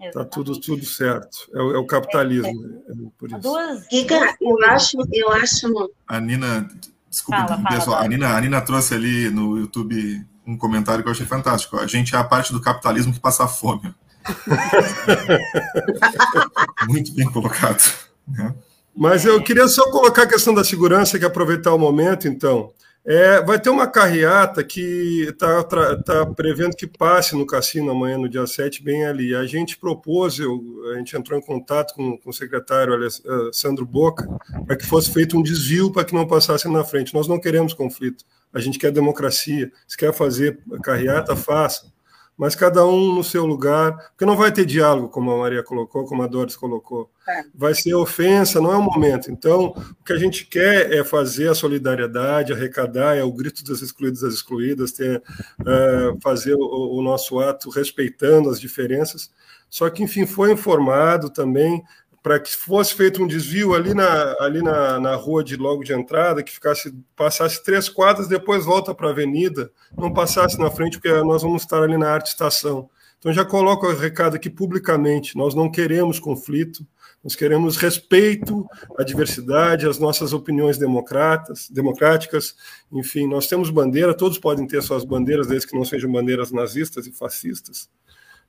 Está 0.00 0.24
tudo, 0.24 0.60
tudo 0.60 0.84
certo. 0.84 1.48
É, 1.54 1.62
o, 1.62 1.76
é 1.76 1.78
o 1.78 1.86
capitalismo. 1.86 2.82
É, 2.88 2.92
é, 2.92 2.94
por 3.16 3.30
isso. 3.30 3.38
Duas, 3.38 3.86
Giga, 3.88 4.36
eu 4.40 4.64
acho, 4.64 4.96
eu 5.12 5.30
acho. 5.30 5.92
A 6.08 6.20
Nina, 6.20 6.68
desculpa, 7.08 7.46
fala, 7.46 7.62
fala, 7.62 7.76
pessoal. 7.76 8.02
A 8.02 8.08
Nina, 8.08 8.36
a 8.36 8.40
Nina 8.40 8.60
trouxe 8.60 8.94
ali 8.94 9.30
no 9.30 9.56
YouTube 9.58 10.26
um 10.44 10.58
comentário 10.58 11.04
que 11.04 11.08
eu 11.08 11.12
achei 11.12 11.24
fantástico. 11.24 11.78
A 11.78 11.86
gente 11.86 12.16
é 12.16 12.18
a 12.18 12.24
parte 12.24 12.52
do 12.52 12.60
capitalismo 12.60 13.12
que 13.12 13.20
passa 13.20 13.46
fome. 13.46 13.94
Muito 16.88 17.12
bem 17.12 17.30
colocado. 17.30 17.82
Né? 18.28 18.54
Mas 18.94 19.24
eu 19.24 19.42
queria 19.42 19.66
só 19.68 19.90
colocar 19.90 20.22
a 20.22 20.28
questão 20.28 20.54
da 20.54 20.62
segurança, 20.62 21.18
que 21.18 21.24
aproveitar 21.24 21.74
o 21.74 21.78
momento, 21.78 22.28
então. 22.28 22.70
É, 23.04 23.42
vai 23.42 23.58
ter 23.58 23.68
uma 23.68 23.88
carreata 23.88 24.62
que 24.62 25.26
está 25.28 25.64
tá 25.64 26.24
prevendo 26.36 26.76
que 26.76 26.86
passe 26.86 27.34
no 27.34 27.44
cassino 27.44 27.90
amanhã, 27.90 28.16
no 28.16 28.28
dia 28.28 28.46
7, 28.46 28.80
bem 28.80 29.04
ali. 29.04 29.34
A 29.34 29.44
gente 29.44 29.76
propôs, 29.76 30.38
eu, 30.38 30.62
a 30.94 30.98
gente 30.98 31.16
entrou 31.16 31.36
em 31.36 31.42
contato 31.42 31.94
com, 31.94 32.16
com 32.16 32.30
o 32.30 32.32
secretário 32.32 32.94
Alessandro 32.94 33.84
Boca, 33.84 34.28
para 34.64 34.76
que 34.76 34.86
fosse 34.86 35.10
feito 35.10 35.36
um 35.36 35.42
desvio 35.42 35.90
para 35.90 36.04
que 36.04 36.14
não 36.14 36.28
passasse 36.28 36.68
na 36.68 36.84
frente. 36.84 37.12
Nós 37.12 37.26
não 37.26 37.40
queremos 37.40 37.74
conflito, 37.74 38.24
a 38.54 38.60
gente 38.60 38.78
quer 38.78 38.92
democracia. 38.92 39.72
Se 39.88 39.96
quer 39.96 40.12
fazer 40.12 40.60
carreata, 40.80 41.34
faça 41.34 41.90
mas 42.36 42.54
cada 42.54 42.84
um 42.86 43.14
no 43.14 43.22
seu 43.22 43.44
lugar, 43.44 43.96
porque 44.10 44.24
não 44.24 44.36
vai 44.36 44.50
ter 44.50 44.64
diálogo, 44.64 45.08
como 45.08 45.30
a 45.30 45.38
Maria 45.38 45.62
colocou, 45.62 46.04
como 46.04 46.22
a 46.22 46.26
Doris 46.26 46.56
colocou. 46.56 47.10
É. 47.28 47.42
Vai 47.54 47.74
ser 47.74 47.94
ofensa, 47.94 48.60
não 48.60 48.72
é 48.72 48.76
o 48.76 48.82
momento. 48.82 49.30
Então, 49.30 49.66
o 50.00 50.04
que 50.04 50.12
a 50.12 50.18
gente 50.18 50.46
quer 50.46 50.92
é 50.92 51.04
fazer 51.04 51.48
a 51.48 51.54
solidariedade, 51.54 52.52
arrecadar, 52.52 53.16
é 53.16 53.22
o 53.22 53.32
grito 53.32 53.62
das 53.64 53.80
excluídas 53.82 54.20
das 54.20 54.34
excluídas, 54.34 54.92
ter, 54.92 55.22
é, 55.64 56.14
fazer 56.20 56.54
o, 56.54 56.98
o 56.98 57.02
nosso 57.02 57.38
ato 57.38 57.70
respeitando 57.70 58.50
as 58.50 58.60
diferenças. 58.60 59.30
Só 59.68 59.88
que, 59.88 60.02
enfim, 60.02 60.26
foi 60.26 60.52
informado 60.52 61.30
também 61.30 61.82
para 62.22 62.38
que 62.38 62.54
fosse 62.54 62.94
feito 62.94 63.22
um 63.22 63.26
desvio 63.26 63.74
ali 63.74 63.92
na, 63.94 64.36
ali 64.38 64.62
na, 64.62 65.00
na 65.00 65.14
rua 65.16 65.42
de 65.42 65.56
logo 65.56 65.82
de 65.82 65.92
entrada, 65.92 66.42
que 66.42 66.52
ficasse 66.52 66.94
passasse 67.16 67.62
três 67.64 67.88
quadras, 67.88 68.28
depois 68.28 68.64
volta 68.64 68.94
para 68.94 69.08
a 69.08 69.10
avenida, 69.10 69.70
não 69.98 70.12
passasse 70.12 70.58
na 70.58 70.70
frente, 70.70 70.98
porque 70.98 71.12
nós 71.22 71.42
vamos 71.42 71.62
estar 71.62 71.82
ali 71.82 71.98
na 71.98 72.10
arte 72.10 72.28
estação. 72.28 72.88
Então 73.18 73.32
já 73.32 73.44
coloco 73.44 73.86
o 73.86 73.94
recado 73.94 74.36
aqui 74.36 74.48
publicamente: 74.48 75.36
nós 75.36 75.54
não 75.54 75.70
queremos 75.70 76.20
conflito, 76.20 76.86
nós 77.24 77.34
queremos 77.34 77.76
respeito 77.76 78.66
à 78.98 79.02
diversidade, 79.02 79.86
às 79.86 79.98
nossas 79.98 80.32
opiniões 80.32 80.78
democratas, 80.78 81.68
democráticas. 81.70 82.54
Enfim, 82.90 83.28
nós 83.28 83.46
temos 83.46 83.70
bandeira, 83.70 84.12
todos 84.14 84.38
podem 84.38 84.66
ter 84.66 84.82
suas 84.82 85.04
bandeiras, 85.04 85.46
desde 85.46 85.68
que 85.68 85.76
não 85.76 85.84
sejam 85.84 86.10
bandeiras 86.10 86.50
nazistas 86.50 87.06
e 87.06 87.12
fascistas. 87.12 87.88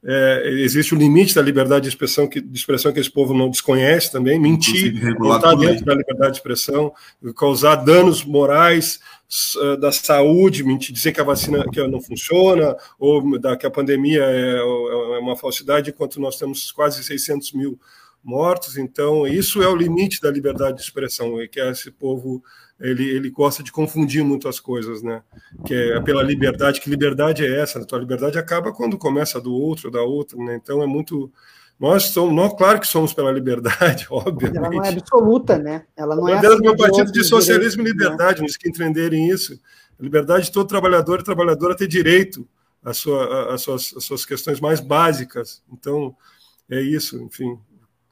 É, 0.05 0.49
existe 0.59 0.93
o 0.93 0.97
limite 0.97 1.33
da 1.33 1.41
liberdade 1.41 1.83
de 1.83 1.89
expressão, 1.89 2.27
que, 2.27 2.41
de 2.41 2.57
expressão 2.57 2.91
que 2.91 2.99
esse 2.99 3.09
povo 3.09 3.33
não 3.33 3.49
desconhece 3.49 4.11
também, 4.11 4.37
mentir, 4.37 4.93
está 4.95 5.55
dentro 5.55 5.85
da 5.85 5.95
liberdade 5.95 6.31
de 6.33 6.37
expressão, 6.39 6.91
causar 7.37 7.75
danos 7.75 8.23
morais 8.25 8.99
uh, 9.55 9.77
da 9.77 9.93
saúde, 9.93 10.63
mentir, 10.63 10.93
dizer 10.93 11.13
que 11.13 11.21
a 11.21 11.23
vacina 11.23 11.63
que 11.71 11.85
não 11.87 12.01
funciona, 12.01 12.75
ou 12.99 13.39
da, 13.39 13.55
que 13.55 13.65
a 13.65 13.71
pandemia 13.71 14.23
é, 14.23 14.57
é 14.57 15.19
uma 15.19 15.37
falsidade, 15.37 15.91
enquanto 15.91 16.19
nós 16.19 16.37
temos 16.37 16.71
quase 16.71 17.01
600 17.01 17.53
mil 17.53 17.79
mortos. 18.23 18.77
Então, 18.77 19.27
isso 19.27 19.61
é 19.61 19.67
o 19.67 19.75
limite 19.75 20.21
da 20.21 20.31
liberdade 20.31 20.77
de 20.77 20.83
expressão, 20.83 21.35
que 21.51 21.59
é 21.59 21.69
esse 21.69 21.91
povo 21.91 22.41
ele, 22.79 23.07
ele 23.07 23.29
gosta 23.29 23.63
de 23.63 23.71
confundir 23.71 24.23
muito 24.23 24.47
as 24.47 24.59
coisas, 24.59 25.01
né? 25.01 25.21
Que 25.65 25.73
é 25.73 26.01
pela 26.01 26.23
liberdade, 26.23 26.81
que 26.81 26.89
liberdade 26.89 27.45
é 27.45 27.59
essa? 27.61 27.79
A 27.79 27.85
tua 27.85 27.99
liberdade 27.99 28.37
acaba 28.37 28.73
quando 28.73 28.97
começa 28.97 29.39
do 29.39 29.53
outro, 29.53 29.91
da 29.91 30.01
outra, 30.01 30.37
né? 30.37 30.59
Então 30.61 30.81
é 30.81 30.87
muito. 30.87 31.31
Nós 31.79 32.05
somos, 32.05 32.35
nós, 32.35 32.53
claro 32.53 32.79
que 32.79 32.87
somos 32.87 33.13
pela 33.13 33.31
liberdade, 33.31 34.05
obviamente. 34.11 34.57
Ela 34.57 34.69
não 34.69 34.83
é 34.83 34.89
absoluta, 34.89 35.57
né? 35.57 35.85
Ela 35.95 36.15
não 36.15 36.27
é. 36.27 36.37
Assim 36.37 36.61
meu 36.61 36.75
partido 36.75 37.11
de 37.11 37.23
socialismo 37.23 37.83
e 37.83 37.85
liberdade, 37.85 38.41
né? 38.41 38.47
nos 38.47 38.57
que 38.57 38.67
entenderem 38.67 39.29
isso. 39.29 39.59
A 39.99 40.03
liberdade 40.03 40.45
de 40.45 40.51
todo 40.51 40.67
trabalhador 40.67 41.19
e 41.19 41.23
trabalhadora 41.23 41.77
ter 41.77 41.87
direito 41.87 42.47
às, 42.83 42.97
sua, 42.97 43.57
suas, 43.57 43.93
às 43.95 44.03
suas 44.03 44.25
questões 44.25 44.59
mais 44.59 44.79
básicas. 44.79 45.63
Então, 45.71 46.15
é 46.69 46.81
isso, 46.81 47.21
enfim, 47.21 47.57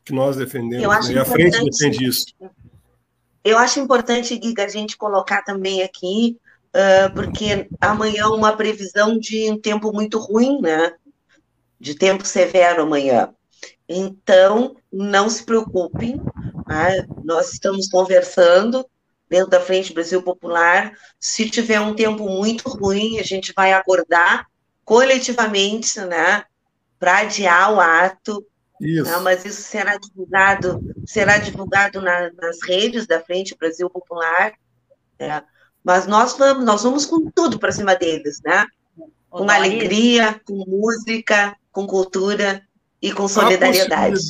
que 0.04 0.14
nós 0.14 0.36
defendemos. 0.36 1.08
Né? 1.08 1.16
E 1.16 1.20
a 1.20 1.26
frente 1.26 1.64
defende 1.64 2.06
isso. 2.06 2.26
Eu 3.44 3.58
acho 3.58 3.80
importante, 3.80 4.40
Giga, 4.42 4.66
a 4.66 4.70
gente 4.70 4.98
colocar 4.98 5.42
também 5.44 5.82
aqui, 5.82 6.38
uh, 6.76 7.14
porque 7.14 7.68
amanhã 7.80 8.28
uma 8.28 8.56
previsão 8.56 9.18
de 9.18 9.50
um 9.50 9.60
tempo 9.60 9.92
muito 9.92 10.20
ruim, 10.20 10.62
né? 10.62 10.94
De 11.80 11.96
tempo 11.96 12.26
severo 12.26 12.84
amanhã. 12.84 13.34
Então, 13.90 14.76
não 14.92 15.30
se 15.30 15.44
preocupem, 15.44 16.22
tá? 16.68 16.90
nós 17.24 17.52
estamos 17.52 17.90
conversando 17.90 18.86
dentro 19.28 19.50
da 19.50 19.60
Frente 19.60 19.94
Brasil 19.94 20.22
Popular. 20.22 20.94
Se 21.20 21.50
tiver 21.50 21.80
um 21.80 21.96
tempo 21.96 22.30
muito 22.30 22.70
ruim, 22.70 23.18
a 23.18 23.24
gente 23.24 23.54
vai 23.56 23.74
acordar 23.74 24.46
coletivamente, 24.86 26.00
né? 26.02 26.44
Para 27.00 27.20
adiar 27.20 27.74
o 27.74 27.80
ato, 27.80 28.46
isso. 28.82 29.12
Não, 29.12 29.22
mas 29.22 29.46
isso 29.46 29.62
será 29.62 29.98
divulgado, 29.98 30.82
será 31.06 31.38
divulgado 31.38 32.02
na, 32.02 32.32
nas 32.34 32.58
redes 32.68 33.08
da 33.08 33.20
Frente 33.20 33.56
Brasil 33.58 33.90
Popular. 33.90 34.54
Né? 35.20 35.44
Mas 35.84 36.08
nós 36.08 36.38
vamos, 36.38 36.66
nós 36.66 36.84
vamos 36.84 37.06
com 37.06 37.30
tudo 37.32 37.60
para 37.60 37.72
cima 37.72 37.96
deles, 37.96 38.42
né? 38.44 38.66
Com 39.30 39.50
alegria, 39.50 40.40
com 40.46 40.66
música, 40.68 41.56
com 41.72 41.88
cultura 41.88 42.62
e 43.02 43.12
com 43.12 43.28
solidariedade. 43.28 44.22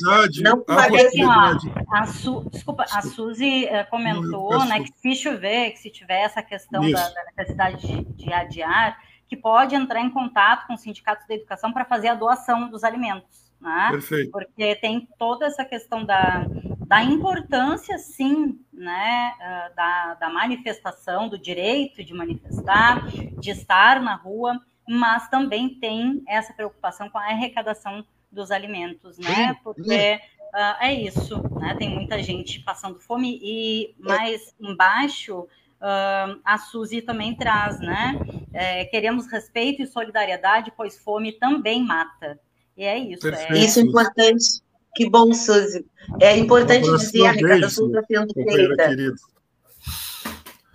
Não 0.42 0.62
parece, 0.62 1.22
ó, 1.24 1.56
a 1.92 2.06
Su, 2.06 2.48
desculpa, 2.50 2.84
a 2.90 3.02
Suzy 3.02 3.66
uh, 3.66 3.90
comentou, 3.90 4.64
né, 4.64 4.80
que 4.80 4.92
se 4.96 5.22
chover, 5.22 5.72
que 5.72 5.78
se 5.80 5.90
tiver 5.90 6.22
essa 6.22 6.42
questão 6.42 6.88
da, 6.90 7.08
da, 7.08 7.24
necessidade 7.36 7.86
de, 7.86 8.04
de 8.14 8.32
adiar, 8.32 8.96
que 9.28 9.36
pode 9.36 9.74
entrar 9.74 10.00
em 10.00 10.08
contato 10.08 10.66
com 10.66 10.74
os 10.74 10.80
sindicatos 10.80 11.26
da 11.26 11.34
educação 11.34 11.72
para 11.72 11.84
fazer 11.84 12.08
a 12.08 12.14
doação 12.14 12.70
dos 12.70 12.84
alimentos 12.84 13.41
né? 13.62 13.88
Perfeito. 13.92 14.32
Porque 14.32 14.74
tem 14.76 15.08
toda 15.16 15.46
essa 15.46 15.64
questão 15.64 16.04
da, 16.04 16.44
da 16.86 17.02
importância, 17.02 17.96
sim, 17.96 18.60
né, 18.72 19.32
ah, 19.40 19.70
da, 19.74 20.14
da 20.14 20.30
manifestação, 20.30 21.28
do 21.28 21.38
direito 21.38 22.02
de 22.02 22.12
manifestar, 22.12 23.06
de 23.06 23.50
estar 23.50 24.02
na 24.02 24.16
rua, 24.16 24.60
mas 24.86 25.28
também 25.28 25.68
tem 25.76 26.22
essa 26.26 26.52
preocupação 26.52 27.08
com 27.08 27.18
a 27.18 27.26
arrecadação 27.28 28.04
dos 28.30 28.50
alimentos, 28.50 29.16
né? 29.18 29.54
Porque 29.62 30.18
uh, 30.54 30.82
é 30.82 30.92
isso, 30.92 31.40
né? 31.60 31.76
Tem 31.78 31.88
muita 31.88 32.20
gente 32.22 32.60
passando 32.60 32.98
fome 32.98 33.38
e 33.40 33.94
mais 33.98 34.54
embaixo 34.60 35.40
uh, 35.40 36.40
a 36.44 36.58
Suzy 36.58 37.00
também 37.02 37.36
traz, 37.36 37.78
né? 37.78 38.18
É, 38.52 38.84
queremos 38.86 39.30
respeito 39.30 39.82
e 39.82 39.86
solidariedade, 39.86 40.72
pois 40.76 40.98
fome 40.98 41.32
também 41.32 41.84
mata. 41.84 42.40
E 42.76 42.84
é 42.84 42.98
isso. 42.98 43.28
É... 43.28 43.58
Isso 43.58 43.78
é 43.80 43.82
importante. 43.82 44.62
Que 44.94 45.08
bom, 45.08 45.32
Suzy. 45.32 45.84
É 46.20 46.36
importante 46.36 46.90
dizer, 46.90 47.26
a 47.26 47.30
arrecadação 47.30 47.86
está 47.86 48.02
sendo 48.02 48.34
feita. 48.34 48.94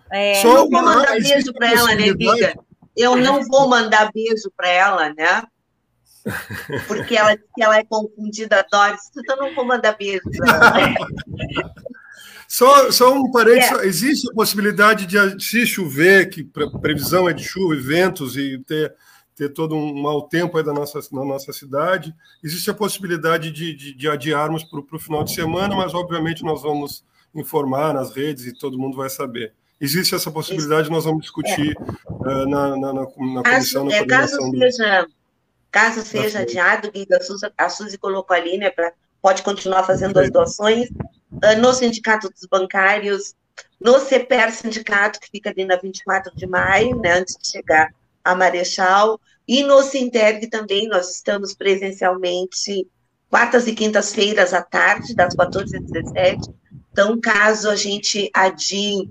É, 0.09 0.41
Só 0.41 0.53
não 0.53 0.69
vou 0.69 0.81
mandar 0.83 1.19
beijo 1.19 1.53
para 1.53 1.71
ela, 1.71 1.95
né, 1.95 2.13
Viga? 2.13 2.55
Eu 2.95 3.15
não 3.15 3.43
vou 3.43 3.67
mandar 3.67 4.11
beijo 4.11 4.51
para 4.55 4.69
ela, 4.69 5.13
né? 5.13 5.43
Porque 6.87 7.15
ela, 7.15 7.37
ela 7.59 7.77
é 7.77 7.83
confundida, 7.83 8.65
Doris, 8.71 9.01
então 9.15 9.35
eu 9.37 9.43
não 9.43 9.55
vou 9.55 9.65
mandar 9.65 9.95
beijo 9.97 10.23
para 10.37 10.81
ela. 10.81 11.07
Só, 12.47 12.89
só 12.91 13.13
um 13.13 13.29
parênteses, 13.29 13.77
é. 13.77 13.85
existe 13.85 14.31
a 14.31 14.33
possibilidade 14.33 15.05
de, 15.05 15.43
se 15.43 15.65
chover, 15.65 16.29
que 16.29 16.45
previsão 16.81 17.27
é 17.27 17.33
de 17.33 17.43
chuva 17.43 17.75
e 17.75 17.79
ventos, 17.79 18.37
e 18.37 18.57
ter 18.65 18.95
ter 19.37 19.49
todo 19.49 19.75
um 19.75 20.01
mau 20.01 20.23
tempo 20.23 20.57
aí 20.57 20.63
da 20.63 20.73
nossa, 20.73 20.99
na 21.11 21.23
nossa 21.23 21.53
cidade. 21.53 22.13
Existe 22.43 22.71
a 22.71 22.73
possibilidade 22.73 23.51
de, 23.51 23.73
de, 23.75 23.93
de 23.93 24.09
adiarmos 24.09 24.63
para 24.63 24.79
o 24.79 24.99
final 24.99 25.23
de 25.23 25.31
semana, 25.31 25.75
mas 25.75 25.93
obviamente 25.93 26.43
nós 26.43 26.63
vamos 26.63 27.05
informar 27.35 27.93
nas 27.93 28.11
redes 28.11 28.47
e 28.47 28.57
todo 28.57 28.79
mundo 28.79 28.97
vai 28.97 29.11
saber. 29.11 29.53
Existe 29.79 30.15
essa 30.15 30.31
possibilidade, 30.31 30.89
nós 30.89 31.05
vamos 31.05 31.21
discutir 31.21 31.77
é. 31.77 32.11
uh, 32.11 32.49
na, 32.49 32.69
na, 32.69 32.93
na, 32.93 32.93
na 32.93 33.43
comissão, 33.43 33.85
na 33.85 33.95
é, 33.95 34.05
caso 34.07 34.37
seja, 34.49 35.07
caso 35.69 36.01
seja 36.01 36.39
adiado, 36.39 36.91
a 37.11 37.21
Suzy, 37.21 37.51
a 37.55 37.69
Suzy 37.69 37.97
colocou 37.99 38.35
ali, 38.35 38.57
né, 38.57 38.71
pra, 38.71 38.91
pode 39.21 39.43
continuar 39.43 39.83
fazendo 39.83 40.17
as 40.17 40.31
doações 40.31 40.89
uh, 40.89 41.61
no 41.61 41.71
Sindicato 41.73 42.27
dos 42.27 42.47
Bancários, 42.49 43.35
no 43.79 43.99
CEPER 43.99 44.51
Sindicato, 44.51 45.19
que 45.19 45.29
fica 45.29 45.51
ali 45.51 45.63
na 45.63 45.75
24 45.75 46.35
de 46.35 46.47
maio, 46.47 46.99
né, 46.99 47.19
antes 47.19 47.37
de 47.37 47.47
chegar 47.47 47.91
a 48.27 48.35
Marechal, 48.35 49.19
e 49.47 49.63
no 49.63 49.81
Sinterg 49.81 50.47
também 50.47 50.89
nós 50.89 51.15
estamos 51.15 51.55
presencialmente 51.55 52.85
quartas 53.29 53.67
e 53.67 53.73
quintas-feiras 53.73 54.53
à 54.53 54.61
tarde, 54.61 55.15
das 55.15 55.33
14 55.33 55.77
às 55.77 55.83
17. 55.85 56.49
Então, 56.91 57.19
caso 57.21 57.69
a 57.69 57.75
gente 57.75 58.29
adie 58.33 59.09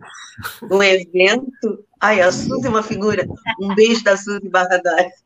o 0.71 0.83
evento. 0.83 1.85
Ai, 1.99 2.21
a 2.21 2.31
Suzy 2.31 2.67
é 2.67 2.69
uma 2.69 2.83
figura. 2.83 3.27
Um 3.59 3.75
beijo 3.75 4.05
da 4.05 4.17
Suzy 4.17 4.49
Barradores. 4.49 5.13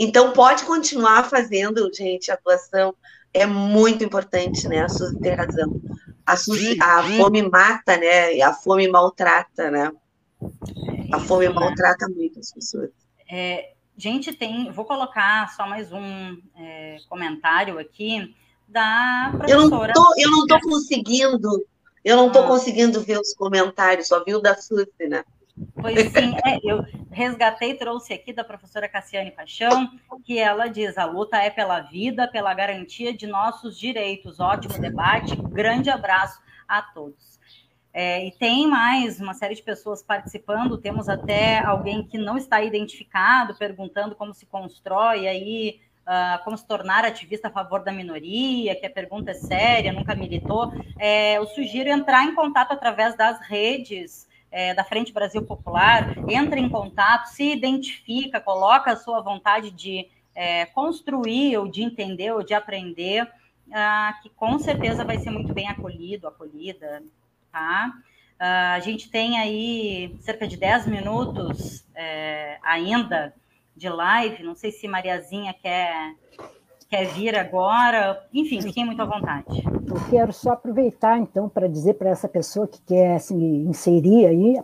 Então, 0.00 0.32
pode 0.32 0.64
continuar 0.64 1.28
fazendo, 1.28 1.90
gente, 1.92 2.30
a 2.30 2.34
atuação. 2.34 2.94
É 3.34 3.44
muito 3.46 4.04
importante, 4.04 4.68
né? 4.68 4.82
A 4.82 4.88
Suzy 4.88 5.18
tem 5.18 5.34
razão. 5.34 5.80
A, 6.24 6.36
Suzy, 6.36 6.76
a 6.80 7.02
fome 7.16 7.42
mata, 7.42 7.96
né? 7.96 8.36
E 8.36 8.42
a 8.42 8.52
fome 8.52 8.86
maltrata, 8.86 9.70
né? 9.70 9.90
A 11.12 11.20
fome 11.20 11.48
maltrata 11.48 12.08
muito 12.08 12.38
as 12.38 12.52
pessoas. 12.52 12.90
É, 13.30 13.72
gente, 13.96 14.32
tem. 14.32 14.70
Vou 14.70 14.84
colocar 14.84 15.48
só 15.54 15.66
mais 15.66 15.92
um 15.92 16.40
é, 16.56 16.98
comentário 17.08 17.78
aqui 17.78 18.34
da 18.66 19.32
professora. 19.36 19.92
Eu 20.16 20.30
não 20.30 20.42
estou 20.42 20.60
conseguindo. 20.60 21.66
Eu 22.04 22.16
não 22.16 22.28
estou 22.28 22.44
ah. 22.44 22.46
conseguindo 22.46 23.02
ver 23.02 23.18
os 23.18 23.34
comentários, 23.34 24.08
só 24.08 24.22
vi 24.24 24.34
o 24.34 24.40
da 24.40 24.54
Suzy, 24.54 25.08
né? 25.08 25.24
Pois 25.74 26.12
sim, 26.12 26.34
é, 26.46 26.58
eu 26.62 26.84
resgatei, 27.10 27.74
trouxe 27.74 28.14
aqui 28.14 28.32
da 28.32 28.44
professora 28.44 28.88
Cassiane 28.88 29.32
Paixão, 29.32 29.90
que 30.24 30.38
ela 30.38 30.68
diz: 30.68 30.96
a 30.96 31.04
luta 31.04 31.36
é 31.36 31.50
pela 31.50 31.80
vida, 31.80 32.28
pela 32.28 32.54
garantia 32.54 33.12
de 33.12 33.26
nossos 33.26 33.76
direitos. 33.78 34.38
Ótimo 34.38 34.78
debate, 34.80 35.34
grande 35.36 35.90
abraço 35.90 36.40
a 36.68 36.80
todos. 36.80 37.38
É, 37.92 38.26
e 38.26 38.32
tem 38.32 38.66
mais 38.66 39.20
uma 39.20 39.34
série 39.34 39.54
de 39.54 39.62
pessoas 39.62 40.02
participando, 40.02 40.78
temos 40.78 41.08
até 41.08 41.58
alguém 41.58 42.04
que 42.04 42.18
não 42.18 42.36
está 42.36 42.62
identificado, 42.62 43.54
perguntando 43.56 44.14
como 44.14 44.34
se 44.34 44.46
constrói 44.46 45.26
aí, 45.26 45.80
uh, 46.06 46.44
como 46.44 46.56
se 46.56 46.66
tornar 46.66 47.04
ativista 47.04 47.48
a 47.48 47.50
favor 47.50 47.82
da 47.82 47.90
minoria, 47.90 48.74
que 48.74 48.86
a 48.86 48.90
pergunta 48.90 49.30
é 49.30 49.34
séria, 49.34 49.92
nunca 49.92 50.14
militou. 50.14 50.72
É, 50.98 51.38
eu 51.38 51.46
sugiro 51.46 51.88
entrar 51.88 52.24
em 52.24 52.34
contato 52.34 52.72
através 52.72 53.16
das 53.16 53.40
redes 53.40 54.28
é, 54.50 54.74
da 54.74 54.84
Frente 54.84 55.12
Brasil 55.12 55.42
Popular, 55.44 56.14
entra 56.28 56.58
em 56.58 56.68
contato, 56.68 57.26
se 57.26 57.52
identifica, 57.52 58.40
coloca 58.40 58.92
a 58.92 58.96
sua 58.96 59.20
vontade 59.20 59.70
de 59.70 60.08
é, 60.34 60.66
construir, 60.66 61.56
ou 61.56 61.68
de 61.68 61.82
entender, 61.82 62.32
ou 62.32 62.42
de 62.42 62.54
aprender, 62.54 63.24
uh, 63.24 64.22
que 64.22 64.30
com 64.30 64.58
certeza 64.58 65.04
vai 65.04 65.18
ser 65.18 65.30
muito 65.30 65.52
bem 65.52 65.68
acolhido, 65.68 66.26
acolhida, 66.26 67.02
tá? 67.52 67.92
Uh, 68.40 68.76
a 68.76 68.80
gente 68.80 69.10
tem 69.10 69.38
aí 69.38 70.16
cerca 70.20 70.46
de 70.46 70.56
10 70.56 70.86
minutos 70.86 71.84
é, 71.94 72.58
ainda 72.62 73.34
de 73.76 73.88
live. 73.88 74.42
Não 74.42 74.54
sei 74.54 74.70
se 74.70 74.86
Mariazinha 74.86 75.54
quer, 75.54 76.14
quer 76.88 77.06
vir 77.06 77.36
agora. 77.36 78.24
Enfim, 78.32 78.60
fiquem 78.62 78.84
muito 78.84 79.02
à 79.02 79.04
vontade. 79.04 79.62
Eu 79.64 80.10
quero 80.10 80.32
só 80.32 80.52
aproveitar, 80.52 81.18
então, 81.18 81.48
para 81.48 81.68
dizer 81.68 81.94
para 81.94 82.10
essa 82.10 82.28
pessoa 82.28 82.68
que 82.68 82.80
quer 82.82 83.18
se 83.18 83.34
inserir 83.34 84.26
aí, 84.26 84.62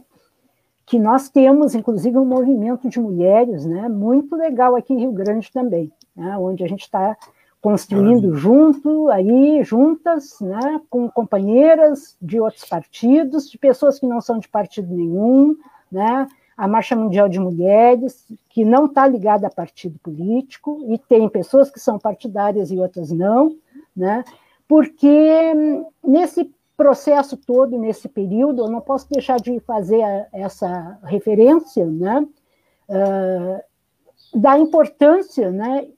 que 0.87 0.99
nós 0.99 1.29
temos, 1.29 1.75
inclusive, 1.75 2.19
um 2.19 2.27
movimento 2.27 2.89
de 2.89 3.01
mulheres 3.01 3.65
né, 3.65 3.89
muito 3.89 4.37
legal 4.37 4.77
aqui 4.77 4.93
em 4.93 5.01
Rio 5.01 5.13
Grande 5.13 5.51
também. 5.51 5.91
né, 6.15 6.37
onde 6.39 6.63
a 6.63 6.69
gente 6.69 6.83
está 6.83 7.17
construindo 7.65 8.37
junto, 8.37 9.09
aí, 9.09 9.65
juntas, 9.65 10.39
né, 10.39 10.83
com 10.91 11.09
companheiras 11.09 12.15
de 12.21 12.39
outros 12.39 12.67
partidos, 12.67 13.51
de 13.51 13.57
pessoas 13.57 13.99
que 13.99 14.07
não 14.07 14.21
são 14.21 14.39
de 14.39 14.47
partido 14.47 14.95
nenhum, 14.95 15.57
né, 15.91 16.29
a 16.59 16.69
Marcha 16.69 16.95
Mundial 16.95 17.27
de 17.27 17.41
Mulheres, 17.41 18.31
que 18.51 18.67
não 18.67 18.85
está 18.85 19.09
ligada 19.09 19.47
a 19.47 19.51
partido 19.51 19.99
político, 20.01 20.85
e 20.89 20.99
tem 20.99 21.27
pessoas 21.27 21.71
que 21.71 21.81
são 21.81 21.99
partidárias 21.99 22.71
e 22.71 22.77
outras 22.77 23.11
não, 23.11 23.57
né, 23.97 24.23
porque 24.69 25.55
nesse 26.07 26.53
processo 26.77 27.35
todo, 27.35 27.79
nesse 27.79 28.11
período, 28.11 28.65
eu 28.65 28.71
não 28.71 28.83
posso 28.83 29.09
deixar 29.09 29.41
de 29.41 29.59
fazer 29.61 30.03
a, 30.03 30.27
essa 30.35 30.99
referência, 31.03 31.87
né, 31.87 32.29
uh, 32.91 34.39
da 34.39 34.59
importância, 34.59 35.51
né, 35.51 35.89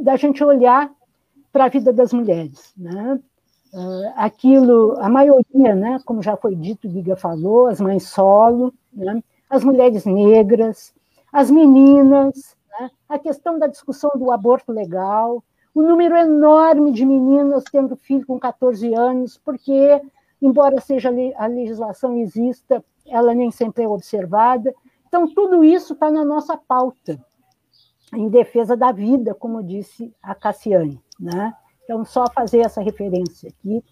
da 0.00 0.16
gente 0.16 0.42
olhar 0.42 0.90
para 1.52 1.66
a 1.66 1.68
vida 1.68 1.92
das 1.92 2.12
mulheres, 2.12 2.74
né, 2.76 3.20
uh, 3.72 4.12
aquilo, 4.16 4.96
a 4.98 5.08
maioria, 5.08 5.74
né, 5.74 6.00
como 6.04 6.20
já 6.20 6.36
foi 6.36 6.56
dito, 6.56 6.88
Giga 6.88 7.14
falou, 7.14 7.68
as 7.68 7.80
mães 7.80 8.08
solo, 8.08 8.74
né, 8.92 9.22
as 9.48 9.62
mulheres 9.62 10.04
negras, 10.04 10.92
as 11.32 11.50
meninas, 11.50 12.56
né, 12.80 12.90
a 13.08 13.18
questão 13.18 13.56
da 13.56 13.68
discussão 13.68 14.10
do 14.16 14.32
aborto 14.32 14.72
legal, 14.72 15.44
o 15.72 15.82
número 15.82 16.16
enorme 16.16 16.90
de 16.90 17.06
meninas 17.06 17.64
tendo 17.70 17.96
filho 17.96 18.26
com 18.26 18.38
14 18.38 18.92
anos, 18.92 19.40
porque, 19.44 20.00
embora 20.42 20.80
seja 20.80 21.12
a 21.36 21.46
legislação 21.46 22.16
exista, 22.16 22.84
ela 23.06 23.34
nem 23.34 23.50
sempre 23.50 23.84
é 23.84 23.88
observada. 23.88 24.74
Então, 25.06 25.32
tudo 25.32 25.64
isso 25.64 25.92
está 25.92 26.10
na 26.10 26.24
nossa 26.24 26.56
pauta, 26.56 27.20
em 28.16 28.28
defesa 28.28 28.76
da 28.76 28.92
vida, 28.92 29.34
como 29.34 29.62
disse 29.62 30.14
a 30.22 30.34
Cassiane. 30.34 31.00
Né? 31.18 31.54
Então, 31.84 32.04
só 32.04 32.24
fazer 32.34 32.60
essa 32.60 32.80
referência 32.80 33.50
aqui 33.50 33.82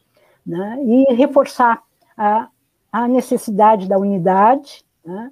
né? 0.46 0.78
e 0.82 1.14
reforçar 1.14 1.82
a, 2.16 2.48
a 2.90 3.08
necessidade 3.08 3.88
da 3.88 3.98
unidade, 3.98 4.84
né? 5.04 5.30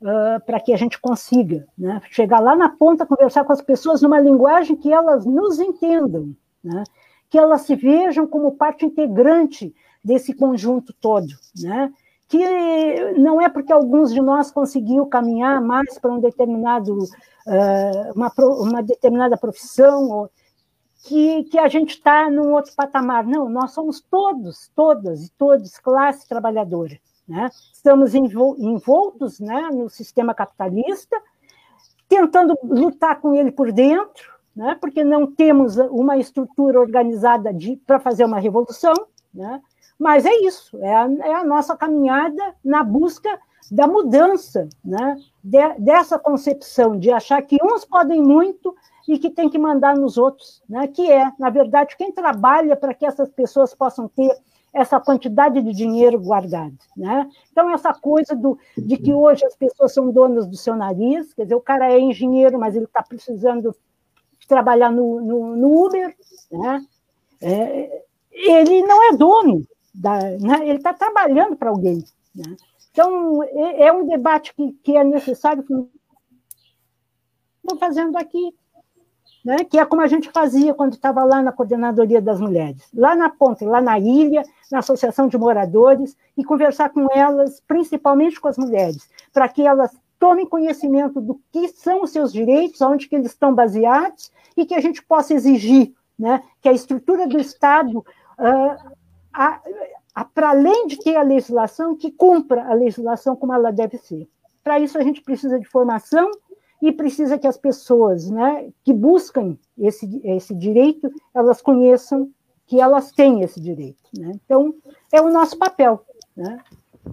uh, 0.00 0.44
para 0.44 0.60
que 0.60 0.72
a 0.72 0.76
gente 0.76 0.98
consiga 1.00 1.66
né, 1.76 2.00
chegar 2.10 2.40
lá 2.40 2.56
na 2.56 2.68
ponta, 2.68 3.06
conversar 3.06 3.44
com 3.44 3.52
as 3.52 3.60
pessoas 3.60 4.02
numa 4.02 4.18
linguagem 4.18 4.76
que 4.76 4.92
elas 4.92 5.24
nos 5.24 5.58
entendam, 5.58 6.34
né, 6.62 6.84
que 7.28 7.38
elas 7.38 7.62
se 7.62 7.76
vejam 7.76 8.26
como 8.26 8.56
parte 8.56 8.84
integrante 8.84 9.74
desse 10.02 10.34
conjunto 10.34 10.92
todo, 10.94 11.28
né, 11.62 11.92
que 12.30 13.12
não 13.18 13.40
é 13.40 13.48
porque 13.48 13.72
alguns 13.72 14.14
de 14.14 14.20
nós 14.20 14.52
conseguiu 14.52 15.04
caminhar 15.06 15.60
mais 15.60 15.98
para 15.98 16.12
um 16.12 16.20
determinado 16.20 16.96
uh, 16.96 18.12
uma, 18.14 18.32
uma 18.38 18.82
determinada 18.84 19.36
profissão 19.36 20.30
que, 21.02 21.42
que, 21.44 21.58
a 21.58 21.66
gente 21.66 21.90
está 21.94 22.30
num 22.30 22.52
outro 22.52 22.72
patamar. 22.76 23.26
Não, 23.26 23.48
nós 23.48 23.72
somos 23.72 24.00
todos, 24.00 24.70
todas 24.76 25.26
e 25.26 25.32
todos 25.32 25.76
classe 25.78 26.28
trabalhadora. 26.28 26.96
Né? 27.26 27.50
Estamos 27.72 28.14
envoltos 28.14 29.40
né, 29.40 29.68
no 29.72 29.90
sistema 29.90 30.32
capitalista, 30.32 31.20
tentando 32.08 32.56
lutar 32.62 33.20
com 33.20 33.34
ele 33.34 33.50
por 33.50 33.72
dentro, 33.72 34.32
né, 34.54 34.76
porque 34.80 35.02
não 35.02 35.26
temos 35.26 35.76
uma 35.76 36.16
estrutura 36.16 36.80
organizada 36.80 37.50
para 37.84 37.98
fazer 37.98 38.24
uma 38.24 38.38
revolução, 38.38 38.94
né, 39.34 39.60
mas 40.00 40.24
é 40.24 40.34
isso, 40.38 40.78
é 40.78 40.96
a, 40.96 41.10
é 41.24 41.34
a, 41.34 41.44
nossa 41.44 41.76
caminhada 41.76 42.54
na 42.64 42.82
busca 42.82 43.38
da 43.70 43.86
mudança 43.86 44.66
né, 44.82 45.20
de, 45.44 45.74
dessa 45.78 46.18
concepção 46.18 46.98
de 46.98 47.12
achar 47.12 47.42
que 47.42 47.58
uns 47.62 47.84
podem 47.84 48.22
muito 48.22 48.74
e 49.06 49.18
que 49.18 49.28
tem 49.28 49.50
que 49.50 49.58
mandar 49.58 49.94
nos 49.94 50.16
outros, 50.16 50.62
né, 50.66 50.88
que 50.88 51.12
é, 51.12 51.30
na 51.38 51.50
verdade, 51.50 51.96
quem 51.98 52.10
trabalha 52.10 52.74
para 52.76 52.94
que 52.94 53.04
essas 53.04 53.28
pessoas 53.28 53.74
possam 53.74 54.08
ter 54.08 54.34
essa 54.72 54.98
quantidade 54.98 55.60
de 55.60 55.72
dinheiro 55.72 56.18
guardado. 56.18 56.78
Né? 56.96 57.28
Então, 57.52 57.70
essa 57.70 57.92
coisa 57.92 58.34
do, 58.34 58.58
de 58.78 58.96
que 58.96 59.12
hoje 59.12 59.44
as 59.44 59.54
pessoas 59.54 59.92
são 59.92 60.10
donas 60.10 60.46
do 60.46 60.56
seu 60.56 60.74
nariz, 60.74 61.34
quer 61.34 61.42
dizer, 61.42 61.56
o 61.56 61.60
cara 61.60 61.92
é 61.92 62.00
engenheiro, 62.00 62.58
mas 62.58 62.74
ele 62.74 62.86
está 62.86 63.02
precisando 63.02 63.74
trabalhar 64.48 64.90
no, 64.90 65.20
no, 65.20 65.56
no 65.56 65.86
Uber, 65.86 66.16
né? 66.50 66.86
É, 67.42 68.04
ele 68.32 68.82
não 68.82 69.12
é 69.12 69.16
dono, 69.16 69.66
da, 69.92 70.18
né? 70.18 70.68
ele 70.68 70.78
está 70.78 70.92
trabalhando 70.92 71.56
para 71.56 71.70
alguém. 71.70 72.04
Né? 72.34 72.56
Então, 72.92 73.42
é, 73.42 73.86
é, 73.86 73.92
um 73.92 74.06
debate 74.06 74.54
que, 74.54 74.72
que 74.82 74.96
é 74.96 75.04
necessário, 75.04 75.62
que 75.62 75.72
estou 77.62 77.78
fazendo 77.78 78.16
aqui, 78.16 78.54
né? 79.44 79.64
que 79.64 79.78
é 79.78 79.84
como 79.84 80.02
a 80.02 80.06
gente 80.06 80.30
fazia 80.30 80.74
quando 80.74 80.94
estava 80.94 81.24
lá 81.24 81.42
na 81.42 81.52
Coordenadoria 81.52 82.20
das 82.20 82.40
Mulheres, 82.40 82.88
lá 82.92 83.14
na 83.14 83.28
ponta, 83.28 83.64
lá 83.64 83.80
na 83.80 83.98
ilha, 83.98 84.42
na 84.70 84.78
Associação 84.78 85.28
de 85.28 85.38
Moradores, 85.38 86.16
e 86.36 86.44
conversar 86.44 86.90
com 86.90 87.06
elas, 87.12 87.60
principalmente 87.66 88.40
com 88.40 88.48
as 88.48 88.58
mulheres, 88.58 89.08
para 89.32 89.48
que 89.48 89.62
elas 89.62 89.96
tomem 90.18 90.46
conhecimento 90.46 91.20
do 91.20 91.40
que 91.50 91.68
são 91.68 92.02
os 92.02 92.10
seus 92.10 92.32
direitos, 92.32 92.80
onde 92.82 93.08
que 93.08 93.16
eles 93.16 93.30
estão 93.32 93.54
baseados, 93.54 94.30
e 94.56 94.66
que 94.66 94.74
a 94.74 94.80
gente 94.80 95.02
possa 95.02 95.32
exigir 95.32 95.94
né, 96.18 96.42
que 96.60 96.68
a 96.68 96.72
estrutura 96.72 97.26
do 97.26 97.38
Estado, 97.38 97.98
uh, 97.98 98.92
para 99.32 100.50
além 100.50 100.86
de 100.86 100.98
ter 100.98 101.16
a 101.16 101.22
legislação, 101.22 101.96
que 101.96 102.10
cumpra 102.10 102.64
a 102.64 102.74
legislação 102.74 103.36
como 103.36 103.52
ela 103.52 103.70
deve 103.70 103.98
ser. 103.98 104.28
Para 104.62 104.78
isso, 104.78 104.98
a 104.98 105.02
gente 105.02 105.22
precisa 105.22 105.58
de 105.58 105.66
formação 105.66 106.30
e 106.82 106.92
precisa 106.92 107.38
que 107.38 107.46
as 107.46 107.56
pessoas 107.56 108.30
né, 108.30 108.68
que 108.84 108.92
buscam 108.92 109.56
esse, 109.78 110.20
esse 110.24 110.54
direito, 110.54 111.10
elas 111.34 111.60
conheçam 111.60 112.30
que 112.66 112.80
elas 112.80 113.10
têm 113.10 113.42
esse 113.42 113.60
direito. 113.60 113.98
Né? 114.16 114.32
Então, 114.44 114.74
é 115.12 115.20
o 115.20 115.30
nosso 115.30 115.58
papel. 115.58 116.04
Né? 116.36 116.58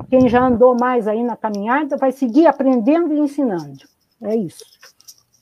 Quem 0.09 0.29
já 0.29 0.45
andou 0.45 0.75
mais 0.79 1.07
aí 1.07 1.23
na 1.23 1.35
caminhada 1.35 1.97
vai 1.97 2.11
seguir 2.11 2.45
aprendendo 2.45 3.13
e 3.13 3.19
ensinando. 3.19 3.79
É 4.21 4.35
isso. 4.35 4.63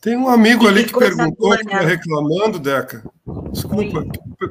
Tem 0.02 0.16
um 0.16 0.30
amigo 0.30 0.68
ali 0.68 0.86
que 0.86 0.98
perguntou, 0.98 1.58
que 1.58 1.76
reclamando, 1.76 2.60
Deca. 2.60 3.04
Desculpa, 3.52 4.06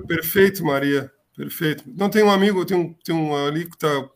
perfeito, 0.06 0.64
Maria. 0.64 1.10
Perfeito. 1.36 1.84
Não 1.86 2.08
tem 2.08 2.22
um 2.22 2.30
amigo, 2.30 2.64
tem 2.64 2.76
um, 2.76 2.92
tem 2.92 3.14
um 3.14 3.46
ali 3.46 3.64
que 3.66 3.74
está 3.74 4.08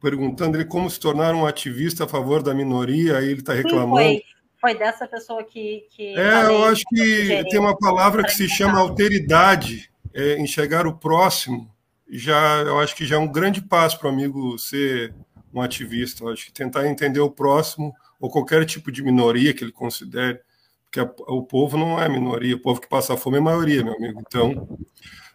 perguntando 0.00 0.56
ele 0.56 0.64
como 0.64 0.88
se 0.88 0.98
tornar 0.98 1.34
um 1.34 1.46
ativista 1.46 2.04
a 2.04 2.08
favor 2.08 2.42
da 2.42 2.54
minoria, 2.54 3.18
aí 3.18 3.28
ele 3.28 3.40
está 3.40 3.52
reclamando. 3.52 3.98
Sim, 3.98 4.22
foi 4.22 4.38
foi 4.60 4.74
dessa 4.76 5.06
pessoa 5.06 5.44
que. 5.44 5.86
que 5.90 6.18
é, 6.18 6.44
eu 6.44 6.64
acho 6.64 6.82
que 6.88 7.44
tem 7.48 7.60
uma 7.60 7.76
palavra 7.76 8.24
que 8.24 8.32
se 8.32 8.48
chama 8.48 8.78
alteridade, 8.78 9.90
é, 10.12 10.38
enxergar 10.38 10.86
o 10.86 10.96
próximo. 10.96 11.70
Já, 12.10 12.62
eu 12.62 12.78
acho 12.80 12.96
que 12.96 13.06
já 13.06 13.16
é 13.16 13.18
um 13.18 13.30
grande 13.30 13.60
passo 13.62 13.98
para 13.98 14.08
o 14.08 14.12
amigo 14.12 14.58
ser 14.58 15.14
um 15.52 15.60
ativista. 15.60 16.24
Eu 16.24 16.30
acho 16.30 16.46
que 16.46 16.52
tentar 16.52 16.88
entender 16.88 17.20
o 17.20 17.30
próximo 17.30 17.94
ou 18.18 18.30
qualquer 18.30 18.64
tipo 18.64 18.90
de 18.90 19.02
minoria 19.02 19.54
que 19.54 19.62
ele 19.62 19.70
considere, 19.70 20.40
porque 20.84 20.98
a, 20.98 21.04
o 21.32 21.42
povo 21.42 21.76
não 21.76 22.00
é 22.00 22.08
minoria, 22.08 22.56
o 22.56 22.60
povo 22.60 22.80
que 22.80 22.88
passa 22.88 23.16
fome 23.16 23.36
é 23.36 23.40
maioria, 23.40 23.84
meu 23.84 23.94
amigo. 23.94 24.20
Então, 24.26 24.78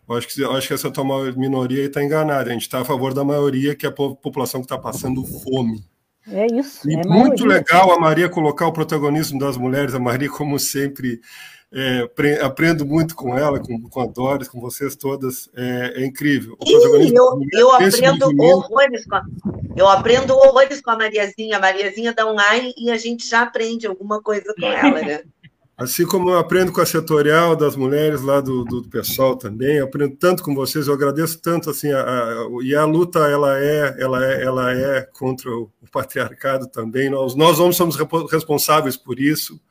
eu 0.07 0.15
acho 0.15 0.27
que, 0.27 0.41
eu 0.41 0.51
acho 0.51 0.67
que 0.67 0.73
essa 0.73 0.91
tua 0.91 1.31
minoria 1.33 1.85
está 1.85 2.03
enganada. 2.03 2.49
A 2.49 2.53
gente 2.53 2.63
está 2.63 2.81
a 2.81 2.85
favor 2.85 3.13
da 3.13 3.23
maioria, 3.23 3.75
que 3.75 3.85
é 3.85 3.89
a 3.89 3.91
população 3.91 4.61
que 4.61 4.65
está 4.65 4.77
passando 4.77 5.23
fome. 5.25 5.83
É 6.27 6.47
isso. 6.53 6.89
E 6.89 6.95
é 6.95 7.03
muito 7.05 7.45
legal 7.45 7.91
a 7.91 7.99
Maria 7.99 8.29
colocar 8.29 8.67
o 8.67 8.73
protagonismo 8.73 9.39
das 9.39 9.57
mulheres. 9.57 9.93
A 9.93 9.99
Maria, 9.99 10.29
como 10.29 10.57
sempre, 10.57 11.19
é, 11.71 12.07
aprendo 12.41 12.85
muito 12.85 13.15
com 13.15 13.37
ela, 13.37 13.59
com, 13.59 13.81
com 13.81 14.01
a 14.01 14.05
Doris, 14.05 14.47
com 14.47 14.59
vocês 14.59 14.95
todas. 14.95 15.49
É, 15.55 16.01
é 16.01 16.05
incrível. 16.05 16.57
Ih, 16.65 17.13
eu, 17.13 17.41
eu 17.51 17.71
aprendo 17.71 18.25
horrores 18.41 19.05
com 19.05 19.15
a, 19.15 19.23
eu 19.75 19.87
aprendo 19.87 20.35
horrores 20.35 20.81
com 20.81 20.91
a 20.91 20.97
Mariazinha. 20.97 21.57
A 21.57 21.61
Mariazinha 21.61 22.13
dá 22.13 22.31
um 22.31 22.39
ai 22.39 22.73
e 22.77 22.91
a 22.91 22.97
gente 22.97 23.27
já 23.27 23.41
aprende 23.41 23.87
alguma 23.87 24.21
coisa 24.21 24.53
com 24.57 24.65
ela, 24.65 25.01
né? 25.01 25.21
Assim 25.75 26.05
como 26.05 26.29
eu 26.29 26.37
aprendo 26.37 26.71
com 26.71 26.81
a 26.81 26.85
setorial 26.85 27.55
das 27.55 27.75
mulheres 27.75 28.21
lá 28.21 28.39
do, 28.39 28.63
do 28.63 28.87
pessoal 28.87 29.35
também, 29.35 29.77
eu 29.77 29.85
aprendo 29.85 30.15
tanto 30.15 30.43
com 30.43 30.53
vocês, 30.53 30.87
eu 30.87 30.93
agradeço 30.93 31.41
tanto 31.41 31.69
assim, 31.69 31.91
a, 31.91 31.99
a, 31.99 32.47
e 32.61 32.75
a 32.75 32.85
luta 32.85 33.19
ela 33.19 33.59
é, 33.59 33.95
ela 33.97 34.23
é, 34.23 34.43
ela 34.43 34.71
é 34.71 35.01
contra 35.01 35.49
o, 35.49 35.71
patriarcado 35.93 36.67
também. 36.67 37.09
Nós, 37.09 37.35
nós 37.35 37.59
homens 37.59 37.75
somos 37.75 37.95
responsáveis 38.31 38.97
por 38.97 39.19
isso 39.19 39.61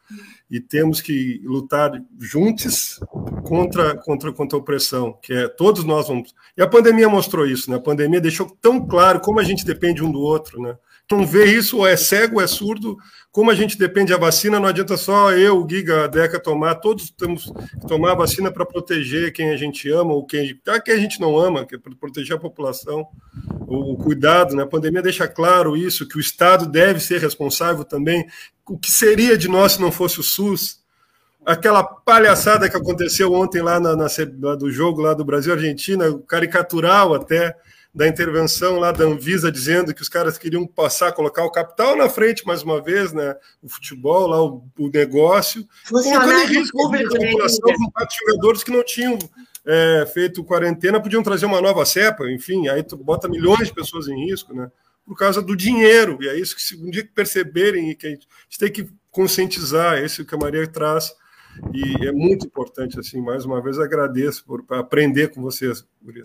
e 0.48 0.61
temos 0.61 1.00
que 1.00 1.42
lutar 1.44 1.90
juntos 2.20 3.00
contra, 3.42 3.96
contra, 3.96 4.32
contra 4.32 4.57
a 4.57 4.61
opressão, 4.61 5.18
que 5.20 5.32
é 5.32 5.48
todos 5.48 5.82
nós 5.82 6.07
vamos. 6.07 6.32
E 6.57 6.62
a 6.62 6.68
pandemia 6.68 7.09
mostrou 7.09 7.44
isso, 7.44 7.68
né? 7.70 7.76
A 7.76 7.80
pandemia 7.80 8.20
deixou 8.20 8.57
tão 8.61 8.86
claro 8.86 9.20
como 9.20 9.40
a 9.40 9.42
gente 9.42 9.66
depende 9.66 10.03
um 10.03 10.12
do 10.12 10.20
outro, 10.20 10.62
né? 10.62 10.76
Não 11.11 11.26
vê 11.26 11.44
isso, 11.44 11.78
ou 11.78 11.86
é 11.86 11.96
cego, 11.96 12.36
ou 12.36 12.42
é 12.42 12.46
surdo, 12.46 12.96
como 13.30 13.50
a 13.50 13.55
gente 13.55 13.78
depende 13.78 14.12
da 14.12 14.18
vacina, 14.18 14.59
não 14.59 14.68
adianta 14.68 14.96
só 14.96 15.32
eu, 15.32 15.62
o 15.62 15.68
Giga, 15.68 16.05
a 16.05 16.07
Deca 16.07 16.38
tomar, 16.38 16.76
todos 16.76 17.11
temos 17.11 17.53
que 17.80 17.86
tomar 17.86 18.12
a 18.12 18.14
vacina 18.14 18.50
para 18.50 18.64
proteger 18.64 19.32
quem 19.32 19.50
a 19.50 19.57
gente 19.57 19.90
ama 19.90 20.12
ou 20.12 20.24
quem, 20.24 20.59
ah, 20.68 20.80
quem 20.80 20.94
a 20.94 20.98
gente 20.98 21.20
não 21.20 21.38
ama, 21.38 21.66
que 21.66 21.74
é 21.74 21.78
para 21.78 21.94
proteger 21.94 22.36
a 22.36 22.40
população. 22.40 23.07
O, 23.66 23.92
o 23.92 23.96
cuidado, 23.96 24.55
né? 24.55 24.62
a 24.62 24.66
pandemia 24.66 25.03
deixa 25.03 25.28
claro 25.28 25.76
isso, 25.76 26.07
que 26.07 26.16
o 26.16 26.20
Estado 26.20 26.66
deve 26.66 27.00
ser 27.00 27.20
responsável 27.20 27.84
também. 27.84 28.26
O 28.66 28.78
que 28.78 28.90
seria 28.90 29.36
de 29.36 29.48
nós 29.48 29.72
se 29.72 29.80
não 29.80 29.92
fosse 29.92 30.20
o 30.20 30.22
SUS? 30.22 30.82
aquela 31.44 31.82
palhaçada 31.82 32.68
que 32.68 32.76
aconteceu 32.76 33.32
ontem 33.32 33.62
lá, 33.62 33.80
na, 33.80 33.96
na 33.96 34.55
do 34.55 34.70
jogo 34.70 35.03
lá 35.03 35.12
do 35.12 35.24
Brasil-Argentina, 35.24 36.05
caricatural 36.26 37.14
até, 37.14 37.57
da 37.95 38.09
intervenção 38.09 38.78
lá 38.78 38.90
da 38.90 39.05
Anvisa 39.05 39.53
dizendo 39.53 39.95
que 39.95 40.01
os 40.01 40.09
caras 40.09 40.38
queriam 40.38 40.66
passar, 40.66 41.12
colocar 41.12 41.45
o 41.45 41.51
capital 41.51 41.95
na 41.95 42.09
frente 42.09 42.47
mais 42.47 42.62
uma 42.62 42.80
vez, 42.80 43.12
né? 43.12 43.36
O 43.62 43.68
futebol, 43.68 44.26
lá 44.26 44.43
o, 44.43 44.64
o 44.78 44.88
negócio. 44.88 45.66
Funcionário 45.84 46.49
risco 46.49 46.76
público, 46.76 47.14
a 47.14 47.18
né, 47.18 47.30
população 47.30 47.74
com 47.74 47.90
quatro 47.90 48.16
jogadores 48.16 48.64
que 48.64 48.70
não 48.70 48.82
tinham 48.82 49.18
é, 49.66 50.07
feito 50.12 50.43
quarentena 50.43 51.01
podiam 51.01 51.22
trazer 51.22 51.45
uma 51.45 51.61
nova 51.61 51.84
cepa, 51.84 52.30
enfim, 52.30 52.68
aí 52.68 52.82
tu 52.82 52.97
bota 52.97 53.28
milhões 53.28 53.68
de 53.68 53.74
pessoas 53.74 54.09
em 54.09 54.26
risco, 54.26 54.55
né? 54.55 54.70
Por 55.05 55.16
causa 55.16 55.43
do 55.43 55.57
dinheiro, 55.57 56.16
e 56.20 56.28
é 56.28 56.38
isso 56.38 56.55
que 56.55 56.62
se 56.62 56.76
um 56.76 56.88
dia 56.88 57.03
que 57.03 57.12
perceberem 57.12 57.90
e 57.90 57.95
que 57.95 58.07
a 58.07 58.11
gente, 58.11 58.26
a 58.26 58.43
gente 58.45 58.59
tem 58.59 58.72
que 58.72 58.93
conscientizar, 59.11 59.99
é 59.99 60.05
isso 60.05 60.24
que 60.24 60.34
a 60.34 60.38
Maria 60.38 60.66
traz, 60.66 61.12
e 61.74 62.07
é 62.07 62.12
muito 62.12 62.47
importante, 62.47 62.99
assim, 62.99 63.20
mais 63.20 63.45
uma 63.45 63.61
vez 63.61 63.78
agradeço 63.78 64.45
por 64.45 64.64
aprender 64.70 65.28
com 65.28 65.43
vocês, 65.43 65.84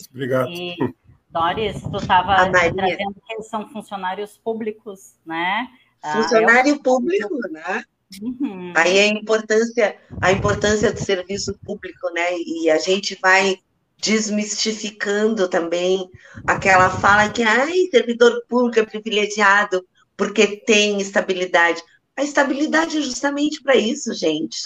Obrigado. 0.10 0.50
E... 0.50 0.76
Doris, 1.38 1.82
tu 1.82 1.98
estava 1.98 2.50
trazendo 2.50 3.16
que 3.28 3.44
são 3.44 3.70
funcionários 3.70 4.38
públicos, 4.38 5.14
né? 5.26 5.68
Ah, 6.02 6.14
Funcionário 6.14 6.74
ah, 6.74 6.78
eu... 6.78 6.82
público, 6.82 7.38
né? 7.52 7.84
Uhum. 8.22 8.74
Aí 8.76 9.00
a 9.00 9.08
importância, 9.08 9.98
a 10.22 10.32
importância 10.32 10.92
do 10.92 11.00
serviço 11.00 11.58
público, 11.64 12.10
né? 12.12 12.38
E 12.38 12.70
a 12.70 12.78
gente 12.78 13.18
vai 13.22 13.58
desmistificando 14.00 15.48
também 15.48 16.10
aquela 16.46 16.90
fala 16.90 17.30
que 17.30 17.44
ai, 17.44 17.88
servidor 17.92 18.44
público 18.48 18.80
é 18.80 18.86
privilegiado 18.86 19.86
porque 20.16 20.58
tem 20.58 21.00
estabilidade. 21.00 21.82
A 22.16 22.24
estabilidade 22.24 22.98
é 22.98 23.02
justamente 23.02 23.62
para 23.62 23.76
isso, 23.76 24.14
gente. 24.14 24.58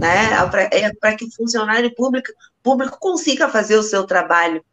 Né? 0.00 0.30
É 0.70 0.94
para 0.94 1.16
que 1.16 1.24
o 1.24 1.30
funcionário 1.30 1.94
público, 1.94 2.28
público 2.62 2.98
consiga 2.98 3.48
fazer 3.48 3.76
o 3.76 3.82
seu 3.82 4.06
trabalho 4.06 4.64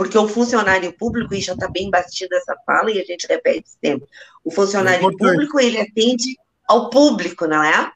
porque 0.00 0.16
o 0.16 0.26
funcionário 0.26 0.90
público, 0.94 1.34
e 1.34 1.42
já 1.42 1.52
está 1.52 1.68
bem 1.68 1.90
batido 1.90 2.34
essa 2.34 2.56
fala, 2.64 2.90
e 2.90 2.98
a 2.98 3.04
gente 3.04 3.26
repete 3.28 3.68
sempre, 3.84 4.08
o 4.42 4.50
funcionário 4.50 5.06
é 5.06 5.12
público, 5.14 5.60
ele 5.60 5.78
atende 5.78 6.38
ao 6.66 6.88
público, 6.88 7.46
não 7.46 7.62
é? 7.62 7.92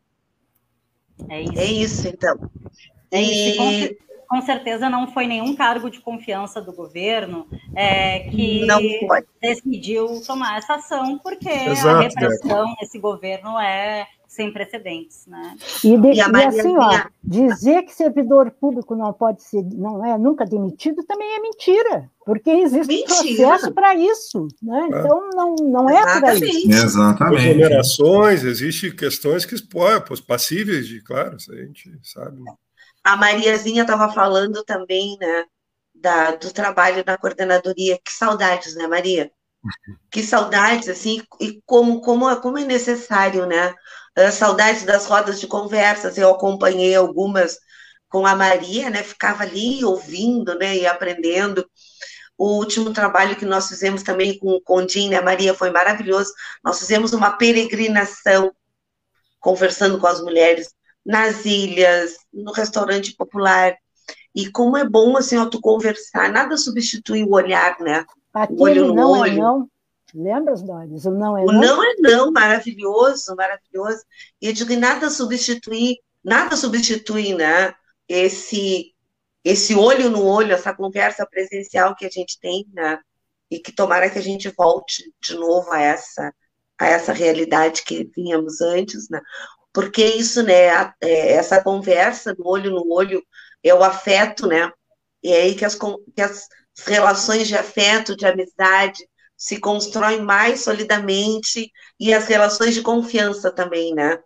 É 1.30 1.40
isso. 1.40 1.58
É 1.58 1.64
isso, 1.64 2.08
então. 2.08 2.50
E... 3.10 3.96
Com, 4.28 4.36
com, 4.36 4.42
certeza 4.44 4.90
não 4.90 5.14
foi 5.14 5.26
nenhum 5.26 5.56
cargo 5.56 5.88
de 5.88 5.98
confiança 5.98 6.60
do 6.60 6.74
governo 6.74 7.48
é, 7.74 8.28
que 8.28 8.66
decidiu 9.40 10.20
tomar 10.26 10.58
essa 10.58 10.74
ação, 10.74 11.18
porque 11.20 11.48
Exato, 11.48 11.88
a 11.88 12.00
repressão 12.02 12.74
nesse 12.82 12.98
governo 12.98 13.58
é 13.58 14.06
sem 14.34 14.52
precedentes, 14.52 15.26
né? 15.26 15.56
E, 15.84 15.96
de, 15.96 16.08
e, 16.08 16.16
e 16.16 16.20
assim, 16.20 16.76
ó, 16.76 17.06
dizer 17.22 17.82
que 17.82 17.94
servidor 17.94 18.50
público 18.50 18.96
não 18.96 19.12
pode 19.12 19.42
ser, 19.42 19.62
não 19.62 20.04
é 20.04 20.18
nunca 20.18 20.44
demitido 20.44 21.04
também 21.04 21.36
é 21.36 21.40
mentira, 21.40 22.10
porque 22.26 22.50
existe 22.50 22.88
mentira. 22.88 23.48
processo 23.48 23.72
para 23.72 23.94
isso, 23.94 24.48
né? 24.62 24.88
É. 24.92 24.98
Então 24.98 25.30
não, 25.34 25.54
não 25.56 25.88
é 25.88 26.02
por 26.20 26.24
aí. 26.24 26.64
Exatamente. 26.68 27.42
Remunerações, 27.42 28.42
existem 28.42 28.94
questões 28.94 29.44
que 29.44 29.54
passíveis 30.26 30.86
de, 30.86 31.00
claro, 31.00 31.36
isso 31.36 31.52
a 31.52 31.56
gente 31.56 31.90
sabe. 32.02 32.42
A 33.02 33.16
Mariazinha 33.16 33.82
estava 33.82 34.12
falando 34.12 34.64
também, 34.64 35.16
né, 35.20 35.44
da, 35.94 36.32
do 36.32 36.52
trabalho 36.52 37.04
da 37.04 37.16
coordenadoria. 37.16 37.98
Que 38.04 38.12
saudades, 38.12 38.74
né, 38.74 38.86
Maria? 38.86 39.30
Que 40.10 40.22
saudades, 40.22 40.88
assim, 40.88 41.22
e 41.40 41.60
como, 41.66 42.00
como, 42.00 42.36
como 42.36 42.58
é 42.58 42.64
necessário, 42.64 43.46
né? 43.46 43.74
Uh, 44.16 44.30
saudades 44.30 44.84
das 44.84 45.06
rodas 45.06 45.40
de 45.40 45.46
conversas, 45.46 46.16
eu 46.16 46.30
acompanhei 46.30 46.94
algumas 46.94 47.58
com 48.08 48.26
a 48.26 48.36
Maria, 48.36 48.90
né? 48.90 49.02
Ficava 49.02 49.42
ali 49.42 49.84
ouvindo, 49.84 50.56
né? 50.56 50.76
E 50.76 50.86
aprendendo. 50.86 51.68
O 52.36 52.58
último 52.58 52.92
trabalho 52.92 53.36
que 53.36 53.44
nós 53.44 53.68
fizemos 53.68 54.02
também 54.02 54.38
com 54.38 54.50
o 54.50 54.60
Condim, 54.60 55.08
né, 55.08 55.20
Maria, 55.20 55.54
foi 55.54 55.70
maravilhoso. 55.70 56.32
Nós 56.64 56.78
fizemos 56.80 57.12
uma 57.12 57.32
peregrinação, 57.36 58.52
conversando 59.38 60.00
com 60.00 60.06
as 60.06 60.20
mulheres 60.20 60.74
nas 61.04 61.44
ilhas, 61.44 62.16
no 62.32 62.50
restaurante 62.52 63.14
popular. 63.14 63.76
E 64.34 64.50
como 64.50 64.76
é 64.76 64.84
bom, 64.84 65.16
assim, 65.16 65.36
ó, 65.36 65.46
tu 65.46 65.60
conversar, 65.60 66.32
nada 66.32 66.56
substitui 66.56 67.22
o 67.22 67.34
olhar, 67.34 67.78
né? 67.78 68.04
Aquele 68.32 68.58
o 68.58 68.62
olho 68.62 68.86
no 68.86 68.94
não 68.94 69.10
olho. 69.10 69.32
É 69.32 69.36
não. 69.36 69.70
Lembras, 70.14 70.62
Doris? 70.62 71.04
O 71.04 71.10
não 71.10 71.36
é 71.36 71.44
não? 71.44 71.54
O 71.54 71.60
não 71.60 71.82
é 71.84 71.94
não, 71.98 72.30
maravilhoso, 72.30 73.34
maravilhoso. 73.34 74.04
E 74.40 74.46
eu 74.46 74.52
digo, 74.52 74.76
nada 74.76 75.10
substitui, 75.10 75.96
nada 76.22 76.56
substitui, 76.56 77.34
né? 77.34 77.74
Esse, 78.08 78.94
esse 79.42 79.74
olho 79.74 80.08
no 80.10 80.24
olho, 80.24 80.52
essa 80.52 80.72
conversa 80.72 81.26
presencial 81.26 81.96
que 81.96 82.06
a 82.06 82.10
gente 82.10 82.38
tem, 82.38 82.64
né? 82.72 83.00
E 83.50 83.58
que 83.58 83.72
tomara 83.72 84.08
que 84.08 84.18
a 84.18 84.22
gente 84.22 84.48
volte 84.56 85.12
de 85.20 85.34
novo 85.34 85.72
a 85.72 85.80
essa, 85.80 86.32
a 86.78 86.86
essa 86.86 87.12
realidade 87.12 87.82
que 87.82 88.04
tínhamos 88.04 88.60
antes, 88.60 89.08
né? 89.10 89.20
Porque 89.72 90.04
isso, 90.04 90.44
né? 90.44 90.70
A, 90.70 90.94
é, 91.00 91.32
essa 91.32 91.60
conversa 91.60 92.32
do 92.32 92.46
olho 92.46 92.70
no 92.70 92.88
olho 92.92 93.20
é 93.64 93.74
o 93.74 93.82
afeto, 93.82 94.46
né? 94.46 94.70
E 95.24 95.32
é 95.32 95.42
aí 95.42 95.54
que 95.56 95.64
as, 95.64 95.74
que 95.74 96.22
as 96.22 96.46
relações 96.86 97.48
de 97.48 97.56
afeto, 97.56 98.16
de 98.16 98.26
amizade, 98.26 99.08
se 99.44 99.60
constrói 99.60 100.22
mais 100.22 100.60
solidamente 100.60 101.70
e 102.00 102.14
as 102.14 102.26
relações 102.26 102.72
de 102.72 102.80
confiança 102.80 103.52
também, 103.52 103.94
né? 103.94 104.18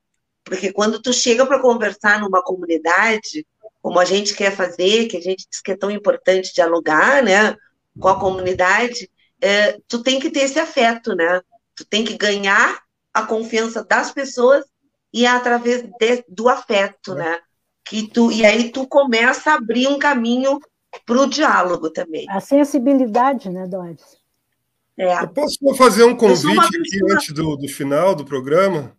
Porque 0.44 0.72
quando 0.72 1.02
tu 1.02 1.12
chega 1.12 1.44
para 1.44 1.58
conversar 1.58 2.20
numa 2.20 2.40
comunidade, 2.40 3.44
como 3.82 3.98
a 3.98 4.04
gente 4.04 4.32
quer 4.32 4.54
fazer, 4.54 5.08
que 5.08 5.16
a 5.16 5.20
gente 5.20 5.44
diz 5.50 5.60
que 5.60 5.72
é 5.72 5.76
tão 5.76 5.90
importante 5.90 6.54
dialogar, 6.54 7.20
né, 7.20 7.56
com 7.98 8.06
a 8.06 8.20
comunidade, 8.20 9.10
é, 9.40 9.80
tu 9.88 10.04
tem 10.04 10.20
que 10.20 10.30
ter 10.30 10.42
esse 10.42 10.60
afeto, 10.60 11.16
né? 11.16 11.40
Tu 11.74 11.84
tem 11.84 12.04
que 12.04 12.16
ganhar 12.16 12.80
a 13.12 13.26
confiança 13.26 13.82
das 13.82 14.12
pessoas 14.12 14.64
e 15.12 15.26
é 15.26 15.28
através 15.28 15.82
de, 15.82 16.24
do 16.28 16.48
afeto, 16.48 17.16
né? 17.16 17.40
Que 17.84 18.08
tu 18.08 18.30
e 18.30 18.46
aí 18.46 18.70
tu 18.70 18.86
começa 18.86 19.50
a 19.50 19.54
abrir 19.54 19.88
um 19.88 19.98
caminho 19.98 20.60
para 21.04 21.20
o 21.20 21.26
diálogo 21.26 21.90
também. 21.90 22.24
A 22.30 22.38
sensibilidade, 22.38 23.50
né, 23.50 23.66
Doris? 23.66 24.17
É. 24.98 25.22
Eu 25.22 25.28
posso 25.28 25.58
fazer 25.76 26.02
um 26.04 26.16
convite 26.16 26.58
aqui 26.58 27.12
antes 27.12 27.32
do, 27.32 27.56
do 27.56 27.68
final 27.68 28.14
do 28.14 28.24
programa? 28.24 28.92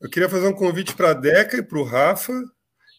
Eu 0.00 0.10
queria 0.10 0.28
fazer 0.28 0.46
um 0.46 0.52
convite 0.52 0.94
para 0.94 1.10
a 1.10 1.14
Deca 1.14 1.56
e 1.56 1.62
para 1.62 1.78
o 1.78 1.82
Rafa, 1.82 2.32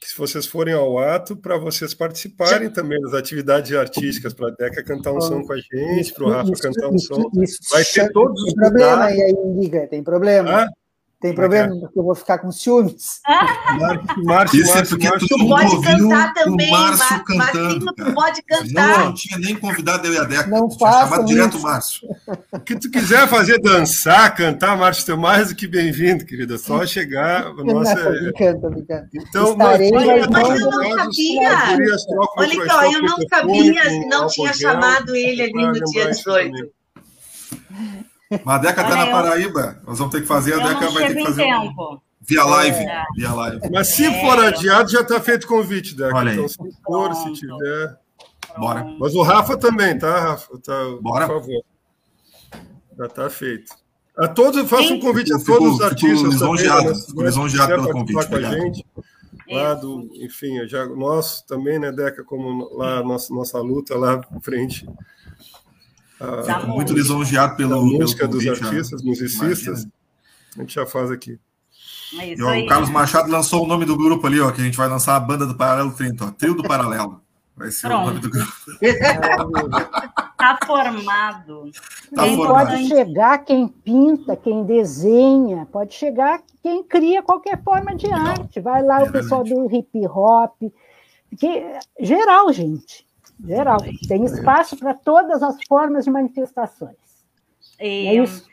que 0.01 0.09
se 0.09 0.17
vocês 0.17 0.45
forem 0.45 0.73
ao 0.73 0.97
ato, 0.97 1.37
para 1.37 1.57
vocês 1.57 1.93
participarem 1.93 2.69
também 2.69 2.99
das 3.01 3.13
atividades 3.13 3.71
artísticas, 3.73 4.33
para 4.33 4.47
a 4.47 4.51
Deca 4.51 4.83
cantar 4.83 5.13
um 5.13 5.21
som 5.21 5.41
com 5.43 5.53
a 5.53 5.57
gente, 5.57 6.13
para 6.13 6.23
o 6.25 6.29
Rafa 6.29 6.51
isso, 6.51 6.61
cantar 6.61 6.89
um 6.89 6.95
isso, 6.95 7.07
som. 7.07 7.29
Isso, 7.41 7.59
Vai 7.71 7.85
ter 7.85 8.11
todos 8.11 8.41
os 8.43 8.53
problema 8.53 9.05
aí, 9.05 9.35
Liga, 9.55 9.87
tem 9.87 10.03
problema. 10.03 10.63
Ah? 10.63 10.67
Tem 11.21 11.35
problema, 11.35 11.75
porque 11.81 11.99
eu 11.99 12.03
vou 12.03 12.15
ficar 12.15 12.37
com 12.37 12.49
ciúmes. 12.49 13.19
Márcio, 14.23 14.61
Isso 14.61 14.77
é 14.77 14.85
porque 14.85 15.11
tu, 15.19 15.27
tu 15.27 15.47
pode 15.49 15.81
cantar 15.81 16.33
também, 16.33 16.67
o 16.69 16.71
Márcio 16.71 17.23
cantando. 17.25 17.85
tu 17.93 18.13
pode 18.13 18.41
cantar. 18.43 18.99
Não, 18.99 19.05
não 19.05 19.13
tinha 19.13 19.37
nem 19.37 19.53
convidado 19.53 20.07
eu 20.07 20.13
e 20.13 20.17
a 20.17 20.23
Deca. 20.23 20.47
Não 20.47 20.71
faça 20.71 21.09
chamado 21.09 21.25
direto 21.25 21.57
o 21.57 21.61
Márcio. 21.61 22.07
O 22.53 22.59
que 22.61 22.79
tu 22.79 22.89
quiser 22.89 23.27
fazer, 23.27 23.59
dançar, 23.59 24.33
cantar, 24.33 24.77
Márcio, 24.77 25.05
tu 25.05 25.11
é 25.11 25.17
mais 25.17 25.49
do 25.49 25.55
que 25.55 25.67
bem-vindo, 25.67 26.25
querida. 26.25 26.57
Só 26.57 26.85
chegar. 26.85 27.53
Nossa, 27.53 27.95
brincando, 27.95 28.61
tô 28.61 28.69
brincando. 28.69 29.09
Então, 29.13 29.51
Estarei, 29.51 29.91
nós, 29.91 30.05
mas, 30.05 30.27
mas 30.29 30.61
eu 30.61 30.69
não 30.69 30.97
sabia. 30.97 31.49
Olha 32.37 32.47
aqui, 32.47 32.71
ó, 32.71 32.83
eu 32.93 33.01
não 33.01 33.17
sabia 33.29 33.89
se 33.89 34.05
não 34.07 34.27
tinha 34.27 34.53
chamado 34.53 35.13
ele 35.13 35.41
ali 35.41 35.53
no 35.53 35.73
dia 35.73 36.11
18. 36.11 36.71
Mas 38.29 38.55
a 38.55 38.57
Deca 38.59 38.81
está 38.81 38.95
na 38.95 39.07
Paraíba, 39.07 39.81
nós 39.85 39.97
vamos 39.97 40.13
ter 40.13 40.21
que 40.21 40.27
fazer, 40.27 40.53
a 40.53 40.67
Deca 40.67 40.89
vai 40.91 41.07
ter 41.07 41.15
que 41.15 41.23
fazer 41.23 41.45
um... 41.45 41.99
via 42.21 42.43
live. 42.43 42.77
É. 42.77 43.03
Via 43.15 43.33
live. 43.33 43.59
Mas 43.71 43.87
se 43.87 44.05
é. 44.05 44.21
for 44.21 44.37
adiado, 44.39 44.91
já 44.91 45.01
está 45.01 45.19
feito 45.19 45.45
o 45.45 45.47
convite, 45.47 45.95
Deca. 45.95 46.15
Olha 46.15 46.33
então, 46.33 46.47
se 46.47 46.57
for, 46.85 47.15
se 47.15 47.33
tiver. 47.33 47.97
Bora. 48.57 48.85
Mas 48.99 49.15
o 49.15 49.21
Rafa 49.21 49.57
também, 49.57 49.97
tá, 49.97 50.19
Rafa? 50.19 50.59
Tá, 50.59 50.73
Bora. 51.01 51.27
Por 51.27 51.41
favor. 51.41 51.63
Já 52.97 53.05
está 53.05 53.29
feito. 53.29 53.73
A 54.17 54.27
todos, 54.27 54.69
faço 54.69 54.93
um 54.93 54.99
convite 54.99 55.33
a 55.33 55.39
todos 55.39 55.75
os 55.75 55.81
artistas. 55.81 56.33
Lisonjeado, 56.33 56.93
fico 56.93 57.23
lisonjeado 57.23 57.73
pelo 57.73 57.91
convite. 57.91 58.27
Com 58.27 58.35
a 58.35 58.41
gente, 58.41 58.85
lá 59.49 59.73
do, 59.73 60.09
enfim, 60.15 60.67
já, 60.67 60.85
nós 60.85 61.41
também, 61.43 61.79
né, 61.79 61.91
Deca, 61.91 62.23
como 62.23 62.69
lá 62.75 63.01
nossa, 63.01 63.33
nossa 63.33 63.59
luta 63.59 63.97
lá 63.97 64.21
frente 64.41 64.85
ah, 66.19 66.65
muito 66.67 66.93
lisonjeado 66.93 67.55
pelo. 67.55 67.85
música 67.85 68.27
pelo 68.27 68.33
convite, 68.33 68.59
dos 68.59 68.67
artistas, 68.67 69.03
musicistas. 69.03 69.83
Imagina. 69.83 69.91
A 70.57 70.61
gente 70.61 70.73
já 70.73 70.85
faz 70.85 71.11
aqui. 71.11 71.39
É 72.19 72.33
e, 72.33 72.41
ó, 72.41 72.57
o 72.57 72.67
Carlos 72.67 72.89
Machado 72.89 73.31
lançou 73.31 73.63
o 73.63 73.67
nome 73.67 73.85
do 73.85 73.95
grupo 73.95 74.25
ali, 74.25 74.39
ó, 74.39 74.51
que 74.51 74.61
a 74.61 74.63
gente 74.63 74.77
vai 74.77 74.87
lançar 74.87 75.15
a 75.15 75.19
banda 75.19 75.45
do 75.45 75.55
Paralelo 75.55 75.91
30, 75.91 76.25
ó, 76.25 76.31
Trio 76.31 76.55
do 76.55 76.63
Paralelo. 76.63 77.21
Vai 77.55 77.71
ser 77.71 77.87
Pronto. 77.87 78.01
o 78.01 78.07
nome 78.07 78.19
do 78.19 78.29
grupo. 78.29 78.51
Tá 80.39 80.57
formado. 80.65 81.69
Tá 82.15 82.23
quem 82.23 82.37
formado. 82.37 82.69
pode 82.69 82.87
chegar, 82.87 83.37
quem 83.39 83.67
pinta, 83.67 84.37
quem 84.37 84.63
desenha, 84.63 85.67
pode 85.69 85.93
chegar 85.93 86.41
quem 86.63 86.81
cria 86.81 87.21
qualquer 87.21 87.61
forma 87.61 87.93
de 87.93 88.07
Legal. 88.07 88.25
arte. 88.25 88.61
Vai 88.61 88.81
lá 88.81 89.01
é 89.01 89.03
o 89.03 89.11
pessoal 89.11 89.43
do 89.43 89.69
hip 89.75 89.89
hop, 90.07 90.55
que, 91.37 91.63
geral, 91.99 92.53
gente. 92.53 93.05
Geral. 93.45 93.77
Tem 94.07 94.23
espaço 94.25 94.77
para 94.77 94.93
todas 94.93 95.41
as 95.41 95.57
formas 95.67 96.05
de 96.05 96.11
manifestações. 96.11 96.97
E, 97.79 98.07
é 98.07 98.13
isso. 98.15 98.47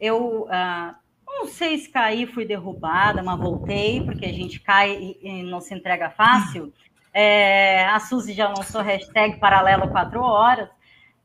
Eu 0.00 0.44
uh, 0.44 0.94
não 1.26 1.46
sei 1.46 1.78
se 1.78 1.88
caí, 1.88 2.26
fui 2.26 2.44
derrubada, 2.44 3.22
mas 3.22 3.38
voltei, 3.38 4.02
porque 4.04 4.26
a 4.26 4.32
gente 4.32 4.60
cai 4.60 4.92
e, 4.92 5.18
e 5.22 5.42
não 5.44 5.60
se 5.60 5.74
entrega 5.74 6.10
fácil. 6.10 6.72
É, 7.14 7.84
a 7.86 8.00
Suzy 8.00 8.32
já 8.32 8.48
lançou 8.48 8.80
hashtag 8.80 9.38
paralelo 9.38 9.90
quatro 9.90 10.20
horas. 10.20 10.68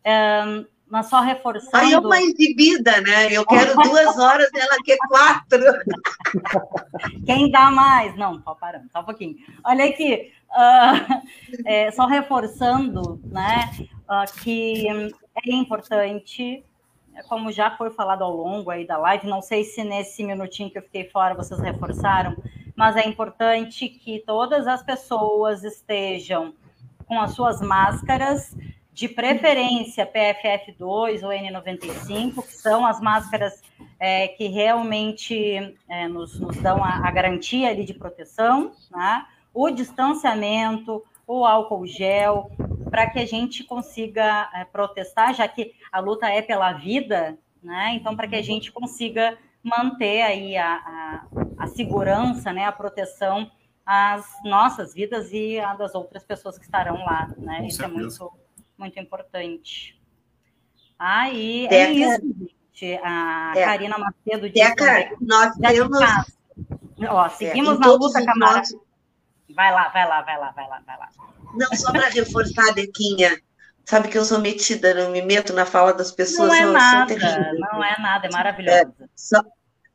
É, 0.03 0.65
mas 0.89 1.07
só 1.07 1.19
reforçando. 1.21 1.75
Aí 1.75 1.93
é 1.93 1.99
uma 1.99 2.19
exibida, 2.21 3.01
né? 3.01 3.31
Eu 3.31 3.45
quero 3.45 3.75
duas 3.83 4.17
horas, 4.17 4.49
ela 4.53 4.77
quer 4.83 4.97
quatro. 5.07 5.63
Quem 7.25 7.51
dá 7.51 7.69
mais? 7.69 8.15
Não, 8.15 8.41
só 8.41 8.55
parando, 8.55 8.89
só 8.91 9.01
um 9.01 9.03
pouquinho. 9.03 9.35
Olha 9.65 9.85
aqui, 9.85 10.31
uh, 10.51 11.23
é, 11.65 11.91
só 11.91 12.05
reforçando, 12.05 13.19
né, 13.25 13.69
uh, 14.09 14.41
que 14.41 14.87
é 15.45 15.51
importante, 15.51 16.63
como 17.27 17.51
já 17.51 17.75
foi 17.75 17.91
falado 17.91 18.23
ao 18.23 18.35
longo 18.35 18.69
aí 18.71 18.85
da 18.85 18.97
live, 18.97 19.27
não 19.27 19.41
sei 19.41 19.63
se 19.63 19.83
nesse 19.83 20.23
minutinho 20.23 20.69
que 20.69 20.77
eu 20.77 20.83
fiquei 20.83 21.09
fora 21.09 21.35
vocês 21.35 21.59
reforçaram, 21.59 22.35
mas 22.75 22.95
é 22.95 23.07
importante 23.07 23.89
que 23.89 24.23
todas 24.25 24.67
as 24.67 24.83
pessoas 24.83 25.63
estejam 25.63 26.53
com 27.07 27.19
as 27.19 27.31
suas 27.31 27.61
máscaras, 27.61 28.55
de 28.97 29.07
preferência 29.07 30.11
PFF2 30.11 31.21
ou 31.21 31.29
N95, 31.29 32.43
que 32.43 32.55
são 32.55 32.83
as 32.83 32.99
máscaras 32.99 33.61
é, 33.99 34.27
que 34.29 34.47
realmente 34.47 35.77
é, 35.87 36.07
nos, 36.07 36.39
nos, 36.39 36.57
dão 36.57 36.83
a, 36.83 37.07
a, 37.07 37.11
garantia 37.11 37.69
ali 37.69 37.85
de 37.85 37.93
proteção, 37.93 38.71
né? 38.89 39.23
o 39.53 39.69
distanciamento, 39.69 41.03
o 41.27 41.45
álcool 41.45 41.85
gel, 41.85 42.49
para 42.89 43.07
que 43.07 43.19
a 43.19 43.25
gente 43.27 43.63
consiga 43.63 44.49
é, 44.51 44.65
protestar, 44.65 45.31
já 45.35 45.47
que 45.47 45.75
a 45.91 45.99
luta 45.99 46.27
é 46.27 46.41
pela 46.41 46.73
vida, 46.73 47.37
né? 47.61 47.93
então 47.93 48.15
para 48.15 48.27
que 48.27 48.35
a 48.35 48.41
gente 48.41 48.71
consiga 48.71 49.37
manter 49.61 50.23
aí 50.23 50.57
a, 50.57 50.73
a, 50.73 51.25
a 51.59 51.67
segurança, 51.67 52.51
né? 52.51 52.65
a 52.65 52.71
proteção 52.71 53.47
às 53.85 54.25
nossas 54.43 54.91
vidas 54.91 55.31
e 55.31 55.59
a 55.59 55.75
das 55.75 55.93
outras 55.93 56.23
pessoas 56.23 56.57
que 56.57 56.65
estarão 56.65 57.05
lá. 57.05 57.31
Né? 57.37 57.67
Isso 57.67 57.85
é 57.85 57.87
muito 57.87 58.31
muito 58.77 58.99
importante. 58.99 59.99
Aí 60.97 61.67
ah, 61.69 61.73
é 61.73 61.91
isso, 61.91 62.21
gente. 62.21 62.99
A 63.03 63.53
é. 63.55 63.65
Karina 63.65 63.97
Macedo 63.97 64.49
disse. 64.49 64.67
Deca, 64.67 65.15
nós 65.21 65.55
temos. 65.55 65.99
Ó, 67.09 67.25
é, 67.25 67.29
seguimos 67.29 67.75
é, 67.75 67.79
na 67.79 67.87
luta. 67.87 68.19
Nossos... 68.35 68.79
Vai 69.55 69.71
lá, 69.71 69.89
vai 69.89 70.07
lá, 70.07 70.21
vai 70.21 70.39
lá, 70.39 70.51
vai 70.51 70.67
lá, 70.67 70.81
vai 70.85 70.97
lá. 70.97 71.09
Não, 71.53 71.67
só 71.75 71.91
para 71.91 72.09
reforçar, 72.09 72.73
Dequinha. 72.73 73.39
Sabe 73.85 74.09
que 74.09 74.17
eu 74.17 74.25
sou 74.25 74.39
metida, 74.39 74.93
não 74.93 75.11
me 75.11 75.21
meto 75.21 75.53
na 75.53 75.65
fala 75.65 75.93
das 75.93 76.11
pessoas. 76.11 76.49
Não 76.49 76.55
é 76.55 76.65
nada, 76.65 77.15
não 77.57 77.83
é 77.83 77.95
nada, 78.01 78.27
é 78.27 78.31
maravilhosa. 78.31 78.93
É, 78.99 79.05
só 79.15 79.41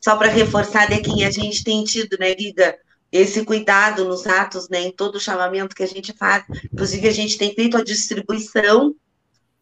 só 0.02 0.16
para 0.16 0.28
reforçar, 0.28 0.88
Dequinha, 0.88 1.28
a 1.28 1.30
gente 1.30 1.62
tem 1.62 1.84
tido, 1.84 2.18
né, 2.18 2.34
Liga, 2.34 2.76
esse 3.12 3.44
cuidado 3.44 4.06
nos 4.06 4.26
atos, 4.26 4.68
né, 4.70 4.80
em 4.80 4.90
todo 4.90 5.16
o 5.16 5.20
chamamento 5.20 5.76
que 5.76 5.82
a 5.82 5.88
gente 5.88 6.14
faz. 6.14 6.44
Inclusive, 6.72 7.06
a 7.06 7.12
gente 7.12 7.36
tem 7.36 7.54
feito 7.54 7.76
a 7.76 7.84
distribuição 7.84 8.94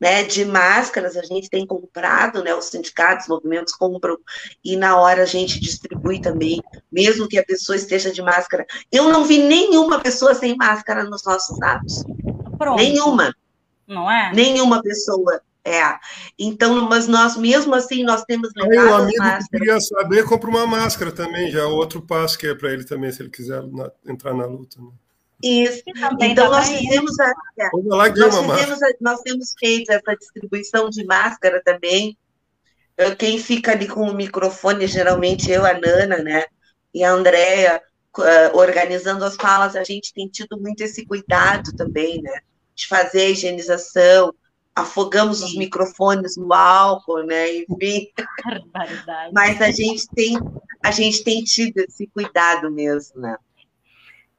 né, 0.01 0.23
de 0.23 0.47
máscaras, 0.47 1.15
a 1.17 1.23
gente 1.23 1.51
tem 1.51 1.67
comprado, 1.67 2.43
né, 2.43 2.55
os 2.55 2.67
sindicatos, 2.67 3.25
os 3.25 3.29
movimentos 3.29 3.75
compram, 3.75 4.17
e 4.65 4.75
na 4.77 4.97
hora 4.97 5.25
a 5.25 5.27
gente 5.27 5.61
distribui 5.61 6.21
também, 6.21 6.63
mesmo 6.91 7.29
que 7.29 7.39
a 7.39 7.45
pessoa 7.45 7.77
esteja 7.77 8.11
de 8.11 8.23
máscara. 8.23 8.65
Eu 8.91 9.13
não 9.13 9.25
vi 9.25 9.39
nenhuma 9.39 10.01
pessoa 10.01 10.35
sem 10.35 10.57
máscara 10.57 11.05
nos 11.05 11.23
nossos 11.25 11.61
atos. 11.61 12.05
Pronto. 12.57 12.79
Nenhuma. 12.79 13.35
Não 13.87 14.11
é? 14.11 14.33
Nenhuma 14.33 14.81
pessoa. 14.81 15.43
É. 15.65 15.83
Então, 16.39 16.89
mas 16.89 17.07
nós, 17.07 17.37
mesmo 17.37 17.75
assim, 17.75 18.03
nós 18.03 18.25
temos 18.25 18.51
levado 18.57 18.73
Aí, 18.73 18.89
o 18.89 18.95
amigo 18.95 19.39
que 19.39 19.59
queria 19.59 19.81
saber, 19.81 20.25
compra 20.25 20.49
uma 20.49 20.67
máscara 20.67 21.13
também, 21.13 21.51
já 21.51 21.61
é 21.61 21.65
outro 21.65 22.01
passo 22.01 22.39
que 22.39 22.47
é 22.47 22.55
para 22.55 22.73
ele 22.73 22.85
também, 22.85 23.13
se 23.13 23.23
ele 23.23 23.31
quiser 23.31 23.63
na, 23.67 23.91
entrar 24.07 24.33
na 24.33 24.47
luta. 24.47 24.81
Né? 24.81 24.91
Isso. 25.43 25.83
Então, 26.21 26.51
nós 26.51 26.69
fizemos, 26.69 27.19
a, 27.21 27.33
é, 27.59 27.69
nós, 27.85 28.13
fizemos 28.13 28.83
a, 28.83 28.89
nós 29.01 29.21
temos 29.21 29.55
feito 29.59 29.91
essa 29.91 30.17
distribuição 30.17 30.89
de 30.89 31.05
máscara 31.05 31.63
também. 31.65 32.17
Quem 33.19 33.39
fica 33.39 33.73
ali 33.73 33.89
com 33.89 34.03
o 34.03 34.15
microfone, 34.15 34.87
geralmente 34.87 35.51
eu, 35.51 35.65
a 35.65 35.73
Nana, 35.73 36.19
né? 36.19 36.45
E 36.93 37.03
a 37.03 37.11
Andrea, 37.11 37.83
uh, 38.19 38.57
organizando 38.57 39.25
as 39.25 39.37
falas, 39.37 39.75
a 39.75 39.83
gente 39.83 40.13
tem 40.13 40.29
tido 40.29 40.61
muito 40.61 40.83
esse 40.83 41.07
cuidado 41.07 41.75
também, 41.75 42.21
né? 42.21 42.41
De 42.75 42.87
fazer 42.87 43.23
a 43.23 43.31
higienização, 43.31 44.35
afogamos 44.75 45.43
os 45.43 45.57
microfones 45.57 46.37
no 46.37 46.53
álcool, 46.53 47.23
né? 47.25 47.59
Enfim. 47.59 48.09
Mas 49.33 49.61
a 49.61 49.71
gente 49.71 50.07
tem 50.15 50.39
a 50.83 50.91
gente 50.91 51.23
tem 51.23 51.45
tido 51.45 51.79
esse 51.79 52.07
cuidado 52.07 52.71
mesmo, 52.71 53.21
né? 53.21 53.37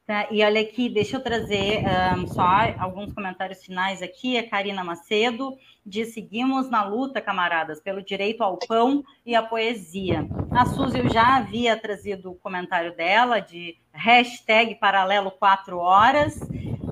Tá, 0.08 0.28
e 0.32 0.44
olha 0.44 0.60
aqui, 0.60 0.90
deixa 0.90 1.16
eu 1.16 1.22
trazer 1.22 1.84
um, 2.18 2.28
só 2.28 2.44
alguns 2.80 3.14
comentários 3.14 3.64
finais 3.64 4.02
aqui. 4.02 4.38
A 4.38 4.50
Karina 4.50 4.84
Macedo 4.84 5.56
diz: 5.86 6.14
seguimos 6.14 6.70
na 6.70 6.84
luta, 6.84 7.22
camaradas, 7.22 7.80
pelo 7.80 8.04
direito 8.04 8.44
ao 8.44 8.58
pão 8.58 9.04
e 9.26 9.36
à 9.36 9.44
poesia. 9.44 10.28
A 10.50 10.66
Suzy, 10.66 11.00
eu 11.00 11.10
já 11.10 11.38
havia 11.38 11.78
trazido 11.78 12.32
o 12.32 12.36
comentário 12.36 12.96
dela 12.96 13.40
de 13.40 13.78
hashtag 13.94 14.76
paralelo 14.76 15.32
4 15.32 15.78
horas. 15.78 16.40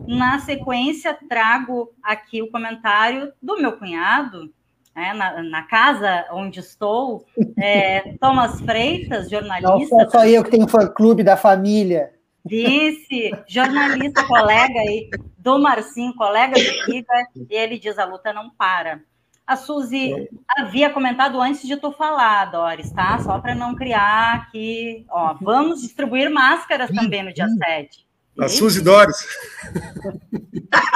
Na 0.09 0.39
sequência, 0.39 1.15
trago 1.29 1.91
aqui 2.01 2.41
o 2.41 2.49
comentário 2.49 3.31
do 3.39 3.61
meu 3.61 3.77
cunhado, 3.77 4.51
né, 4.95 5.13
na, 5.13 5.43
na, 5.43 5.61
casa 5.61 6.25
onde 6.31 6.59
estou, 6.59 7.27
é, 7.55 8.13
Thomas 8.19 8.59
Freitas, 8.59 9.29
jornalista. 9.29 9.95
Não 9.95 10.09
só 10.09 10.25
eu 10.25 10.43
que 10.43 10.49
tenho 10.49 10.67
fã-clube 10.67 11.21
da 11.23 11.37
família. 11.37 12.11
Disse, 12.43 13.29
jornalista, 13.47 14.25
colega 14.25 14.79
aí 14.79 15.11
do 15.37 15.59
Marcinho, 15.59 16.15
colega 16.15 16.55
do 16.55 16.59
Giga, 16.59 17.27
e 17.47 17.53
ele 17.55 17.77
diz: 17.77 17.99
a 17.99 18.05
luta 18.05 18.33
não 18.33 18.49
para. 18.49 19.01
A 19.45 19.55
Suzy 19.55 20.27
havia 20.57 20.89
comentado 20.89 21.39
antes 21.39 21.67
de 21.67 21.77
tu 21.77 21.91
falar, 21.91 22.45
Doris, 22.45 22.91
tá? 22.91 23.19
Só 23.19 23.37
para 23.37 23.53
não 23.53 23.75
criar 23.75 24.33
aqui. 24.35 25.05
Ó, 25.07 25.35
vamos 25.39 25.81
distribuir 25.81 26.31
máscaras 26.31 26.89
também 26.89 27.23
no 27.23 27.31
dia 27.31 27.47
7. 27.47 28.08
A 28.41 28.47
Suzy 28.47 28.81
Doris. 28.81 29.17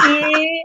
E 0.07 0.63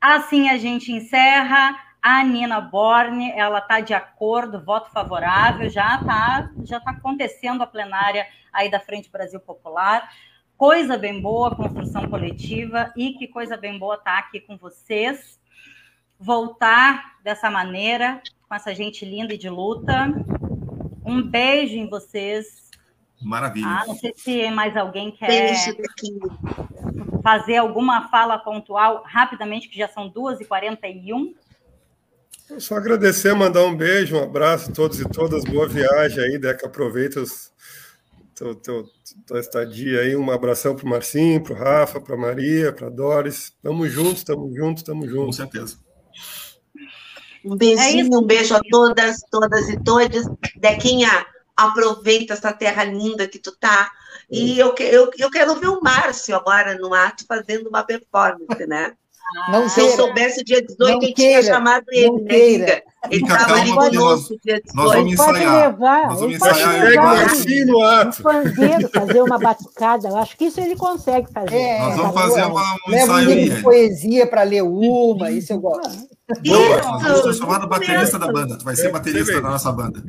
assim 0.00 0.48
a 0.48 0.56
gente 0.56 0.92
encerra. 0.92 1.76
A 2.02 2.22
Nina 2.22 2.60
Borne, 2.60 3.32
ela 3.32 3.58
está 3.58 3.80
de 3.80 3.92
acordo, 3.92 4.64
voto 4.64 4.92
favorável, 4.92 5.68
já 5.68 5.96
está 5.96 6.50
já 6.62 6.78
tá 6.78 6.92
acontecendo 6.92 7.62
a 7.62 7.66
plenária 7.66 8.24
aí 8.52 8.70
da 8.70 8.78
Frente 8.78 9.10
Brasil 9.10 9.40
Popular. 9.40 10.08
Coisa 10.56 10.96
bem 10.96 11.20
boa, 11.20 11.54
construção 11.56 12.08
coletiva, 12.08 12.92
e 12.96 13.14
que 13.14 13.26
coisa 13.26 13.56
bem 13.56 13.76
boa 13.76 13.96
estar 13.96 14.12
tá 14.12 14.18
aqui 14.20 14.38
com 14.38 14.56
vocês. 14.56 15.40
Voltar 16.16 17.16
dessa 17.24 17.50
maneira, 17.50 18.22
com 18.48 18.54
essa 18.54 18.72
gente 18.72 19.04
linda 19.04 19.34
e 19.34 19.38
de 19.38 19.50
luta. 19.50 20.06
Um 21.04 21.20
beijo 21.22 21.74
em 21.74 21.88
vocês 21.88 22.65
Maravilha. 23.20 23.66
Ah, 23.66 23.84
não 23.86 23.96
sei 23.96 24.12
se 24.16 24.50
mais 24.50 24.76
alguém 24.76 25.10
quer 25.10 25.54
fazer 27.22 27.56
alguma 27.56 28.08
fala 28.08 28.38
pontual 28.38 29.02
rapidamente, 29.04 29.68
que 29.68 29.78
já 29.78 29.88
são 29.88 30.10
2h41. 30.10 31.34
Só 32.58 32.76
agradecer, 32.76 33.34
mandar 33.34 33.64
um 33.64 33.76
beijo, 33.76 34.16
um 34.16 34.22
abraço 34.22 34.70
a 34.70 34.74
todos 34.74 35.00
e 35.00 35.08
todas, 35.08 35.42
boa 35.44 35.66
viagem 35.66 36.22
aí, 36.22 36.38
Deca, 36.38 36.66
aproveita 36.66 37.20
os, 37.20 37.50
teu, 38.36 38.54
teu, 38.54 38.84
tua 39.26 39.40
estadia 39.40 40.00
aí, 40.00 40.14
um 40.14 40.30
abração 40.30 40.76
para 40.76 40.84
o 40.84 40.88
Marcinho, 40.88 41.42
para 41.42 41.54
o 41.54 41.56
Rafa, 41.56 42.00
para 42.00 42.14
a 42.14 42.18
Maria, 42.18 42.72
para 42.72 42.86
a 42.86 42.90
Doris, 42.90 43.52
tamo 43.62 43.88
juntos, 43.88 44.22
tamo 44.22 44.54
juntos, 44.54 44.82
tamo 44.82 45.08
juntos. 45.08 45.24
Com 45.24 45.32
certeza. 45.32 45.78
Um 47.44 47.56
beijinho, 47.56 48.14
é 48.14 48.18
um 48.18 48.22
beijo 48.22 48.54
a 48.54 48.60
todas, 48.70 49.20
todas 49.30 49.68
e 49.68 49.82
todos. 49.82 50.26
Dequinha, 50.56 51.26
aproveita 51.56 52.34
essa 52.34 52.52
terra 52.52 52.84
linda 52.84 53.26
que 53.26 53.38
tu 53.38 53.56
tá. 53.56 53.90
E 54.30 54.58
eu, 54.58 54.74
eu, 54.78 55.10
eu 55.18 55.30
quero 55.30 55.54
ver 55.56 55.68
o 55.68 55.80
Márcio 55.80 56.36
agora 56.36 56.76
no 56.76 56.92
ato 56.92 57.24
fazendo 57.26 57.68
uma 57.68 57.82
performance, 57.82 58.66
né? 58.66 58.92
Não 59.50 59.68
Se 59.68 59.80
eu 59.80 59.90
soubesse 59.90 60.40
o 60.40 60.44
dia 60.44 60.62
18, 60.62 61.04
eu 61.04 61.14
tinha 61.14 61.42
chamado 61.42 61.84
ele, 61.90 62.06
não 62.06 62.18
né, 62.18 62.28
Queira. 62.28 62.82
Ele 63.10 63.22
estava 63.22 63.54
ali 63.54 63.72
conosco 63.72 64.36
dia 64.44 64.60
18. 64.60 64.74
Nós 64.74 64.92
vamos 64.92 65.12
ensaiar. 65.12 65.32
Pode 65.32 65.44
levar. 65.44 66.06
Nós 66.08 66.20
vamos 66.20 66.36
ensaiar. 66.36 66.84
Levar, 66.84 67.24
assim 67.24 67.64
no 67.64 67.82
ato. 67.82 68.20
Um 68.20 68.22
pandeiro, 68.22 68.88
fazer 68.88 69.22
uma 69.22 69.38
batucada. 69.38 70.08
Eu 70.08 70.16
acho 70.16 70.36
que 70.36 70.44
isso 70.44 70.60
ele 70.60 70.76
consegue 70.76 71.32
fazer. 71.32 71.56
É, 71.56 71.78
nós 71.80 71.96
vamos 71.96 72.14
fazer 72.14 72.44
uma, 72.44 72.76
um 72.88 72.94
ensaio. 72.94 73.28
Leva 73.28 73.54
de 73.56 73.62
poesia 73.62 74.26
para 74.28 74.42
ler 74.44 74.62
uma, 74.62 75.30
isso 75.30 75.52
eu 75.52 75.58
gosto. 75.58 76.08
Boa, 76.44 76.82
nós 76.82 77.02
vamos 77.02 77.20
transformar 77.22 77.58
no 77.60 77.68
baterista 77.68 78.18
da 78.18 78.32
banda. 78.32 78.58
Tu 78.58 78.64
vai 78.64 78.76
ser 78.76 78.90
baterista 78.90 79.40
da 79.40 79.50
nossa 79.50 79.72
banda. 79.72 80.02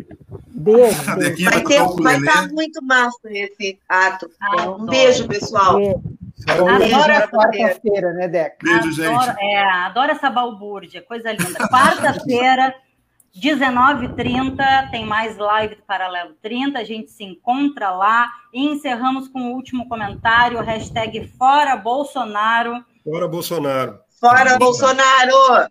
Beijo. 0.57 1.15
beijo. 1.15 1.45
Vai, 1.45 1.63
ter, 1.63 1.79
vai 2.01 2.17
estar 2.17 2.47
muito 2.49 2.83
massa 2.83 3.19
esse 3.25 3.79
ato. 3.87 4.27
Ah, 4.41 4.71
um 4.71 4.85
beijo, 4.87 5.27
pessoal. 5.27 5.77
Beijo. 5.77 6.01
Adoro 6.47 7.11
essa 7.11 7.27
quarta-feira, 7.27 8.13
né, 8.13 8.27
Deca? 8.27 8.57
Beijo, 8.61 9.03
adoro, 9.03 9.25
gente. 9.25 9.43
É, 9.43 9.63
adoro 9.63 10.11
essa 10.11 10.29
balbúrdia, 10.29 11.01
coisa 11.01 11.31
linda. 11.31 11.67
Quarta-feira, 11.69 12.73
19h30, 13.39 14.89
tem 14.89 15.05
mais 15.05 15.37
live 15.37 15.75
do 15.75 15.83
Paralelo 15.83 16.33
30, 16.41 16.79
a 16.79 16.83
gente 16.83 17.11
se 17.11 17.23
encontra 17.23 17.91
lá 17.91 18.27
e 18.51 18.65
encerramos 18.65 19.27
com 19.27 19.39
o 19.39 19.53
último 19.53 19.87
comentário, 19.87 20.59
hashtag 20.59 21.27
Fora 21.37 21.75
Bolsonaro. 21.75 22.83
Fora 23.03 23.27
Bolsonaro. 23.27 23.99
Fora 24.19 24.57
Bolsonaro! 24.57 25.69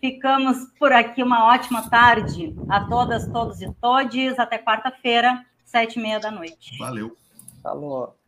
Ficamos 0.00 0.58
por 0.78 0.92
aqui, 0.92 1.22
uma 1.22 1.46
ótima 1.46 1.88
tarde 1.88 2.54
a 2.68 2.84
todas, 2.84 3.26
todos 3.28 3.60
e 3.60 3.72
todes. 3.80 4.38
Até 4.38 4.58
quarta-feira, 4.58 5.44
sete 5.64 5.98
e 5.98 6.02
meia 6.02 6.20
da 6.20 6.30
noite. 6.30 6.76
Valeu. 6.78 7.16
Falou. 7.62 8.19